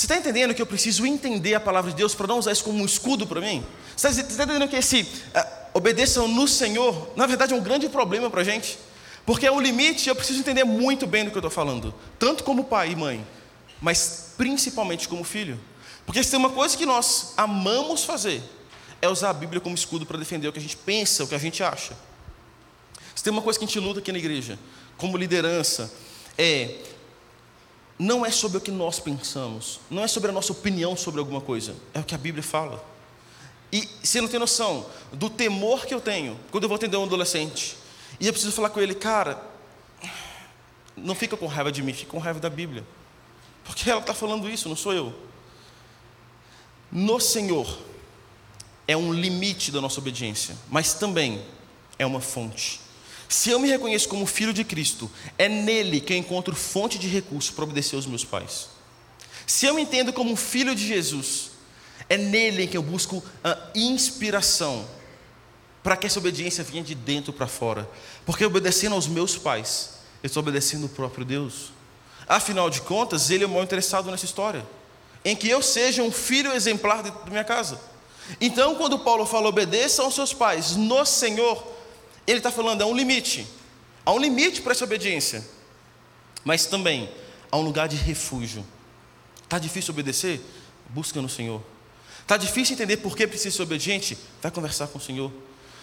Você 0.00 0.06
está 0.06 0.16
entendendo 0.16 0.54
que 0.54 0.62
eu 0.62 0.66
preciso 0.66 1.04
entender 1.04 1.52
a 1.52 1.60
palavra 1.60 1.90
de 1.90 1.96
Deus 1.98 2.14
para 2.14 2.26
não 2.26 2.38
usar 2.38 2.52
isso 2.52 2.64
como 2.64 2.82
um 2.82 2.86
escudo 2.86 3.26
para 3.26 3.38
mim? 3.38 3.62
Você 3.94 4.08
está 4.08 4.22
tá 4.22 4.44
entendendo 4.44 4.66
que 4.66 4.76
esse 4.76 5.02
uh, 5.02 5.46
obedeçam 5.74 6.26
no 6.26 6.48
Senhor, 6.48 7.12
na 7.14 7.26
verdade, 7.26 7.52
é 7.52 7.56
um 7.56 7.62
grande 7.62 7.86
problema 7.86 8.30
para 8.30 8.40
a 8.40 8.44
gente? 8.44 8.78
Porque 9.26 9.46
é 9.46 9.52
um 9.52 9.60
limite, 9.60 10.08
eu 10.08 10.16
preciso 10.16 10.40
entender 10.40 10.64
muito 10.64 11.06
bem 11.06 11.26
do 11.26 11.30
que 11.30 11.36
eu 11.36 11.40
estou 11.40 11.50
falando, 11.50 11.94
tanto 12.18 12.44
como 12.44 12.64
pai 12.64 12.92
e 12.92 12.96
mãe, 12.96 13.26
mas 13.78 14.32
principalmente 14.38 15.06
como 15.06 15.22
filho. 15.22 15.60
Porque 16.06 16.24
se 16.24 16.30
tem 16.30 16.38
uma 16.38 16.48
coisa 16.48 16.74
que 16.78 16.86
nós 16.86 17.34
amamos 17.36 18.02
fazer, 18.02 18.42
é 19.02 19.08
usar 19.10 19.28
a 19.28 19.34
Bíblia 19.34 19.60
como 19.60 19.74
escudo 19.74 20.06
para 20.06 20.16
defender 20.16 20.48
o 20.48 20.52
que 20.54 20.58
a 20.58 20.62
gente 20.62 20.78
pensa, 20.78 21.24
o 21.24 21.28
que 21.28 21.34
a 21.34 21.38
gente 21.38 21.62
acha. 21.62 21.94
Se 23.14 23.22
tem 23.22 23.30
uma 23.30 23.42
coisa 23.42 23.58
que 23.58 23.66
a 23.66 23.68
gente 23.68 23.78
luta 23.78 24.00
aqui 24.00 24.10
na 24.10 24.18
igreja, 24.18 24.58
como 24.96 25.18
liderança, 25.18 25.92
é 26.38 26.76
não 28.00 28.24
é 28.24 28.30
sobre 28.30 28.56
o 28.56 28.60
que 28.62 28.70
nós 28.70 28.98
pensamos, 28.98 29.78
não 29.90 30.02
é 30.02 30.08
sobre 30.08 30.30
a 30.30 30.32
nossa 30.32 30.52
opinião 30.52 30.96
sobre 30.96 31.20
alguma 31.20 31.42
coisa, 31.42 31.76
é 31.92 32.00
o 32.00 32.02
que 32.02 32.14
a 32.14 32.18
Bíblia 32.18 32.42
fala. 32.42 32.82
E 33.70 33.86
você 34.02 34.22
não 34.22 34.28
tem 34.28 34.40
noção 34.40 34.86
do 35.12 35.28
temor 35.28 35.84
que 35.84 35.92
eu 35.92 36.00
tenho 36.00 36.40
quando 36.50 36.64
eu 36.64 36.68
vou 36.68 36.76
atender 36.76 36.96
um 36.96 37.04
adolescente 37.04 37.76
e 38.18 38.26
eu 38.26 38.32
preciso 38.32 38.52
falar 38.52 38.70
com 38.70 38.80
ele, 38.80 38.94
cara, 38.94 39.44
não 40.96 41.14
fica 41.14 41.36
com 41.36 41.46
raiva 41.46 41.70
de 41.70 41.82
mim, 41.82 41.92
fica 41.92 42.10
com 42.10 42.18
raiva 42.18 42.40
da 42.40 42.48
Bíblia, 42.48 42.86
porque 43.64 43.90
ela 43.90 44.00
está 44.00 44.14
falando 44.14 44.48
isso, 44.48 44.66
não 44.66 44.76
sou 44.76 44.94
eu. 44.94 45.14
No 46.90 47.20
Senhor 47.20 47.78
é 48.88 48.96
um 48.96 49.12
limite 49.12 49.70
da 49.70 49.80
nossa 49.80 50.00
obediência, 50.00 50.56
mas 50.70 50.94
também 50.94 51.44
é 51.98 52.06
uma 52.06 52.22
fonte. 52.22 52.80
Se 53.30 53.48
eu 53.48 53.60
me 53.60 53.68
reconheço 53.68 54.08
como 54.08 54.26
filho 54.26 54.52
de 54.52 54.64
Cristo, 54.64 55.08
é 55.38 55.48
nele 55.48 56.00
que 56.00 56.12
eu 56.12 56.16
encontro 56.16 56.52
fonte 56.56 56.98
de 56.98 57.06
recurso 57.06 57.52
para 57.52 57.62
obedecer 57.62 57.94
aos 57.94 58.04
meus 58.04 58.24
pais. 58.24 58.70
Se 59.46 59.66
eu 59.66 59.74
me 59.74 59.82
entendo 59.82 60.12
como 60.12 60.34
filho 60.34 60.74
de 60.74 60.84
Jesus, 60.84 61.52
é 62.08 62.16
nele 62.16 62.66
que 62.66 62.76
eu 62.76 62.82
busco 62.82 63.22
a 63.44 63.56
inspiração 63.72 64.84
para 65.80 65.96
que 65.96 66.08
essa 66.08 66.18
obediência 66.18 66.64
venha 66.64 66.82
de 66.82 66.92
dentro 66.92 67.32
para 67.32 67.46
fora. 67.46 67.88
Porque 68.26 68.44
obedecendo 68.44 68.96
aos 68.96 69.06
meus 69.06 69.38
pais, 69.38 69.90
eu 70.24 70.26
estou 70.26 70.42
obedecendo 70.42 70.86
o 70.86 70.88
próprio 70.88 71.24
Deus. 71.24 71.72
Afinal 72.26 72.68
de 72.68 72.80
contas, 72.80 73.30
ele 73.30 73.44
é 73.44 73.46
o 73.46 73.50
maior 73.50 73.62
interessado 73.62 74.10
nessa 74.10 74.24
história, 74.24 74.66
em 75.24 75.36
que 75.36 75.48
eu 75.48 75.62
seja 75.62 76.02
um 76.02 76.10
filho 76.10 76.52
exemplar 76.52 77.00
dentro 77.04 77.20
da 77.20 77.30
minha 77.30 77.44
casa. 77.44 77.80
Então, 78.40 78.74
quando 78.74 78.98
Paulo 78.98 79.24
fala 79.24 79.48
obedeça 79.48 80.02
aos 80.02 80.16
seus 80.16 80.34
pais 80.34 80.74
no 80.74 81.04
Senhor, 81.06 81.78
ele 82.26 82.38
está 82.38 82.50
falando, 82.50 82.82
há 82.82 82.86
um 82.86 82.94
limite. 82.94 83.46
Há 84.04 84.12
um 84.12 84.18
limite 84.18 84.62
para 84.62 84.72
essa 84.72 84.84
obediência. 84.84 85.46
Mas 86.44 86.66
também 86.66 87.10
há 87.50 87.56
um 87.56 87.62
lugar 87.62 87.88
de 87.88 87.96
refúgio. 87.96 88.64
Está 89.42 89.58
difícil 89.58 89.92
obedecer? 89.92 90.40
Busca 90.88 91.20
no 91.20 91.28
Senhor. 91.28 91.62
Está 92.20 92.36
difícil 92.36 92.74
entender 92.74 92.98
por 92.98 93.16
que 93.16 93.26
precisa 93.26 93.56
ser 93.56 93.62
obediente? 93.62 94.16
Vai 94.40 94.50
conversar 94.50 94.86
com 94.86 94.98
o 94.98 95.00
Senhor. 95.00 95.32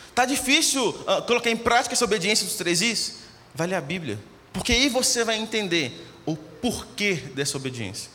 Está 0.10 0.26
difícil 0.26 0.90
uh, 0.90 1.22
colocar 1.28 1.50
em 1.50 1.58
prática 1.58 1.94
essa 1.94 2.06
obediência 2.06 2.46
dos 2.46 2.56
três 2.56 2.82
is? 2.82 3.18
Vai 3.54 3.68
ler 3.68 3.76
a 3.76 3.82
Bíblia. 3.82 4.18
Porque 4.54 4.72
aí 4.72 4.90
você 4.90 5.24
vai 5.24 5.38
entender 5.38 6.08
o 6.26 6.36
porquê 6.36 7.16
dessa 7.36 7.58
obediência. 7.58 8.10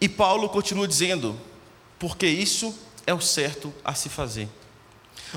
E 0.00 0.08
Paulo 0.08 0.48
continua 0.48 0.88
dizendo: 0.88 1.38
porque 1.98 2.26
isso 2.26 2.74
é 3.06 3.12
o 3.12 3.20
certo 3.20 3.72
a 3.84 3.94
se 3.94 4.08
fazer. 4.08 4.48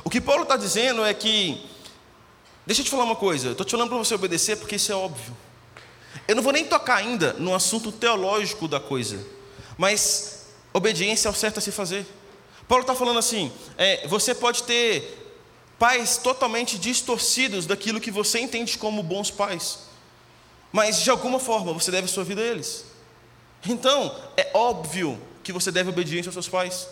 O 0.03 0.09
que 0.09 0.21
Paulo 0.21 0.43
está 0.43 0.55
dizendo 0.55 1.03
é 1.05 1.13
que, 1.13 1.65
deixa 2.65 2.81
eu 2.81 2.85
te 2.85 2.91
falar 2.91 3.03
uma 3.03 3.15
coisa, 3.15 3.51
estou 3.51 3.65
te 3.65 3.71
falando 3.71 3.89
para 3.89 3.97
você 3.97 4.15
obedecer 4.15 4.57
porque 4.57 4.75
isso 4.75 4.91
é 4.91 4.95
óbvio. 4.95 5.35
Eu 6.27 6.35
não 6.35 6.43
vou 6.43 6.53
nem 6.53 6.65
tocar 6.65 6.95
ainda 6.95 7.33
no 7.33 7.53
assunto 7.53 7.91
teológico 7.91 8.67
da 8.67 8.79
coisa, 8.79 9.25
mas 9.77 10.47
obediência 10.73 11.27
é 11.27 11.31
o 11.31 11.33
certo 11.33 11.57
a 11.57 11.61
se 11.61 11.71
fazer. 11.71 12.05
Paulo 12.67 12.83
está 12.83 12.95
falando 12.95 13.19
assim: 13.19 13.51
é, 13.77 14.07
você 14.07 14.33
pode 14.33 14.63
ter 14.63 15.19
pais 15.77 16.17
totalmente 16.17 16.77
distorcidos 16.77 17.65
daquilo 17.65 17.99
que 17.99 18.11
você 18.11 18.39
entende 18.39 18.77
como 18.77 19.03
bons 19.03 19.31
pais, 19.31 19.79
mas 20.71 21.01
de 21.01 21.09
alguma 21.09 21.39
forma 21.39 21.73
você 21.73 21.91
deve 21.91 22.05
a 22.05 22.07
sua 22.07 22.23
vida 22.23 22.41
a 22.41 22.45
eles. 22.45 22.85
Então, 23.67 24.15
é 24.37 24.49
óbvio 24.53 25.19
que 25.43 25.51
você 25.51 25.71
deve 25.71 25.89
obediência 25.89 26.29
aos 26.29 26.33
seus 26.33 26.49
pais. 26.49 26.87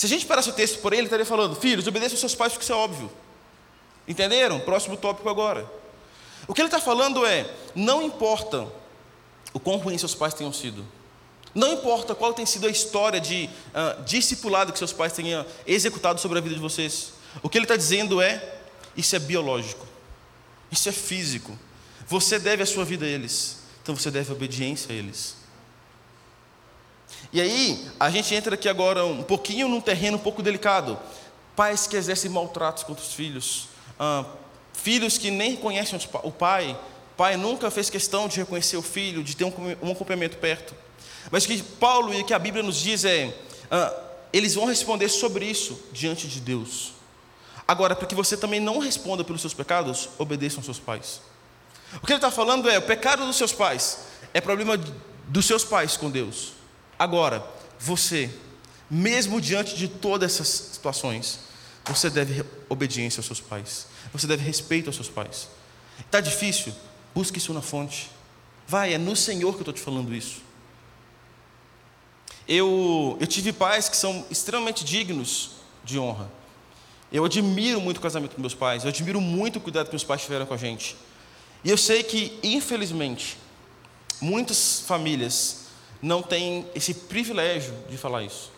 Se 0.00 0.06
a 0.06 0.08
gente 0.08 0.24
parasse 0.24 0.48
o 0.48 0.54
texto 0.54 0.78
por 0.78 0.94
ele, 0.94 1.02
ele 1.02 1.08
estaria 1.08 1.26
falando: 1.26 1.54
Filhos, 1.54 1.86
obedeçam 1.86 2.14
aos 2.14 2.20
seus 2.20 2.34
pais 2.34 2.54
porque 2.54 2.62
isso 2.62 2.72
é 2.72 2.74
óbvio. 2.74 3.12
Entenderam? 4.08 4.58
Próximo 4.58 4.96
tópico 4.96 5.28
agora. 5.28 5.70
O 6.48 6.54
que 6.54 6.62
ele 6.62 6.68
está 6.68 6.80
falando 6.80 7.26
é: 7.26 7.46
não 7.74 8.00
importa 8.00 8.66
o 9.52 9.60
quão 9.60 9.76
ruins 9.76 10.00
seus 10.00 10.14
pais 10.14 10.32
tenham 10.32 10.54
sido, 10.54 10.86
não 11.54 11.74
importa 11.74 12.14
qual 12.14 12.32
tem 12.32 12.46
sido 12.46 12.66
a 12.66 12.70
história 12.70 13.20
de 13.20 13.50
uh, 13.74 14.02
discipulado 14.04 14.72
que 14.72 14.78
seus 14.78 14.90
pais 14.90 15.12
tenham 15.12 15.44
executado 15.66 16.18
sobre 16.18 16.38
a 16.38 16.40
vida 16.40 16.54
de 16.54 16.62
vocês, 16.62 17.12
o 17.42 17.50
que 17.50 17.58
ele 17.58 17.66
está 17.66 17.76
dizendo 17.76 18.22
é: 18.22 18.42
isso 18.96 19.14
é 19.14 19.18
biológico, 19.18 19.86
isso 20.72 20.88
é 20.88 20.92
físico. 20.92 21.58
Você 22.06 22.38
deve 22.38 22.62
a 22.62 22.66
sua 22.66 22.86
vida 22.86 23.04
a 23.04 23.08
eles, 23.08 23.58
então 23.82 23.94
você 23.94 24.10
deve 24.10 24.30
a 24.30 24.34
obediência 24.34 24.94
a 24.94 24.96
eles. 24.96 25.39
E 27.32 27.40
aí, 27.40 27.88
a 27.98 28.10
gente 28.10 28.34
entra 28.34 28.54
aqui 28.54 28.68
agora 28.68 29.04
um 29.04 29.22
pouquinho 29.22 29.68
num 29.68 29.80
terreno 29.80 30.16
um 30.16 30.20
pouco 30.20 30.42
delicado. 30.42 30.98
Pais 31.54 31.86
que 31.86 31.96
exercem 31.96 32.30
maltratos 32.30 32.82
contra 32.82 33.04
os 33.04 33.12
filhos, 33.12 33.68
ah, 33.98 34.24
filhos 34.72 35.18
que 35.18 35.30
nem 35.30 35.52
reconhecem 35.52 35.98
o 36.22 36.32
pai, 36.32 36.76
pai 37.16 37.36
nunca 37.36 37.70
fez 37.70 37.90
questão 37.90 38.26
de 38.26 38.38
reconhecer 38.38 38.76
o 38.76 38.82
filho, 38.82 39.22
de 39.22 39.36
ter 39.36 39.44
um, 39.44 39.52
um 39.82 39.92
acompanhamento 39.92 40.38
perto. 40.38 40.74
Mas 41.30 41.46
que 41.46 41.62
Paulo 41.62 42.14
e 42.14 42.24
que 42.24 42.32
a 42.32 42.38
Bíblia 42.38 42.62
nos 42.62 42.80
diz 42.80 43.04
é: 43.04 43.32
ah, 43.70 43.94
eles 44.32 44.54
vão 44.54 44.64
responder 44.64 45.08
sobre 45.08 45.44
isso 45.44 45.78
diante 45.92 46.26
de 46.26 46.40
Deus. 46.40 46.92
Agora, 47.68 47.94
para 47.94 48.06
que 48.06 48.14
você 48.14 48.36
também 48.36 48.58
não 48.58 48.78
responda 48.78 49.22
pelos 49.22 49.40
seus 49.40 49.54
pecados, 49.54 50.08
obedeçam 50.18 50.58
aos 50.58 50.64
seus 50.64 50.80
pais. 50.80 51.20
O 52.02 52.06
que 52.06 52.12
ele 52.12 52.18
está 52.18 52.30
falando 52.30 52.68
é: 52.68 52.78
o 52.78 52.82
pecado 52.82 53.26
dos 53.26 53.36
seus 53.36 53.52
pais 53.52 53.98
é 54.32 54.40
problema 54.40 54.76
dos 55.28 55.44
seus 55.44 55.62
pais 55.62 55.96
com 55.96 56.10
Deus. 56.10 56.59
Agora, 57.00 57.42
você, 57.78 58.28
mesmo 58.90 59.40
diante 59.40 59.74
de 59.74 59.88
todas 59.88 60.34
essas 60.34 60.48
situações, 60.48 61.38
você 61.86 62.10
deve 62.10 62.44
obediência 62.68 63.20
aos 63.20 63.26
seus 63.26 63.40
pais. 63.40 63.86
Você 64.12 64.26
deve 64.26 64.44
respeito 64.44 64.88
aos 64.88 64.96
seus 64.96 65.08
pais. 65.08 65.48
Está 65.98 66.20
difícil? 66.20 66.74
Busque 67.14 67.38
isso 67.38 67.54
na 67.54 67.62
fonte. 67.62 68.10
Vai, 68.68 68.92
é 68.92 68.98
no 68.98 69.16
Senhor 69.16 69.52
que 69.52 69.60
eu 69.60 69.62
estou 69.62 69.72
te 69.72 69.80
falando 69.80 70.14
isso. 70.14 70.42
Eu, 72.46 73.16
eu 73.18 73.26
tive 73.26 73.50
pais 73.50 73.88
que 73.88 73.96
são 73.96 74.26
extremamente 74.30 74.84
dignos 74.84 75.52
de 75.82 75.98
honra. 75.98 76.30
Eu 77.10 77.24
admiro 77.24 77.80
muito 77.80 77.96
o 77.96 78.00
casamento 78.02 78.32
dos 78.32 78.40
meus 78.40 78.54
pais, 78.54 78.84
eu 78.84 78.90
admiro 78.90 79.22
muito 79.22 79.56
o 79.56 79.60
cuidado 79.62 79.86
que 79.86 79.92
meus 79.92 80.04
pais 80.04 80.20
tiveram 80.20 80.44
com 80.44 80.52
a 80.52 80.58
gente. 80.58 80.98
E 81.64 81.70
eu 81.70 81.78
sei 81.78 82.02
que, 82.02 82.38
infelizmente, 82.42 83.38
muitas 84.20 84.80
famílias 84.80 85.59
não 86.02 86.22
têm 86.22 86.66
esse 86.74 86.94
privilégio 86.94 87.74
de 87.88 87.96
falar 87.96 88.22
isso. 88.22 88.50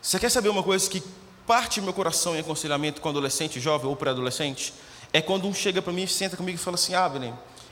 Você 0.00 0.18
quer 0.18 0.30
saber 0.30 0.48
uma 0.48 0.62
coisa 0.62 0.88
que 0.88 1.02
parte 1.46 1.80
do 1.80 1.84
meu 1.84 1.92
coração 1.92 2.36
em 2.36 2.40
aconselhamento 2.40 3.00
com 3.00 3.08
adolescente, 3.08 3.60
jovem 3.60 3.88
ou 3.88 3.96
pré-adolescente? 3.96 4.72
É 5.12 5.20
quando 5.20 5.46
um 5.46 5.52
chega 5.52 5.82
para 5.82 5.92
mim, 5.92 6.06
senta 6.06 6.36
comigo 6.36 6.56
e 6.56 6.60
fala 6.60 6.76
assim: 6.76 6.94
Ah, 6.94 7.10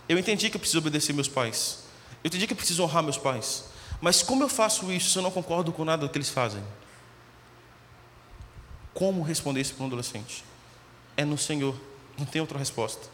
eu 0.08 0.18
entendi 0.18 0.50
que 0.50 0.56
eu 0.56 0.60
preciso 0.60 0.78
obedecer 0.78 1.12
meus 1.12 1.28
pais. 1.28 1.80
Eu 2.24 2.28
entendi 2.28 2.46
que 2.46 2.52
eu 2.52 2.56
preciso 2.56 2.82
honrar 2.82 3.02
meus 3.02 3.18
pais. 3.18 3.64
Mas 4.00 4.22
como 4.22 4.42
eu 4.42 4.48
faço 4.48 4.90
isso 4.92 5.10
se 5.10 5.18
eu 5.18 5.22
não 5.22 5.30
concordo 5.30 5.72
com 5.72 5.84
nada 5.84 6.06
do 6.06 6.10
que 6.10 6.18
eles 6.18 6.30
fazem? 6.30 6.62
Como 8.94 9.22
responder 9.22 9.60
isso 9.60 9.74
para 9.74 9.84
um 9.84 9.86
adolescente? 9.86 10.44
É 11.16 11.24
no 11.24 11.38
Senhor, 11.38 11.74
não 12.18 12.26
tem 12.26 12.40
outra 12.40 12.58
resposta. 12.58 13.06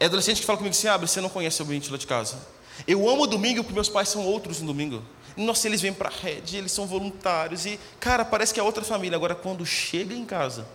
É 0.00 0.06
adolescente 0.06 0.40
que 0.40 0.46
fala 0.46 0.56
comigo 0.56 0.74
assim: 0.74 0.88
ah, 0.88 0.96
você 0.96 1.20
não 1.20 1.28
conhece 1.28 1.60
o 1.60 1.64
ambiente 1.64 1.90
lá 1.90 1.98
de 1.98 2.06
casa. 2.06 2.38
Eu 2.86 3.08
amo 3.08 3.26
domingo 3.26 3.62
porque 3.62 3.74
meus 3.74 3.88
pais 3.88 4.08
são 4.08 4.24
outros 4.24 4.60
no 4.60 4.66
domingo. 4.66 5.02
Nossa, 5.36 5.66
eles 5.66 5.80
vêm 5.80 5.92
para 5.92 6.08
a 6.08 6.12
rede, 6.12 6.56
eles 6.56 6.72
são 6.72 6.86
voluntários. 6.86 7.64
E, 7.64 7.78
cara, 7.98 8.24
parece 8.24 8.52
que 8.52 8.60
é 8.60 8.62
outra 8.62 8.84
família. 8.84 9.16
Agora, 9.16 9.34
quando 9.34 9.64
chega 9.64 10.14
em 10.14 10.24
casa, 10.24 10.66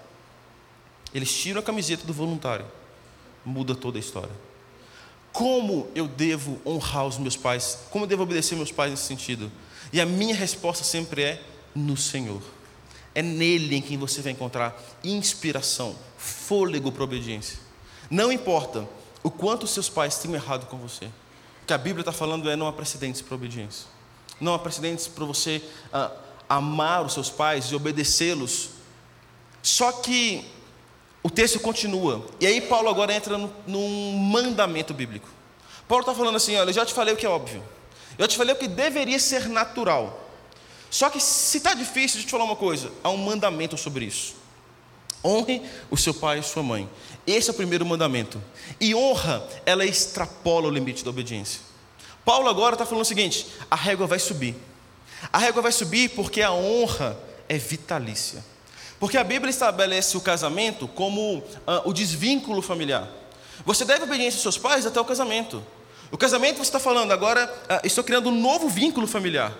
eles 1.13 1.31
tiram 1.33 1.59
a 1.59 1.63
camiseta 1.63 2.05
do 2.05 2.13
voluntário, 2.13 2.65
muda 3.45 3.75
toda 3.75 3.97
a 3.97 3.99
história. 3.99 4.31
Como 5.31 5.87
eu 5.93 6.07
devo 6.07 6.59
honrar 6.65 7.05
os 7.05 7.17
meus 7.17 7.35
pais? 7.35 7.77
Como 7.91 8.05
eu 8.05 8.09
devo 8.09 8.23
obedecer 8.23 8.55
meus 8.55 8.71
pais 8.71 8.91
nesse 8.91 9.03
sentido? 9.03 9.51
E 9.93 10.01
a 10.01 10.05
minha 10.05 10.35
resposta 10.35 10.83
sempre 10.83 11.21
é: 11.21 11.41
no 11.75 11.95
Senhor. 11.95 12.41
É 13.13 13.21
nele 13.21 13.75
em 13.75 13.81
quem 13.81 13.97
você 13.97 14.21
vai 14.21 14.31
encontrar 14.31 14.79
inspiração, 15.03 15.95
fôlego 16.17 16.91
para 16.91 17.03
obediência. 17.03 17.59
Não 18.09 18.31
importa 18.31 18.87
o 19.23 19.31
quanto 19.31 19.65
seus 19.67 19.89
pais 19.89 20.17
tenham 20.17 20.35
errado 20.35 20.67
com 20.67 20.77
você. 20.77 21.09
Que 21.67 21.73
a 21.73 21.77
Bíblia 21.77 22.01
está 22.01 22.13
falando 22.13 22.49
é 22.49 22.55
não 22.55 22.67
há 22.67 22.73
precedentes 22.73 23.21
para 23.21 23.35
obediência. 23.35 23.85
Não 24.39 24.53
há 24.53 24.59
precedentes 24.59 25.07
para 25.07 25.25
você 25.25 25.61
ah, 25.91 26.11
amar 26.47 27.05
os 27.05 27.13
seus 27.13 27.29
pais 27.29 27.65
e 27.65 27.75
obedecê-los. 27.75 28.69
Só 29.61 29.91
que 29.91 30.45
o 31.21 31.29
texto 31.29 31.59
continua. 31.59 32.25
E 32.39 32.47
aí 32.47 32.61
Paulo 32.61 32.87
agora 32.87 33.13
entra 33.13 33.37
no, 33.37 33.53
num 33.67 34.13
mandamento 34.13 34.93
bíblico. 34.93 35.27
Paulo 35.87 36.03
está 36.03 36.15
falando 36.15 36.37
assim: 36.37 36.55
olha, 36.55 36.69
eu 36.69 36.73
já 36.73 36.85
te 36.85 36.93
falei 36.93 37.13
o 37.13 37.17
que 37.17 37.25
é 37.25 37.29
óbvio. 37.29 37.61
Eu 38.17 38.27
te 38.27 38.37
falei 38.37 38.55
o 38.55 38.57
que 38.57 38.67
deveria 38.67 39.19
ser 39.19 39.49
natural. 39.49 40.25
Só 40.89 41.09
que 41.09 41.19
se 41.19 41.57
está 41.57 41.73
difícil, 41.73 42.15
deixa 42.15 42.19
eu 42.19 42.23
te 42.27 42.31
falar 42.31 42.45
uma 42.45 42.55
coisa: 42.55 42.91
há 43.03 43.09
um 43.09 43.17
mandamento 43.17 43.77
sobre 43.77 44.05
isso. 44.05 44.35
Honre 45.23 45.61
o 45.91 45.97
seu 45.97 46.13
pai 46.13 46.39
e 46.39 46.43
sua 46.43 46.63
mãe. 46.63 46.89
Esse 47.27 47.49
é 47.49 47.51
o 47.51 47.55
primeiro 47.55 47.85
mandamento. 47.85 48.41
E 48.79 48.95
honra, 48.95 49.45
ela 49.65 49.85
extrapola 49.85 50.67
o 50.67 50.71
limite 50.71 51.03
da 51.03 51.09
obediência. 51.09 51.59
Paulo 52.23 52.47
agora 52.47 52.75
está 52.75 52.85
falando 52.85 53.03
o 53.03 53.07
seguinte: 53.07 53.45
a 53.69 53.75
régua 53.75 54.07
vai 54.07 54.17
subir. 54.17 54.55
A 55.31 55.37
régua 55.37 55.61
vai 55.61 55.73
subir 55.73 56.09
porque 56.11 56.41
a 56.41 56.53
honra 56.53 57.17
é 57.49 57.57
vitalícia. 57.57 58.43
Porque 58.97 59.17
a 59.17 59.23
Bíblia 59.23 59.49
estabelece 59.49 60.15
o 60.15 60.21
casamento 60.21 60.87
como 60.87 61.39
uh, 61.39 61.43
o 61.85 61.93
desvínculo 61.93 62.61
familiar. 62.61 63.07
Você 63.65 63.83
deve 63.83 64.05
obediência 64.05 64.37
aos 64.37 64.43
seus 64.43 64.57
pais 64.57 64.85
até 64.85 64.99
o 64.99 65.05
casamento. 65.05 65.63
O 66.09 66.17
casamento 66.17 66.57
você 66.57 66.63
está 66.63 66.79
falando, 66.79 67.11
agora 67.11 67.45
uh, 67.65 67.85
estou 67.85 68.03
criando 68.03 68.29
um 68.29 68.41
novo 68.41 68.69
vínculo 68.69 69.05
familiar. 69.05 69.53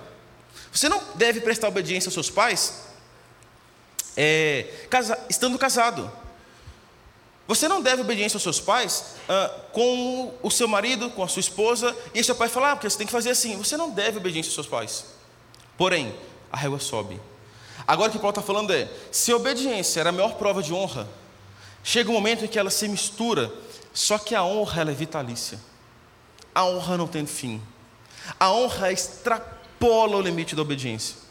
Você 0.71 0.87
não 0.87 1.01
deve 1.15 1.41
prestar 1.41 1.67
obediência 1.67 2.07
aos 2.07 2.13
seus 2.13 2.29
pais 2.29 2.87
é, 4.15 4.65
casa, 4.89 5.17
estando 5.29 5.57
casado. 5.59 6.11
Você 7.47 7.67
não 7.67 7.81
deve 7.81 8.01
obediência 8.01 8.35
aos 8.35 8.43
seus 8.43 8.59
pais 8.59 9.15
uh, 9.29 9.71
com 9.71 10.33
o 10.43 10.51
seu 10.51 10.67
marido, 10.67 11.09
com 11.11 11.23
a 11.23 11.27
sua 11.27 11.39
esposa, 11.39 11.95
e 12.13 12.21
seu 12.23 12.35
pai 12.35 12.49
fala, 12.49 12.71
ah, 12.71 12.75
porque 12.75 12.89
você 12.89 12.97
tem 12.97 13.07
que 13.07 13.13
fazer 13.13 13.29
assim. 13.29 13.55
Você 13.57 13.77
não 13.77 13.89
deve 13.89 14.17
obediência 14.17 14.49
aos 14.49 14.55
seus 14.55 14.67
pais. 14.67 15.05
Porém, 15.77 16.13
a 16.51 16.57
régua 16.57 16.79
sobe. 16.79 17.21
Agora 17.87 18.09
o 18.09 18.11
que 18.11 18.19
Paulo 18.19 18.31
está 18.31 18.41
falando 18.41 18.73
é: 18.73 18.91
se 19.11 19.31
a 19.31 19.35
obediência 19.35 20.01
era 20.01 20.09
a 20.09 20.11
maior 20.11 20.35
prova 20.35 20.61
de 20.61 20.73
honra, 20.73 21.07
chega 21.83 22.09
um 22.09 22.13
momento 22.13 22.43
em 22.43 22.47
que 22.47 22.59
ela 22.59 22.69
se 22.69 22.87
mistura, 22.87 23.51
só 23.93 24.17
que 24.17 24.35
a 24.35 24.43
honra 24.43 24.81
ela 24.81 24.91
é 24.91 24.95
vitalícia. 24.95 25.59
A 26.53 26.65
honra 26.65 26.97
não 26.97 27.07
tem 27.07 27.25
fim. 27.25 27.61
A 28.39 28.51
honra 28.51 28.91
extrapola 28.91 30.17
o 30.17 30.21
limite 30.21 30.55
da 30.55 30.61
obediência. 30.61 31.26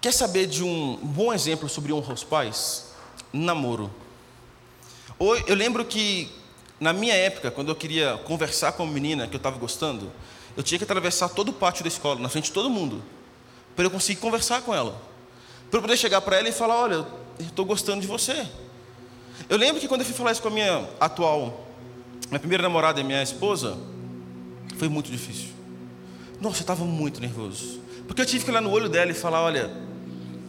Quer 0.00 0.12
saber 0.12 0.46
de 0.46 0.62
um 0.62 0.96
bom 0.96 1.32
exemplo 1.32 1.68
sobre 1.68 1.92
honra 1.92 2.10
aos 2.10 2.22
pais? 2.22 2.92
Namoro. 3.32 3.90
Eu 5.18 5.56
lembro 5.56 5.84
que 5.84 6.30
na 6.78 6.92
minha 6.92 7.14
época, 7.14 7.50
quando 7.50 7.70
eu 7.70 7.74
queria 7.74 8.16
conversar 8.18 8.72
com 8.72 8.84
uma 8.84 8.92
menina 8.92 9.26
que 9.26 9.34
eu 9.34 9.38
estava 9.38 9.58
gostando, 9.58 10.12
eu 10.56 10.62
tinha 10.62 10.78
que 10.78 10.84
atravessar 10.84 11.28
todo 11.28 11.48
o 11.48 11.52
pátio 11.52 11.82
da 11.82 11.88
escola, 11.88 12.20
na 12.20 12.28
frente 12.28 12.46
de 12.46 12.52
todo 12.52 12.70
mundo, 12.70 13.02
para 13.74 13.86
eu 13.86 13.90
conseguir 13.90 14.20
conversar 14.20 14.62
com 14.62 14.72
ela. 14.72 15.00
Para 15.68 15.78
eu 15.78 15.82
poder 15.82 15.96
chegar 15.96 16.20
para 16.20 16.36
ela 16.36 16.48
e 16.48 16.52
falar: 16.52 16.76
Olha, 16.76 16.94
eu 16.94 17.06
estou 17.40 17.64
gostando 17.64 18.00
de 18.00 18.06
você. 18.06 18.46
Eu 19.48 19.56
lembro 19.56 19.80
que 19.80 19.88
quando 19.88 20.02
eu 20.02 20.06
fui 20.06 20.14
falar 20.14 20.30
isso 20.30 20.42
com 20.42 20.48
a 20.48 20.52
minha 20.52 20.88
atual, 21.00 21.66
minha 22.28 22.38
primeira 22.38 22.62
namorada 22.62 23.00
e 23.00 23.04
minha 23.04 23.22
esposa, 23.22 23.76
foi 24.76 24.88
muito 24.88 25.10
difícil. 25.10 25.48
Nossa, 26.40 26.58
eu 26.58 26.62
estava 26.62 26.84
muito 26.84 27.20
nervoso. 27.20 27.80
Porque 28.06 28.22
eu 28.22 28.26
tive 28.26 28.44
que 28.44 28.50
lá 28.52 28.60
no 28.60 28.70
olho 28.70 28.88
dela 28.88 29.10
e 29.10 29.14
falar: 29.14 29.42
olha, 29.42 29.87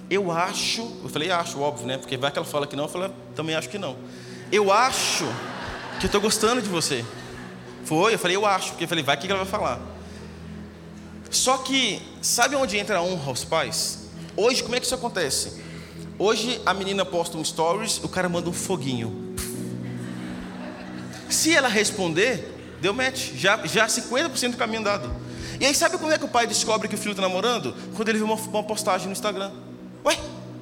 eu 0.10 0.32
acho. 0.32 0.82
Eu 1.04 1.10
falei, 1.10 1.32
acho, 1.32 1.60
óbvio, 1.60 1.88
né? 1.88 1.98
Porque 1.98 2.18
vai 2.18 2.32
que 2.32 2.38
ela 2.38 2.46
fala 2.48 2.66
que 2.68 2.76
não, 2.76 2.86
eu 2.86 2.90
falei, 2.90 3.12
também 3.36 3.56
acho 3.56 3.70
que 3.70 3.78
não. 3.78 3.98
Eu 4.52 4.72
acho 4.72 5.26
que 6.00 6.06
eu 6.06 6.08
estou 6.08 6.22
gostando 6.22 6.62
de 6.62 6.70
você. 6.70 7.06
Foi, 7.86 8.14
eu 8.14 8.20
falei, 8.20 8.36
eu 8.36 8.46
acho. 8.46 8.70
Porque 8.70 8.84
eu 8.86 8.88
falei, 8.88 9.04
vai 9.04 9.18
que 9.18 9.28
ela 9.28 9.44
vai 9.44 9.48
falar. 9.48 9.80
Só 11.30 11.58
que, 11.58 12.02
sabe 12.22 12.56
onde 12.56 12.78
entra 12.78 12.98
a 12.98 13.02
honra 13.02 13.28
aos 13.28 13.44
pais? 13.44 14.10
Hoje, 14.36 14.64
como 14.64 14.76
é 14.76 14.80
que 14.80 14.86
isso 14.86 14.96
acontece? 14.96 15.62
Hoje 16.18 16.62
a 16.66 16.74
menina 16.74 17.06
posta 17.06 17.38
um 17.38 17.44
stories, 17.44 18.02
o 18.04 18.10
cara 18.10 18.28
manda 18.28 18.50
um 18.50 18.54
foguinho. 18.54 19.36
Se 21.30 21.56
ela 21.56 21.68
responder, 21.68 22.58
Deu 22.82 22.94
match, 22.94 23.32
já, 23.36 23.58
já 23.66 23.88
50% 23.88 24.52
do 24.52 24.58
caminho 24.58 24.80
andado. 24.80 25.14
E 25.60 25.66
aí, 25.66 25.76
sabe 25.76 25.98
como 25.98 26.12
é 26.12 26.18
que 26.18 26.24
o 26.24 26.30
pai 26.30 26.48
descobre 26.48 26.88
que 26.88 26.96
o 26.96 26.98
filho 26.98 27.12
está 27.12 27.22
namorando? 27.22 27.76
Quando 27.96 28.08
ele 28.08 28.18
vê 28.18 28.24
uma, 28.24 28.36
uma, 28.36 28.64
postagem 28.64 29.08
no 29.08 29.14
Instagram. 29.14 29.52
Ué, 30.06 30.18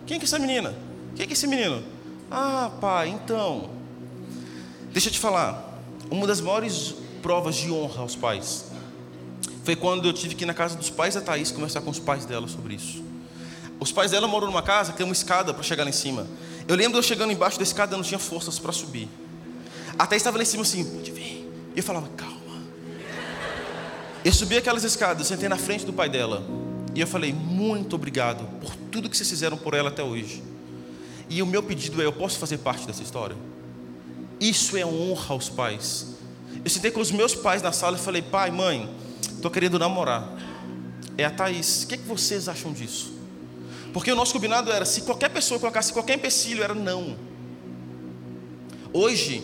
quem 0.05 0.17
é 0.17 0.19
é 0.19 0.23
essa 0.23 0.39
menina? 0.39 0.73
Quem 1.15 1.25
é 1.25 1.29
é 1.29 1.31
esse 1.31 1.47
menino? 1.47 1.83
Ah, 2.29 2.71
pai, 2.81 3.09
então. 3.09 3.69
Deixa 4.91 5.09
eu 5.09 5.13
te 5.13 5.19
falar. 5.19 5.81
Uma 6.09 6.25
das 6.25 6.41
maiores 6.41 6.95
provas 7.21 7.55
de 7.55 7.71
honra 7.71 8.01
aos 8.01 8.15
pais 8.15 8.65
foi 9.67 9.75
quando 9.75 10.07
eu 10.07 10.13
tive 10.13 10.33
que 10.33 10.45
ir 10.45 10.47
na 10.47 10.53
casa 10.53 10.77
dos 10.77 10.89
pais 10.89 11.15
da 11.15 11.19
Thaís 11.19 11.51
conversar 11.51 11.81
com 11.81 11.89
os 11.89 11.99
pais 11.99 12.23
dela 12.25 12.47
sobre 12.47 12.75
isso. 12.75 13.03
Os 13.81 13.91
pais 13.91 14.11
dela 14.11 14.25
moram 14.25 14.47
numa 14.47 14.61
casa 14.61 14.93
que 14.93 14.97
tem 14.97 15.05
uma 15.05 15.11
escada 15.11 15.53
para 15.53 15.61
chegar 15.61 15.83
lá 15.83 15.89
em 15.89 15.93
cima. 15.93 16.25
Eu 16.65 16.75
lembro 16.77 16.97
eu 16.97 17.03
chegando 17.03 17.33
embaixo 17.33 17.57
da 17.57 17.63
escada, 17.63 17.93
eu 17.93 17.97
não 17.97 18.05
tinha 18.05 18.17
forças 18.17 18.57
para 18.59 18.71
subir. 18.71 19.09
A 19.99 20.15
estava 20.15 20.38
lá 20.38 20.43
em 20.43 20.45
cima 20.45 20.63
assim, 20.63 20.85
pode 20.85 21.11
vir. 21.11 21.51
E 21.75 21.79
eu 21.79 21.83
falava, 21.83 22.07
calma. 22.15 22.38
Eu 24.23 24.31
subi 24.31 24.55
aquelas 24.55 24.85
escadas, 24.85 25.27
sentei 25.27 25.49
na 25.49 25.57
frente 25.57 25.85
do 25.85 25.91
pai 25.91 26.07
dela. 26.07 26.43
E 26.95 27.01
eu 27.01 27.07
falei, 27.07 27.33
muito 27.33 27.97
obrigado 27.97 28.45
por 28.61 28.73
tudo 28.91 29.09
que 29.09 29.17
vocês 29.17 29.29
fizeram 29.29 29.57
por 29.57 29.73
ela 29.73 29.89
até 29.89 30.03
hoje. 30.03 30.43
E 31.29 31.41
o 31.41 31.45
meu 31.45 31.61
pedido 31.61 32.01
é: 32.01 32.05
eu 32.05 32.13
posso 32.13 32.39
fazer 32.39 32.57
parte 32.59 32.85
dessa 32.88 33.03
história? 33.03 33.35
Isso 34.39 34.77
é 34.77 34.85
honra 34.85 35.33
aos 35.33 35.49
pais. 35.49 36.15
Eu 36.63 36.69
sentei 36.69 36.91
com 36.91 36.99
os 36.99 37.11
meus 37.11 37.35
pais 37.35 37.61
na 37.61 37.71
sala 37.71 37.97
e 37.97 37.99
falei: 37.99 38.21
pai, 38.21 38.51
mãe, 38.51 38.89
estou 39.21 39.51
querendo 39.51 39.77
namorar. 39.77 40.31
É 41.17 41.25
a 41.25 41.31
Thaís. 41.31 41.83
O 41.83 41.88
que, 41.88 41.95
é 41.95 41.97
que 41.97 42.07
vocês 42.07 42.47
acham 42.47 42.71
disso? 42.71 43.13
Porque 43.93 44.11
o 44.11 44.15
nosso 44.15 44.33
combinado 44.33 44.71
era: 44.71 44.85
se 44.85 45.01
qualquer 45.01 45.29
pessoa 45.29 45.59
colocasse 45.59 45.91
qualquer 45.91 46.15
empecilho, 46.15 46.63
era 46.63 46.73
não. 46.73 47.15
Hoje, 48.93 49.43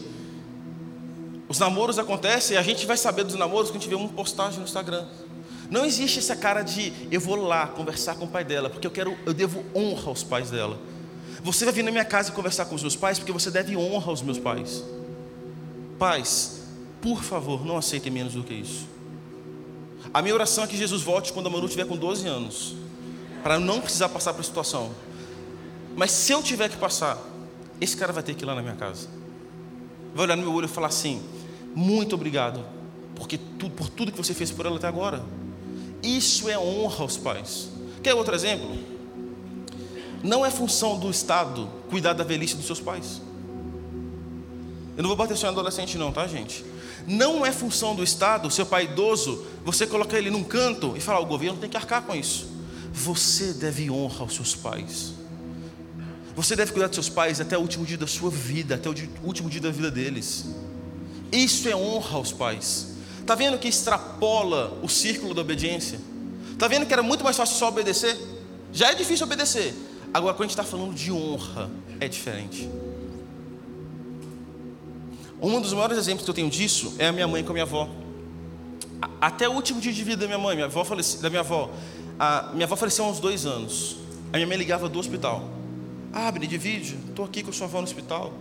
os 1.50 1.60
namoros 1.60 2.00
acontecem 2.00 2.56
e 2.56 2.58
a 2.58 2.64
gente 2.64 2.86
vai 2.86 2.98
saber 2.98 3.24
dos 3.24 3.36
namoros 3.36 3.70
quando 3.70 3.88
vê 3.88 3.96
uma 3.96 4.10
postagem 4.10 4.60
no 4.60 4.66
Instagram. 4.66 5.06
Não 5.70 5.86
existe 5.86 6.20
essa 6.20 6.36
cara 6.36 6.62
de 6.62 6.94
eu 7.12 7.20
vou 7.20 7.36
lá 7.36 7.68
conversar 7.68 8.16
com 8.16 8.26
o 8.26 8.28
pai 8.28 8.44
dela, 8.44 8.70
porque 8.70 8.86
eu 8.86 8.92
quero, 8.92 9.18
eu 9.26 9.34
devo 9.34 9.64
honra 9.76 10.10
aos 10.10 10.24
pais 10.24 10.50
dela. 10.50 10.80
Você 11.44 11.66
vai 11.66 11.74
vir 11.74 11.84
na 11.84 11.92
minha 11.92 12.06
casa 12.06 12.32
conversar 12.32 12.66
com 12.66 12.76
os 12.76 12.82
meus 12.82 12.96
pais, 12.96 13.20
porque 13.20 13.32
você 13.32 13.52
deve 13.52 13.76
honra 13.76 14.10
aos 14.10 14.22
meus 14.22 14.40
pais. 14.40 14.84
Pais, 16.00 16.62
por 17.02 17.22
favor, 17.22 17.66
não 17.66 17.78
aceitem 17.78 18.12
menos 18.12 18.34
do 18.34 18.44
que 18.44 18.54
isso. 18.54 18.88
A 20.14 20.22
minha 20.22 20.34
oração 20.34 20.64
é 20.64 20.68
que 20.68 20.78
Jesus 20.78 21.02
volte 21.02 21.34
quando 21.34 21.48
a 21.48 21.50
Manu 21.50 21.68
tiver 21.68 21.86
com 21.86 21.98
12 21.98 22.28
anos, 22.28 22.76
para 23.44 23.60
não 23.60 23.82
precisar 23.82 24.10
passar 24.10 24.34
por 24.34 24.40
essa 24.40 24.50
situação. 24.50 24.92
Mas 25.96 26.12
se 26.12 26.32
eu 26.32 26.42
tiver 26.42 26.70
que 26.70 26.78
passar, 26.78 27.18
esse 27.80 27.96
cara 27.98 28.14
vai 28.14 28.24
ter 28.24 28.34
que 28.34 28.44
ir 28.44 28.48
lá 28.48 28.56
na 28.56 28.62
minha 28.62 28.76
casa. 28.76 29.08
vai 30.16 30.26
olhar 30.26 30.36
no 30.36 30.44
meu 30.44 30.54
olho 30.54 30.66
e 30.66 30.70
falar 30.70 30.88
assim: 30.88 31.22
muito 31.76 32.16
obrigado, 32.16 32.64
porque 33.16 33.38
tu, 33.38 33.70
por 33.70 33.90
tudo 33.90 34.12
que 34.12 34.18
você 34.18 34.34
fez 34.34 34.52
por 34.52 34.66
ela 34.66 34.78
até 34.78 34.88
agora. 34.88 35.24
Isso 36.04 36.50
é 36.50 36.60
honra 36.60 37.04
aos 37.04 37.18
pais. 37.18 37.70
Quer 38.04 38.14
outro 38.14 38.36
exemplo? 38.36 38.78
Não 40.22 40.46
é 40.46 40.52
função 40.52 41.00
do 41.00 41.10
Estado 41.10 41.70
cuidar 41.90 42.14
da 42.14 42.24
velhice 42.24 42.56
dos 42.56 42.66
seus 42.66 42.80
pais. 42.80 43.22
Eu 44.96 45.02
não 45.02 45.08
vou 45.10 45.16
bater 45.16 45.36
só 45.36 45.48
em 45.48 45.50
adolescente, 45.50 45.98
não, 45.98 46.12
tá, 46.12 46.28
gente? 46.28 46.64
Não 47.08 47.46
é 47.46 47.52
função 47.52 47.96
do 47.96 48.04
Estado, 48.04 48.50
seu 48.52 48.66
pai 48.66 48.86
idoso, 48.86 49.44
você 49.66 49.88
colocar 49.88 50.18
ele 50.18 50.30
num 50.30 50.44
canto 50.44 50.94
e 50.96 51.00
falar: 51.00 51.20
o 51.20 51.26
governo 51.26 51.58
tem 51.58 51.70
que 51.70 51.78
arcar 51.78 52.04
com 52.04 52.14
isso. 52.16 52.48
Você 52.94 53.54
deve 53.54 53.90
honra 53.90 54.22
aos 54.22 54.36
seus 54.36 54.56
pais. 54.56 55.14
Você 56.36 56.56
deve 56.56 56.72
cuidar 56.72 56.88
dos 56.88 56.96
seus 56.96 57.10
pais 57.10 57.40
até 57.40 57.58
o 57.58 57.62
último 57.62 57.86
dia 57.86 57.98
da 57.98 58.08
sua 58.08 58.30
vida, 58.30 58.76
até 58.76 58.90
o 58.90 58.94
último 59.24 59.50
dia 59.50 59.62
da 59.62 59.72
vida 59.72 59.90
deles. 59.90 60.46
Isso 61.32 61.68
é 61.68 61.76
honra 61.76 62.18
aos 62.18 62.32
pais. 62.32 62.93
Está 63.24 63.36
vendo 63.36 63.58
que 63.58 63.70
extrapola 63.70 64.78
o 64.84 64.90
círculo 64.90 65.34
da 65.34 65.40
obediência? 65.40 65.98
Está 66.52 66.68
vendo 66.68 66.86
que 66.86 66.92
era 66.92 67.02
muito 67.02 67.24
mais 67.24 67.38
fácil 67.38 67.56
só 67.56 67.70
obedecer? 67.70 68.18
Já 68.74 68.92
é 68.92 68.96
difícil 68.96 69.26
obedecer. 69.26 69.74
Agora, 70.14 70.34
quando 70.34 70.42
a 70.42 70.48
gente 70.50 70.60
está 70.60 70.64
falando 70.66 70.94
de 70.94 71.10
honra, 71.10 71.72
é 72.02 72.08
diferente. 72.10 72.70
Um 75.42 75.62
dos 75.62 75.72
maiores 75.72 75.98
exemplos 75.98 76.26
que 76.26 76.30
eu 76.32 76.34
tenho 76.34 76.50
disso 76.50 76.96
é 77.00 77.08
a 77.08 77.12
minha 77.14 77.26
mãe 77.26 77.46
com 77.46 77.52
a 77.52 77.54
minha 77.54 77.64
avó. 77.64 77.90
Até 79.22 79.48
o 79.48 79.54
último 79.54 79.80
dia 79.80 79.94
de 79.94 80.04
vida 80.04 80.18
da 80.18 80.26
minha 80.26 80.38
mãe, 80.38 80.56
minha 80.56 80.66
avó 80.66 80.84
da 81.22 81.30
minha 81.30 81.40
avó, 81.40 81.72
a 82.20 82.50
minha 82.52 82.66
avó 82.66 82.76
faleceu 82.76 83.06
há 83.06 83.08
uns 83.08 83.22
dois 83.22 83.46
anos. 83.46 83.96
A 84.34 84.36
minha 84.36 84.48
mãe 84.48 84.58
ligava 84.58 84.90
do 84.90 85.00
hospital. 85.00 85.50
Ah, 86.12 86.28
Abner, 86.28 86.50
divide, 86.50 87.00
estou 87.08 87.24
aqui 87.24 87.42
com 87.42 87.52
a 87.52 87.54
sua 87.54 87.68
avó 87.68 87.78
no 87.78 87.86
hospital. 87.86 88.34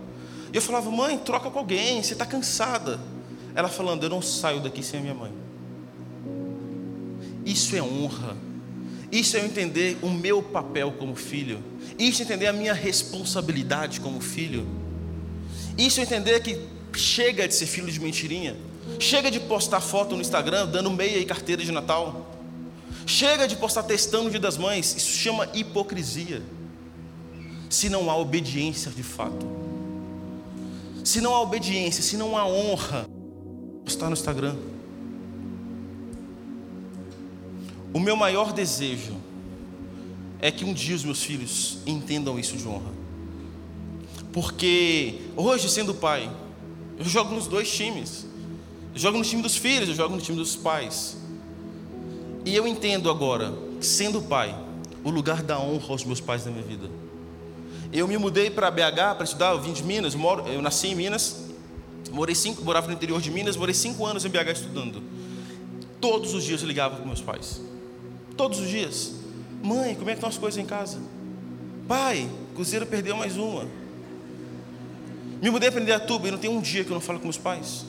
E 0.51 0.57
eu 0.57 0.61
falava, 0.61 0.91
mãe, 0.91 1.17
troca 1.17 1.49
com 1.49 1.57
alguém, 1.57 2.03
você 2.03 2.11
está 2.11 2.25
cansada. 2.25 2.99
Ela 3.55 3.69
falando, 3.69 4.03
eu 4.03 4.09
não 4.09 4.21
saio 4.21 4.59
daqui 4.61 4.83
sem 4.83 4.99
a 4.99 5.03
minha 5.03 5.13
mãe. 5.13 5.31
Isso 7.45 7.75
é 7.75 7.81
honra. 7.81 8.35
Isso 9.11 9.37
é 9.37 9.45
entender 9.45 9.97
o 10.01 10.09
meu 10.09 10.41
papel 10.41 10.91
como 10.93 11.15
filho. 11.15 11.63
Isso 11.99 12.21
é 12.21 12.25
entender 12.25 12.47
a 12.47 12.53
minha 12.53 12.73
responsabilidade 12.73 13.99
como 13.99 14.19
filho. 14.19 14.65
Isso 15.77 15.99
é 15.99 16.03
entender 16.03 16.41
que 16.41 16.59
chega 16.97 17.47
de 17.47 17.53
ser 17.53 17.67
filho 17.67 17.91
de 17.91 17.99
mentirinha. 17.99 18.55
Chega 18.99 19.29
de 19.29 19.39
postar 19.39 19.81
foto 19.81 20.15
no 20.15 20.21
Instagram 20.21 20.67
dando 20.67 20.89
meia 20.89 21.19
e 21.19 21.25
carteira 21.25 21.63
de 21.63 21.71
Natal. 21.71 22.31
Chega 23.05 23.47
de 23.47 23.55
postar 23.55 23.83
testando 23.83 24.27
o 24.27 24.31
dia 24.31 24.39
das 24.39 24.57
mães. 24.57 24.95
Isso 24.95 25.11
chama 25.11 25.47
hipocrisia. 25.53 26.41
Se 27.69 27.89
não 27.89 28.09
há 28.09 28.17
obediência 28.17 28.91
de 28.91 29.03
fato. 29.03 29.47
Se 31.03 31.19
não 31.21 31.35
há 31.35 31.41
obediência, 31.41 32.01
se 32.01 32.15
não 32.15 32.37
há 32.37 32.47
honra, 32.47 33.05
postar 33.83 34.07
no 34.07 34.13
Instagram. 34.13 34.55
O 37.93 37.99
meu 37.99 38.15
maior 38.15 38.53
desejo 38.53 39.15
é 40.39 40.51
que 40.51 40.65
um 40.65 40.73
dia 40.73 40.95
os 40.95 41.03
meus 41.03 41.23
filhos 41.23 41.77
entendam 41.85 42.39
isso 42.39 42.57
de 42.57 42.67
honra. 42.67 42.91
Porque 44.31 45.21
hoje, 45.37 45.69
sendo 45.69 45.93
pai, 45.93 46.29
eu 46.97 47.05
jogo 47.05 47.33
nos 47.35 47.47
dois 47.47 47.71
times. 47.71 48.25
Eu 48.93 48.99
jogo 48.99 49.17
no 49.17 49.23
time 49.23 49.41
dos 49.41 49.55
filhos, 49.55 49.89
eu 49.89 49.95
jogo 49.95 50.15
no 50.15 50.21
time 50.21 50.37
dos 50.37 50.55
pais. 50.55 51.17
E 52.45 52.55
eu 52.55 52.67
entendo 52.67 53.09
agora, 53.09 53.53
sendo 53.79 54.21
pai, 54.21 54.55
o 55.03 55.09
lugar 55.09 55.43
da 55.43 55.59
honra 55.59 55.85
aos 55.89 56.03
meus 56.03 56.19
pais 56.19 56.45
na 56.45 56.51
minha 56.51 56.63
vida. 56.63 56.89
Eu 57.91 58.07
me 58.07 58.17
mudei 58.17 58.49
para 58.49 58.71
BH 58.71 59.15
para 59.15 59.23
estudar, 59.23 59.51
eu 59.51 59.61
vim 59.61 59.71
de 59.71 59.83
Minas, 59.83 60.15
moro, 60.15 60.47
eu 60.47 60.61
nasci 60.61 60.87
em 60.87 60.95
Minas, 60.95 61.42
morei 62.13 62.35
cinco, 62.35 62.63
morava 62.63 62.87
no 62.87 62.93
interior 62.93 63.19
de 63.19 63.31
Minas, 63.31 63.57
morei 63.57 63.73
cinco 63.73 64.05
anos 64.05 64.23
em 64.23 64.29
BH 64.29 64.51
estudando. 64.53 65.01
Todos 65.99 66.33
os 66.33 66.43
dias 66.43 66.61
eu 66.61 66.67
ligava 66.67 66.95
para 66.95 67.05
meus 67.05 67.21
pais. 67.21 67.59
Todos 68.37 68.59
os 68.59 68.69
dias. 68.69 69.13
Mãe, 69.63 69.95
como 69.95 70.09
é 70.09 70.13
que 70.13 70.17
estão 70.17 70.29
as 70.29 70.37
coisas 70.37 70.61
em 70.61 70.65
casa? 70.65 70.99
Pai, 71.87 72.29
Cruzeiro 72.53 72.85
perdeu 72.85 73.17
mais 73.17 73.35
uma. 73.35 73.67
Me 75.41 75.49
mudei 75.49 75.71
para 75.71 75.99
tuba 75.99 76.27
e 76.27 76.31
não 76.31 76.37
tem 76.37 76.49
um 76.49 76.61
dia 76.61 76.83
que 76.83 76.91
eu 76.91 76.93
não 76.93 77.01
falo 77.01 77.19
com 77.19 77.25
meus 77.25 77.37
pais. 77.37 77.85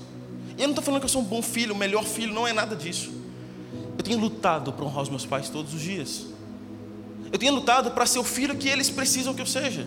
E 0.57 0.63
eu 0.63 0.69
não 0.69 0.71
estou 0.71 0.83
falando 0.83 1.01
que 1.01 1.05
eu 1.05 1.11
sou 1.11 1.21
um 1.21 1.25
bom 1.25 1.43
filho, 1.43 1.75
o 1.75 1.77
melhor 1.77 2.05
filho, 2.05 2.33
não 2.33 2.47
é 2.47 2.53
nada 2.53 2.75
disso. 2.75 3.13
Eu 3.97 4.03
tenho 4.03 4.19
lutado 4.19 4.73
para 4.73 4.85
honrar 4.85 5.03
os 5.03 5.09
meus 5.09 5.27
pais 5.27 5.49
todos 5.51 5.75
os 5.75 5.81
dias. 5.81 6.27
Eu 7.31 7.39
tenho 7.39 7.55
lutado 7.55 7.91
para 7.91 8.07
ser 8.07 8.19
o 8.19 8.25
filho 8.25 8.57
que 8.57 8.69
eles 8.69 8.89
precisam 8.89 9.35
que 9.35 9.43
eu 9.43 9.47
seja. 9.47 9.87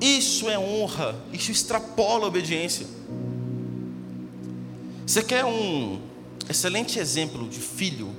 Isso 0.00 0.48
é 0.48 0.58
honra, 0.58 1.14
isso 1.32 1.50
extrapola 1.50 2.24
a 2.24 2.28
obediência. 2.28 2.86
Você 5.06 5.22
quer 5.22 5.44
um 5.44 6.00
excelente 6.48 6.98
exemplo 6.98 7.48
de 7.48 7.58
filho? 7.58 8.10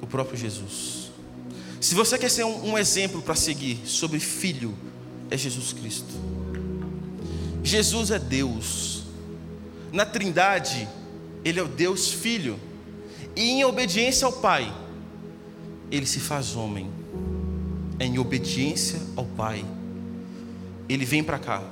O 0.00 0.06
próprio 0.06 0.38
Jesus. 0.38 1.10
Se 1.80 1.94
você 1.94 2.16
quer 2.16 2.30
ser 2.30 2.44
um, 2.44 2.70
um 2.70 2.78
exemplo 2.78 3.20
para 3.20 3.34
seguir 3.34 3.78
sobre 3.84 4.18
filho, 4.18 4.74
é 5.30 5.36
Jesus 5.36 5.72
Cristo. 5.72 6.14
Jesus 7.62 8.10
é 8.10 8.18
Deus. 8.18 9.02
Na 9.92 10.06
Trindade, 10.06 10.88
Ele 11.44 11.58
é 11.58 11.62
o 11.62 11.68
Deus 11.68 12.10
Filho. 12.12 12.58
E 13.34 13.42
em 13.50 13.64
obediência 13.64 14.24
ao 14.24 14.32
Pai, 14.32 14.72
Ele 15.90 16.06
se 16.06 16.20
faz 16.20 16.54
homem. 16.54 16.88
Em 17.98 18.18
obediência 18.18 19.00
ao 19.16 19.24
Pai, 19.24 19.64
Ele 20.88 21.04
vem 21.04 21.22
para 21.22 21.38
cá, 21.38 21.62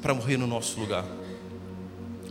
para 0.00 0.14
morrer 0.14 0.36
no 0.36 0.46
nosso 0.46 0.78
lugar. 0.78 1.04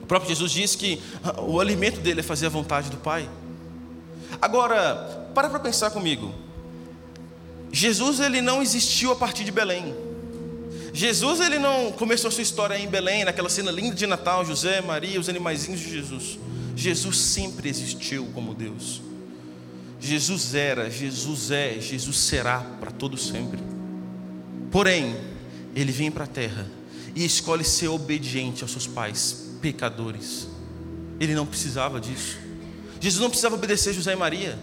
O 0.02 0.06
próprio 0.06 0.30
Jesus 0.30 0.52
disse 0.52 0.78
que 0.78 1.02
o 1.38 1.60
alimento 1.60 2.02
dele 2.02 2.20
é 2.20 2.24
fazer 2.24 2.48
a 2.48 2.50
vontade 2.50 2.90
do 2.90 2.98
Pai. 2.98 3.30
Agora, 4.42 5.30
para 5.34 5.50
para 5.50 5.60
pensar 5.60 5.92
comigo. 5.92 6.34
Jesus 7.72 8.20
ele 8.20 8.42
não 8.42 8.62
existiu 8.62 9.12
a 9.12 9.16
partir 9.16 9.44
de 9.44 9.52
Belém. 9.52 9.96
Jesus 10.94 11.40
ele 11.40 11.58
não 11.58 11.92
começou 11.94 12.28
a 12.28 12.32
sua 12.32 12.44
história 12.44 12.78
em 12.78 12.88
Belém, 12.88 13.24
naquela 13.24 13.50
cena 13.50 13.72
linda 13.72 13.96
de 13.96 14.06
Natal, 14.06 14.46
José, 14.46 14.82
Maria, 14.82 15.20
os 15.20 15.30
animaizinhos 15.30 15.80
de 15.80 15.90
Jesus. 15.90 16.38
Jesus 16.76 17.18
sempre 17.18 17.70
existiu 17.70 18.28
como 18.34 18.54
Deus. 18.54 19.02
Jesus 20.00 20.54
era, 20.54 20.90
Jesus 20.90 21.52
é, 21.52 21.80
Jesus 21.80 22.18
será 22.18 22.60
para 22.80 22.92
todo 22.92 23.18
sempre. 23.18 23.60
Porém, 24.70 25.16
ele 25.76 25.92
vem 25.92 26.12
para 26.12 26.26
a 26.26 26.28
terra 26.28 26.70
e 27.16 27.26
escolhe 27.26 27.64
ser 27.64 27.88
obediente 27.88 28.64
aos 28.64 28.72
seus 28.72 28.88
pais, 28.88 29.50
pecadores. 29.62 30.48
Ele 31.20 31.36
não 31.36 31.46
precisava 31.46 32.00
disso. 32.00 32.38
Jesus 33.00 33.22
não 33.22 33.30
precisava 33.30 33.56
obedecer 33.56 33.94
José 33.94 34.14
e 34.14 34.16
Maria. 34.16 34.58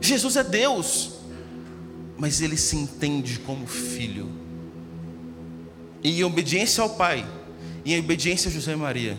Jesus 0.00 0.36
é 0.36 0.44
Deus, 0.44 1.12
mas 2.16 2.40
ele 2.40 2.56
se 2.56 2.76
entende 2.76 3.38
como 3.40 3.66
filho 3.66 4.44
e 6.04 6.20
em 6.20 6.24
obediência 6.24 6.82
ao 6.82 6.90
Pai, 6.90 7.26
e 7.82 7.94
em 7.94 7.98
obediência 7.98 8.50
a 8.50 8.52
José 8.52 8.74
e 8.74 8.76
Maria, 8.76 9.16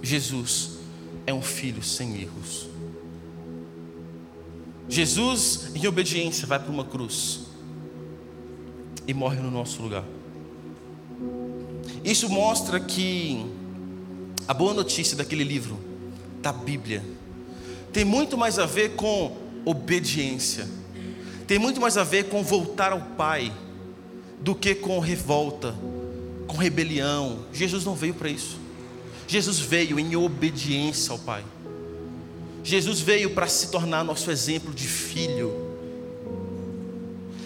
Jesus 0.00 0.78
é 1.26 1.34
um 1.34 1.42
filho 1.42 1.82
sem 1.82 2.20
erros. 2.22 2.68
Jesus, 4.88 5.72
em 5.74 5.84
obediência, 5.88 6.46
vai 6.46 6.60
para 6.60 6.70
uma 6.70 6.84
cruz 6.84 7.43
e 9.06 9.14
morre 9.14 9.40
no 9.40 9.50
nosso 9.50 9.82
lugar. 9.82 10.04
Isso 12.04 12.28
mostra 12.28 12.78
que 12.80 13.44
a 14.46 14.52
boa 14.52 14.74
notícia 14.74 15.16
daquele 15.16 15.44
livro, 15.44 15.78
da 16.42 16.52
Bíblia, 16.52 17.02
tem 17.92 18.04
muito 18.04 18.36
mais 18.36 18.58
a 18.58 18.66
ver 18.66 18.90
com 18.90 19.36
obediência, 19.64 20.68
tem 21.46 21.58
muito 21.58 21.80
mais 21.80 21.96
a 21.96 22.04
ver 22.04 22.24
com 22.24 22.42
voltar 22.42 22.92
ao 22.92 23.00
Pai 23.00 23.52
do 24.40 24.54
que 24.54 24.74
com 24.74 24.98
revolta, 24.98 25.74
com 26.46 26.56
rebelião. 26.56 27.46
Jesus 27.52 27.84
não 27.84 27.94
veio 27.94 28.14
para 28.14 28.28
isso. 28.28 28.58
Jesus 29.26 29.58
veio 29.58 29.98
em 29.98 30.14
obediência 30.16 31.12
ao 31.12 31.18
Pai. 31.18 31.44
Jesus 32.62 33.00
veio 33.00 33.30
para 33.30 33.46
se 33.46 33.70
tornar 33.70 34.04
nosso 34.04 34.30
exemplo 34.30 34.72
de 34.72 34.86
filho. 34.86 35.73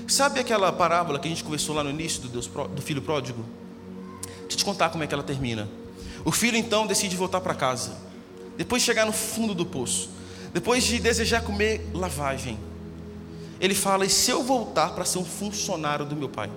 Sabe 0.08 0.40
aquela 0.40 0.72
parábola 0.72 1.18
que 1.18 1.28
a 1.28 1.30
gente 1.30 1.44
conversou 1.44 1.74
lá 1.74 1.84
no 1.84 1.90
início 1.90 2.22
do, 2.22 2.28
Deus, 2.28 2.46
do 2.46 2.80
filho 2.80 3.02
pródigo? 3.02 3.44
Deixa 4.22 4.54
eu 4.54 4.56
te 4.56 4.64
contar 4.64 4.88
como 4.88 5.04
é 5.04 5.06
que 5.06 5.12
ela 5.12 5.22
termina. 5.22 5.68
O 6.24 6.32
filho 6.32 6.56
então 6.56 6.86
decide 6.86 7.14
voltar 7.14 7.42
para 7.42 7.54
casa. 7.54 7.92
Depois 8.56 8.80
de 8.80 8.86
chegar 8.86 9.04
no 9.04 9.12
fundo 9.12 9.54
do 9.54 9.66
poço. 9.66 10.08
Depois 10.52 10.82
de 10.82 10.98
desejar 10.98 11.42
comer 11.42 11.86
lavagem. 11.92 12.58
Ele 13.60 13.74
fala: 13.74 14.06
E 14.06 14.08
se 14.08 14.30
eu 14.30 14.42
voltar 14.42 14.94
para 14.94 15.04
ser 15.04 15.18
um 15.18 15.24
funcionário 15.26 16.06
do 16.06 16.16
meu 16.16 16.30
pai? 16.30 16.50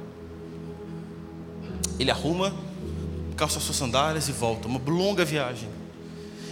Ele 2.00 2.10
arruma, 2.10 2.56
calça 3.36 3.60
suas 3.60 3.76
sandálias 3.76 4.30
e 4.30 4.32
volta. 4.32 4.66
Uma 4.70 4.80
longa 4.88 5.26
viagem. 5.26 5.68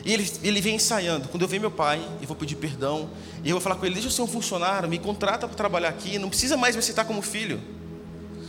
E 0.10 0.14
ele, 0.14 0.32
ele 0.42 0.60
vem 0.60 0.74
ensaiando. 0.74 1.28
Quando 1.28 1.44
eu 1.44 1.48
ver 1.48 1.60
meu 1.60 1.70
pai, 1.70 2.02
eu 2.20 2.28
vou 2.28 2.36
pedir 2.36 2.56
perdão. 2.56 3.12
E 3.44 3.50
eu 3.52 3.54
vou 3.54 3.62
falar 3.62 3.76
com 3.76 3.86
ele: 3.86 3.94
Deixa 3.94 4.08
eu 4.08 4.12
ser 4.12 4.24
um 4.24 4.28
funcionário, 4.28 4.90
me 4.90 4.98
contrata 4.98 5.48
para 5.48 5.56
trabalhar 5.56 5.90
aqui. 5.90 6.18
Não 6.18 6.30
precisa 6.30 6.58
mais 6.58 6.76
me 6.76 6.80
aceitar 6.80 7.06
como 7.06 7.22
filho. 7.22 7.62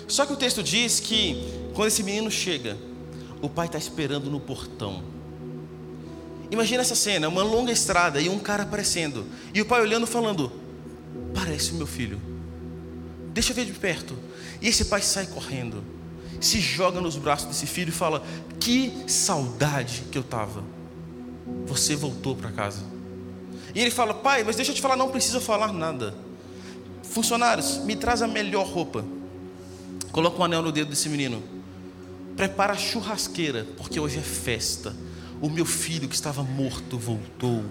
Só 0.08 0.24
que 0.24 0.32
o 0.32 0.36
texto 0.36 0.62
diz 0.62 1.00
que 1.00 1.36
quando 1.74 1.88
esse 1.88 2.02
menino 2.02 2.30
chega, 2.30 2.78
o 3.42 3.48
pai 3.50 3.66
está 3.66 3.76
esperando 3.76 4.30
no 4.30 4.40
portão. 4.40 5.02
Imagina 6.50 6.80
essa 6.80 6.94
cena, 6.94 7.28
uma 7.28 7.42
longa 7.42 7.70
estrada 7.70 8.22
e 8.22 8.30
um 8.30 8.38
cara 8.38 8.62
aparecendo. 8.62 9.26
E 9.52 9.60
o 9.60 9.66
pai 9.66 9.82
olhando 9.82 10.06
falando: 10.06 10.50
Parece 11.34 11.72
o 11.72 11.74
meu 11.74 11.86
filho. 11.86 12.18
Deixa 13.34 13.52
eu 13.52 13.54
ver 13.54 13.66
de 13.66 13.74
perto. 13.74 14.16
E 14.62 14.68
esse 14.68 14.86
pai 14.86 15.02
sai 15.02 15.26
correndo, 15.26 15.84
se 16.40 16.58
joga 16.58 17.02
nos 17.02 17.18
braços 17.18 17.48
desse 17.48 17.66
filho 17.66 17.90
e 17.90 17.92
fala: 17.92 18.24
Que 18.58 19.04
saudade 19.06 20.04
que 20.10 20.16
eu 20.16 20.22
tava. 20.22 20.79
Você 21.66 21.94
voltou 21.94 22.34
para 22.34 22.50
casa. 22.50 22.82
E 23.74 23.80
ele 23.80 23.90
fala: 23.90 24.14
Pai, 24.14 24.42
mas 24.44 24.56
deixa 24.56 24.70
eu 24.70 24.74
te 24.74 24.80
falar, 24.80 24.96
não 24.96 25.10
precisa 25.10 25.40
falar 25.40 25.72
nada. 25.72 26.14
Funcionários, 27.02 27.78
me 27.78 27.96
traz 27.96 28.22
a 28.22 28.26
melhor 28.26 28.66
roupa. 28.66 29.04
Coloca 30.12 30.40
um 30.40 30.44
anel 30.44 30.62
no 30.62 30.72
dedo 30.72 30.90
desse 30.90 31.08
menino. 31.08 31.42
Prepara 32.36 32.72
a 32.72 32.76
churrasqueira, 32.76 33.66
porque 33.76 34.00
hoje 34.00 34.18
é 34.18 34.22
festa. 34.22 34.94
O 35.40 35.48
meu 35.48 35.64
filho 35.64 36.08
que 36.08 36.14
estava 36.14 36.42
morto 36.42 36.98
voltou. 36.98 37.64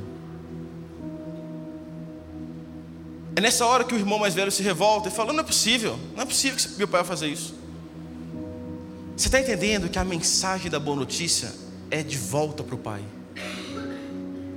É 3.36 3.42
nessa 3.42 3.66
hora 3.66 3.84
que 3.84 3.94
o 3.94 3.98
irmão 3.98 4.20
mais 4.20 4.34
velho 4.34 4.52
se 4.52 4.64
revolta 4.64 5.10
e 5.10 5.12
fala: 5.12 5.34
Não 5.34 5.42
é 5.42 5.44
possível, 5.44 6.00
não 6.16 6.24
é 6.24 6.26
possível 6.26 6.58
que 6.58 6.78
meu 6.78 6.88
pai 6.88 7.02
vai 7.02 7.08
fazer 7.08 7.28
isso. 7.28 7.60
Você 9.20 9.28
está 9.28 9.40
entendendo 9.42 9.90
que 9.90 10.00
a 10.00 10.06
mensagem 10.06 10.72
da 10.72 10.80
boa 10.80 10.96
notícia 10.96 11.54
é 11.92 12.02
de 12.02 12.18
volta 12.18 12.64
para 12.64 12.76
o 12.76 12.78
Pai. 12.78 13.04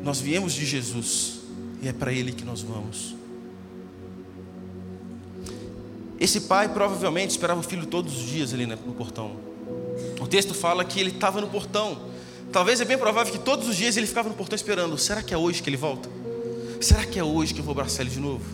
Nós 0.03 0.21
viemos 0.21 0.53
de 0.53 0.67
Jesus 0.67 1.41
e 1.81 1.89
é 1.89 1.93
para 1.93 2.13
Ele 2.13 2.33
que 2.33 2.45
nós 2.45 2.61
vamos. 2.61 3.15
Esse 6.23 6.43
pai 6.43 6.69
provavelmente 6.69 7.31
esperava 7.31 7.59
o 7.59 7.63
filho 7.65 7.85
todos 7.85 8.17
os 8.17 8.29
dias 8.29 8.55
ali 8.55 8.65
no 8.65 8.77
portão. 8.95 9.37
O 10.21 10.27
texto 10.29 10.55
fala 10.55 10.85
que 10.85 11.01
ele 11.01 11.11
estava 11.11 11.41
no 11.41 11.49
portão. 11.49 12.01
Talvez 12.53 12.81
é 12.81 12.85
bem 12.85 12.97
provável 12.97 13.33
que 13.33 13.41
todos 13.41 13.67
os 13.67 13.75
dias 13.75 13.97
ele 13.97 14.07
ficava 14.07 14.29
no 14.29 14.35
portão 14.37 14.55
esperando. 14.55 14.97
Será 14.97 15.21
que 15.21 15.35
é 15.35 15.37
hoje 15.37 15.61
que 15.61 15.69
ele 15.69 15.77
volta? 15.77 16.09
Será 16.81 17.05
que 17.05 17.19
é 17.19 17.25
hoje 17.25 17.53
que 17.53 17.59
eu 17.59 17.65
vou 17.65 17.73
abraçar 17.73 18.03
ele 18.03 18.11
de 18.11 18.21
novo? 18.21 18.45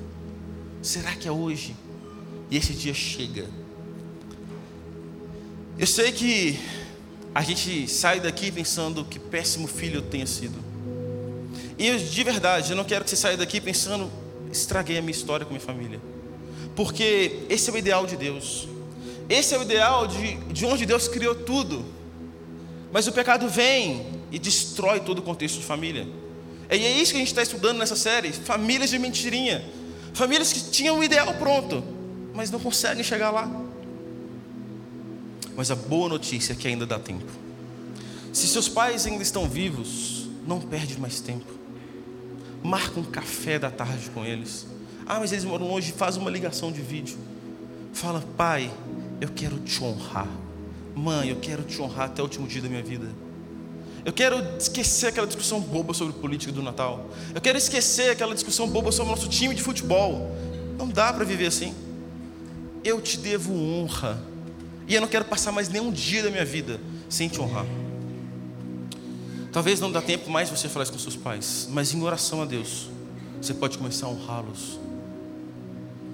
Será 0.81 1.15
que 1.15 1.29
é 1.29 1.31
hoje? 1.31 1.77
E 2.51 2.57
esse 2.57 2.73
dia 2.73 2.95
chega. 2.95 3.47
Eu 5.79 5.87
sei 5.87 6.11
que 6.11 6.59
a 7.35 7.43
gente 7.43 7.87
sai 7.87 8.19
daqui 8.19 8.51
pensando 8.51 9.05
que 9.05 9.19
péssimo 9.19 9.69
filho 9.69 9.97
eu 9.97 10.03
tenha 10.03 10.27
sido. 10.27 10.68
E 11.79 11.97
de 11.97 12.25
verdade, 12.25 12.73
eu 12.73 12.77
não 12.77 12.85
quero 12.85 13.05
que 13.05 13.11
você 13.11 13.17
saia 13.17 13.37
daqui 13.37 13.61
pensando, 13.61 14.11
estraguei 14.51 14.99
a 14.99 15.01
minha 15.01 15.13
história 15.13 15.47
com 15.47 15.53
minha 15.53 15.65
família 15.65 16.01
porque 16.79 17.41
esse 17.49 17.69
é 17.69 17.73
o 17.73 17.77
ideal 17.77 18.07
de 18.07 18.17
Deus. 18.17 18.69
Esse 19.29 19.53
é 19.53 19.59
o 19.59 19.63
ideal 19.63 20.07
de, 20.07 20.37
de 20.37 20.65
onde 20.65 20.87
Deus 20.87 21.09
criou 21.09 21.35
tudo. 21.35 21.85
Mas 22.93 23.09
o 23.09 23.13
pecado 23.13 23.49
vem 23.49 24.07
e 24.31 24.39
destrói 24.39 25.01
todo 25.01 25.19
o 25.19 25.23
contexto 25.23 25.59
de 25.59 25.65
família. 25.65 26.07
E 26.71 26.77
é 26.77 26.93
isso 26.93 27.11
que 27.11 27.17
a 27.17 27.19
gente 27.19 27.33
está 27.33 27.43
estudando 27.43 27.79
nessa 27.79 27.97
série: 27.97 28.33
famílias 28.33 28.91
de 28.91 28.99
mentirinha. 29.01 29.65
Famílias 30.15 30.53
que 30.53 30.71
tinham 30.71 31.01
o 31.01 31.03
ideal 31.03 31.35
pronto, 31.35 31.83
mas 32.33 32.49
não 32.49 32.61
conseguem 32.61 33.03
chegar 33.03 33.33
lá. 33.33 33.51
Mas 35.57 35.73
a 35.73 35.75
boa 35.75 36.09
notícia 36.09 36.53
é 36.53 36.57
que 36.57 36.69
ainda 36.69 36.87
dá 36.87 37.01
tempo. 37.01 37.27
Se 38.33 38.47
seus 38.47 38.69
pais 38.69 39.05
ainda 39.05 39.25
estão 39.25 39.49
vivos, 39.49 40.29
não 40.47 40.61
perde 40.61 40.97
mais 41.01 41.19
tempo. 41.19 41.58
Marca 42.63 42.99
um 42.99 43.05
café 43.05 43.59
da 43.59 43.71
tarde 43.71 44.11
com 44.11 44.25
eles 44.25 44.67
ah, 45.09 45.19
mas 45.19 45.33
eles 45.33 45.47
moram 45.47 45.67
longe, 45.67 45.91
faz 45.91 46.19
uma 46.19 46.31
ligação 46.31 46.71
de 46.71 46.83
vídeo. 46.83 47.17
Fala, 47.95 48.23
pai, 48.37 48.71
eu 49.23 49.29
quero 49.31 49.59
te 49.59 49.83
honrar. 49.83 50.29
Mãe, 50.95 51.31
eu 51.31 51.37
quero 51.37 51.63
te 51.63 51.81
honrar 51.81 52.07
até 52.07 52.21
o 52.21 52.27
último 52.27 52.47
dia 52.47 52.61
da 52.61 52.69
minha 52.69 52.83
vida. 52.83 53.09
Eu 54.05 54.13
quero 54.13 54.37
esquecer 54.59 55.07
aquela 55.07 55.27
discussão 55.27 55.63
boba 55.63 55.95
sobre 55.95 56.13
política 56.13 56.53
do 56.53 56.63
Natal. 56.63 57.09
Eu 57.35 57.41
quero 57.41 57.57
esquecer 57.57 58.11
aquela 58.11 58.35
discussão 58.35 58.69
boba 58.69 58.93
sobre 58.93 59.11
o 59.11 59.17
nosso 59.17 59.31
time 59.31 59.55
de 59.55 59.63
futebol. 59.63 60.37
Não 60.77 60.87
dá 60.87 61.11
para 61.11 61.25
viver 61.25 61.47
assim. 61.47 61.75
Eu 62.85 63.01
te 63.01 63.17
devo 63.17 63.55
honra. 63.55 64.23
E 64.87 64.95
eu 64.95 65.01
não 65.01 65.09
quero 65.09 65.25
passar 65.25 65.53
mais 65.53 65.71
nenhum 65.71 65.91
dia 65.91 66.23
da 66.23 66.31
minha 66.31 66.45
vida 66.45 66.79
sem 67.09 67.31
te 67.31 67.41
honrar. 67.41 67.65
Talvez 69.59 69.81
não 69.81 69.91
dá 69.91 70.01
tempo 70.01 70.31
mais 70.31 70.49
você 70.49 70.69
falar 70.69 70.85
isso 70.85 70.93
com 70.93 71.01
seus 71.01 71.17
pais, 71.17 71.69
mas 71.73 71.93
em 71.93 72.01
oração 72.01 72.41
a 72.41 72.45
Deus, 72.45 72.89
você 73.43 73.53
pode 73.53 73.77
começar 73.77 74.07
a 74.07 74.09
honrá-los 74.09 74.79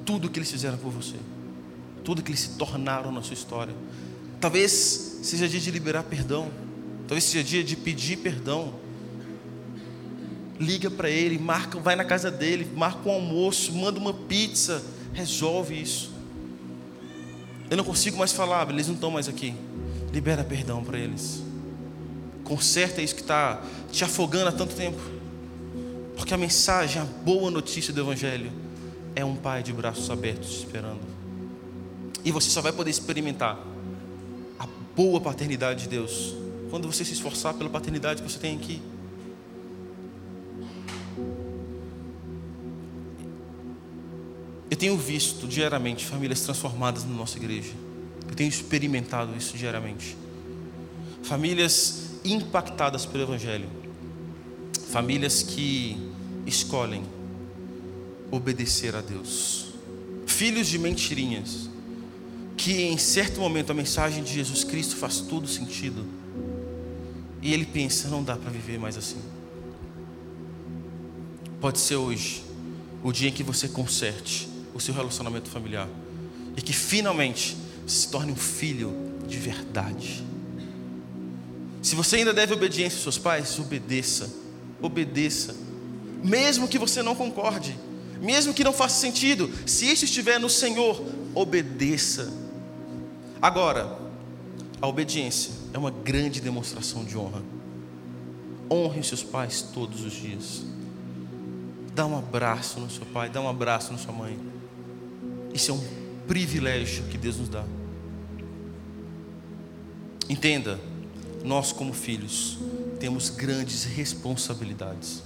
tudo 0.03 0.31
que 0.31 0.39
eles 0.39 0.51
fizeram 0.51 0.79
por 0.79 0.91
você, 0.91 1.17
tudo 2.03 2.23
que 2.23 2.31
eles 2.31 2.41
se 2.41 2.49
tornaram 2.57 3.13
na 3.13 3.21
sua 3.21 3.35
história. 3.35 3.75
Talvez 4.41 5.19
seja 5.23 5.47
dia 5.47 5.61
de 5.61 5.71
liberar 5.71 6.05
perdão, 6.05 6.51
talvez 7.07 7.25
seja 7.25 7.45
dia 7.45 7.63
de 7.63 7.77
pedir 7.77 8.17
perdão. 8.17 8.73
Liga 10.59 10.91
para 10.91 11.11
ele, 11.11 11.39
marca, 11.39 11.79
vai 11.79 11.97
na 11.97 12.05
casa 12.07 12.31
dele, 12.31 12.67
marca 12.75 13.07
um 13.07 13.13
almoço, 13.13 13.75
manda 13.75 14.01
uma 14.01 14.15
pizza, 14.15 14.83
resolve 15.13 15.79
isso. 15.79 16.11
Eu 17.71 17.77
não 17.77 17.85
consigo 17.85 18.17
mais 18.17 18.33
falar, 18.33 18.71
eles 18.71 18.87
não 18.87 18.95
estão 18.95 19.11
mais 19.11 19.29
aqui. 19.29 19.55
Libera 20.15 20.43
perdão 20.43 20.83
para 20.83 20.99
eles. 20.99 21.45
Conserta 22.45 23.01
isso 23.01 23.15
que 23.15 23.23
está 23.23 23.63
te 23.91 24.05
afogando 24.05 24.51
há 24.51 24.53
tanto 24.53 24.75
tempo. 24.75 25.01
Porque 26.17 26.35
a 26.35 26.37
mensagem, 26.37 27.01
a 27.01 27.05
boa 27.05 27.51
notícia 27.51 27.93
do 27.93 28.01
Evangelho 28.01 28.53
é 29.17 29.25
um 29.25 29.35
pai 29.35 29.63
de 29.63 29.73
braços 29.73 30.11
abertos 30.11 30.59
esperando. 30.59 31.01
E 32.25 32.31
você 32.31 32.51
só 32.51 32.61
vai 32.61 32.73
poder 32.73 32.91
experimentar 32.91 33.59
a 34.59 34.67
boa 34.95 35.21
paternidade 35.21 35.85
de 35.85 35.89
Deus 35.89 36.35
quando 36.71 36.91
você 36.91 37.05
se 37.05 37.13
esforçar 37.13 37.55
pela 37.55 37.71
paternidade 37.71 38.23
que 38.23 38.31
você 38.31 38.39
tem 38.39 38.57
aqui. 38.57 38.81
Eu 44.71 44.77
tenho 44.77 44.97
visto 44.97 45.47
diariamente 45.47 46.05
famílias 46.05 46.41
transformadas 46.41 47.05
na 47.05 47.15
nossa 47.15 47.39
igreja. 47.39 47.73
Eu 48.29 48.35
tenho 48.35 48.49
experimentado 48.49 49.37
isso 49.37 49.57
diariamente. 49.57 50.17
Famílias 51.23 52.14
impactadas 52.25 53.05
pelo 53.05 53.25
Evangelho. 53.25 53.69
Famílias 54.91 55.43
que 55.43 56.11
escolhem 56.47 57.05
obedecer 58.31 58.97
a 58.97 59.01
Deus. 59.01 59.67
Filhos 60.27 60.67
de 60.67 60.79
mentirinhas, 60.79 61.69
que 62.57 62.83
em 62.83 62.99
certo 62.99 63.41
momento 63.41 63.71
a 63.71 63.75
mensagem 63.75 64.23
de 64.23 64.33
Jesus 64.33 64.65
Cristo 64.65 64.97
faz 64.97 65.21
todo 65.21 65.47
sentido. 65.47 66.05
E 67.43 67.53
ele 67.53 67.67
pensa, 67.67 68.09
não 68.09 68.23
dá 68.23 68.37
para 68.37 68.51
viver 68.51 68.79
mais 68.79 68.97
assim. 68.97 69.19
Pode 71.61 71.79
ser 71.79 71.97
hoje 71.97 72.43
o 73.03 73.13
dia 73.13 73.29
em 73.29 73.33
que 73.33 73.43
você 73.43 73.69
conserte 73.69 74.49
o 74.73 74.81
seu 74.81 74.95
relacionamento 74.95 75.51
familiar 75.51 75.89
e 76.57 76.63
que 76.63 76.73
finalmente 76.73 77.57
se 77.87 78.09
torne 78.09 78.33
um 78.33 78.37
filho 78.37 78.93
de 79.29 79.37
verdade. 79.37 80.25
Se 81.85 81.95
você 81.95 82.17
ainda 82.17 82.33
deve 82.33 82.53
obediência 82.53 82.97
aos 82.97 83.03
seus 83.05 83.19
pais, 83.19 83.57
obedeça. 83.61 84.29
Obedeça. 84.83 85.55
Mesmo 86.25 86.67
que 86.67 86.79
você 86.79 87.01
não 87.01 87.15
concorde 87.15 87.79
mesmo 88.25 88.55
que 88.55 88.65
não 88.65 88.73
faça 88.73 89.01
sentido, 89.01 89.51
se 89.67 89.91
isso 89.91 90.05
estiver 90.07 90.41
no 90.41 90.49
Senhor, 90.49 91.03
obedeça. 91.35 92.33
Agora, 93.41 93.99
a 94.81 94.87
obediência 94.87 95.53
é 95.73 95.79
uma 95.79 95.91
grande 95.91 96.41
demonstração 96.41 97.05
de 97.05 97.19
honra. 97.19 97.43
Honre 98.71 99.03
seus 99.03 99.23
pais 99.23 99.61
todos 99.61 100.03
os 100.05 100.13
dias. 100.15 100.65
Dá 101.95 102.07
um 102.07 102.19
abraço 102.19 102.81
no 102.81 102.91
seu 102.91 103.05
pai, 103.07 103.29
dá 103.29 103.41
um 103.41 103.49
abraço 103.49 103.93
na 103.93 103.99
sua 103.99 104.13
mãe. 104.13 104.39
Isso 105.53 105.71
é 105.71 105.75
um 105.75 105.85
privilégio 106.27 107.05
que 107.05 107.19
Deus 107.19 107.37
nos 107.37 107.49
dá. 107.51 107.65
Entenda, 110.29 110.81
nós 111.45 111.71
como 111.71 111.93
filhos 111.93 112.59
temos 112.99 113.31
grandes 113.31 113.85
responsabilidades 113.85 115.23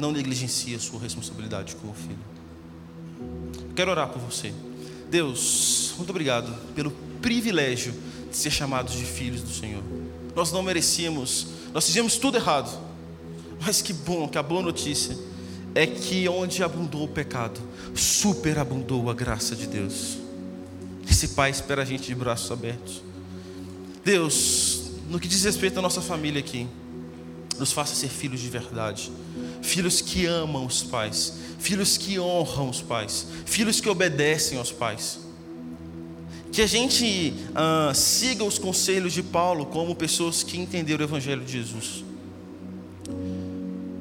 não 0.00 0.10
negligencie 0.10 0.74
a 0.74 0.78
sua 0.78 0.98
responsabilidade 0.98 1.76
como 1.76 1.92
filho. 1.92 2.18
Quero 3.76 3.90
orar 3.90 4.08
por 4.08 4.20
você. 4.20 4.52
Deus, 5.10 5.92
muito 5.96 6.10
obrigado 6.10 6.52
pelo 6.74 6.90
privilégio 7.20 7.92
de 8.30 8.36
ser 8.36 8.50
chamados 8.50 8.94
de 8.94 9.04
filhos 9.04 9.42
do 9.42 9.50
Senhor. 9.50 9.82
Nós 10.34 10.50
não 10.50 10.62
merecíamos, 10.62 11.48
nós 11.74 11.84
fizemos 11.84 12.16
tudo 12.16 12.38
errado. 12.38 12.88
Mas 13.60 13.82
que 13.82 13.92
bom, 13.92 14.26
que 14.26 14.38
a 14.38 14.42
boa 14.42 14.62
notícia 14.62 15.16
é 15.74 15.86
que 15.86 16.26
onde 16.28 16.62
abundou 16.62 17.04
o 17.04 17.08
pecado, 17.08 17.60
superabundou 17.94 19.10
a 19.10 19.14
graça 19.14 19.54
de 19.54 19.66
Deus. 19.66 20.16
Esse 21.08 21.28
Pai 21.28 21.50
espera 21.50 21.82
a 21.82 21.84
gente 21.84 22.06
de 22.06 22.14
braços 22.14 22.50
abertos. 22.50 23.02
Deus, 24.04 24.92
no 25.08 25.18
que 25.20 25.28
diz 25.28 25.44
respeito 25.44 25.78
à 25.78 25.82
nossa 25.82 26.00
família 26.00 26.40
aqui, 26.40 26.66
nos 27.58 27.72
faça 27.72 27.94
ser 27.94 28.08
filhos 28.08 28.40
de 28.40 28.48
verdade 28.48 29.10
filhos 29.62 30.00
que 30.00 30.26
amam 30.26 30.66
os 30.66 30.82
pais, 30.82 31.34
filhos 31.58 31.96
que 31.96 32.18
honram 32.18 32.70
os 32.70 32.80
pais, 32.80 33.26
filhos 33.44 33.80
que 33.80 33.88
obedecem 33.88 34.58
aos 34.58 34.72
pais. 34.72 35.20
Que 36.52 36.62
a 36.62 36.66
gente 36.66 37.32
ah, 37.54 37.92
siga 37.94 38.42
os 38.42 38.58
conselhos 38.58 39.12
de 39.12 39.22
Paulo 39.22 39.66
como 39.66 39.94
pessoas 39.94 40.42
que 40.42 40.58
entenderam 40.58 41.04
o 41.04 41.08
Evangelho 41.08 41.44
de 41.44 41.52
Jesus. 41.52 42.04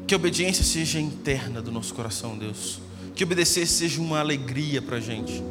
Que 0.07 0.15
a 0.15 0.17
obediência 0.17 0.63
seja 0.63 0.99
interna 0.99 1.61
do 1.61 1.71
nosso 1.71 1.93
coração, 1.93 2.35
Deus. 2.35 2.79
Que 3.15 3.23
obedecer 3.23 3.67
seja 3.67 4.01
uma 4.01 4.19
alegria 4.19 4.81
para 4.81 4.97
a 4.97 4.99
gente. 4.99 5.43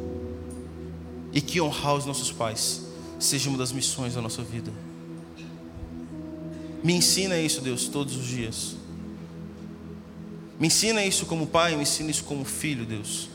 E 1.31 1.39
que 1.39 1.61
honrar 1.61 1.95
os 1.95 2.05
nossos 2.05 2.31
pais 2.31 2.88
seja 3.19 3.49
uma 3.49 3.57
das 3.57 3.71
missões 3.71 4.15
da 4.15 4.21
nossa 4.21 4.41
vida. 4.41 4.71
Me 6.83 6.93
ensina 6.93 7.37
isso, 7.37 7.61
Deus, 7.61 7.87
todos 7.87 8.15
os 8.15 8.25
dias. 8.25 8.75
Me 10.59 10.67
ensina 10.67 11.03
isso 11.05 11.25
como 11.25 11.47
pai, 11.47 11.75
me 11.75 11.83
ensina 11.83 12.09
isso 12.09 12.23
como 12.23 12.45
filho, 12.45 12.85
Deus. 12.85 13.29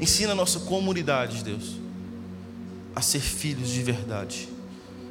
Ensina 0.00 0.32
a 0.32 0.34
nossa 0.34 0.60
comunidade, 0.60 1.42
Deus, 1.42 1.76
a 2.94 3.00
ser 3.00 3.20
filhos 3.20 3.68
de 3.68 3.82
verdade. 3.82 4.48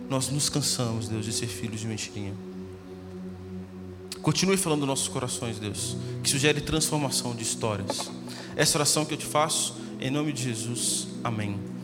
Nós 0.09 0.29
nos 0.29 0.49
cansamos, 0.49 1.07
Deus, 1.07 1.25
de 1.25 1.33
ser 1.33 1.47
filhos 1.47 1.81
de 1.81 1.87
mentirinha. 1.87 2.33
Continue 4.21 4.57
falando 4.57 4.79
nos 4.79 4.87
nossos 4.87 5.07
corações, 5.07 5.59
Deus, 5.59 5.97
que 6.23 6.29
sugere 6.29 6.61
transformação 6.61 7.35
de 7.35 7.43
histórias. 7.43 8.09
Essa 8.55 8.77
oração 8.77 9.05
que 9.05 9.13
eu 9.13 9.17
te 9.17 9.25
faço, 9.25 9.75
em 9.99 10.09
nome 10.09 10.33
de 10.33 10.43
Jesus. 10.43 11.07
Amém. 11.23 11.76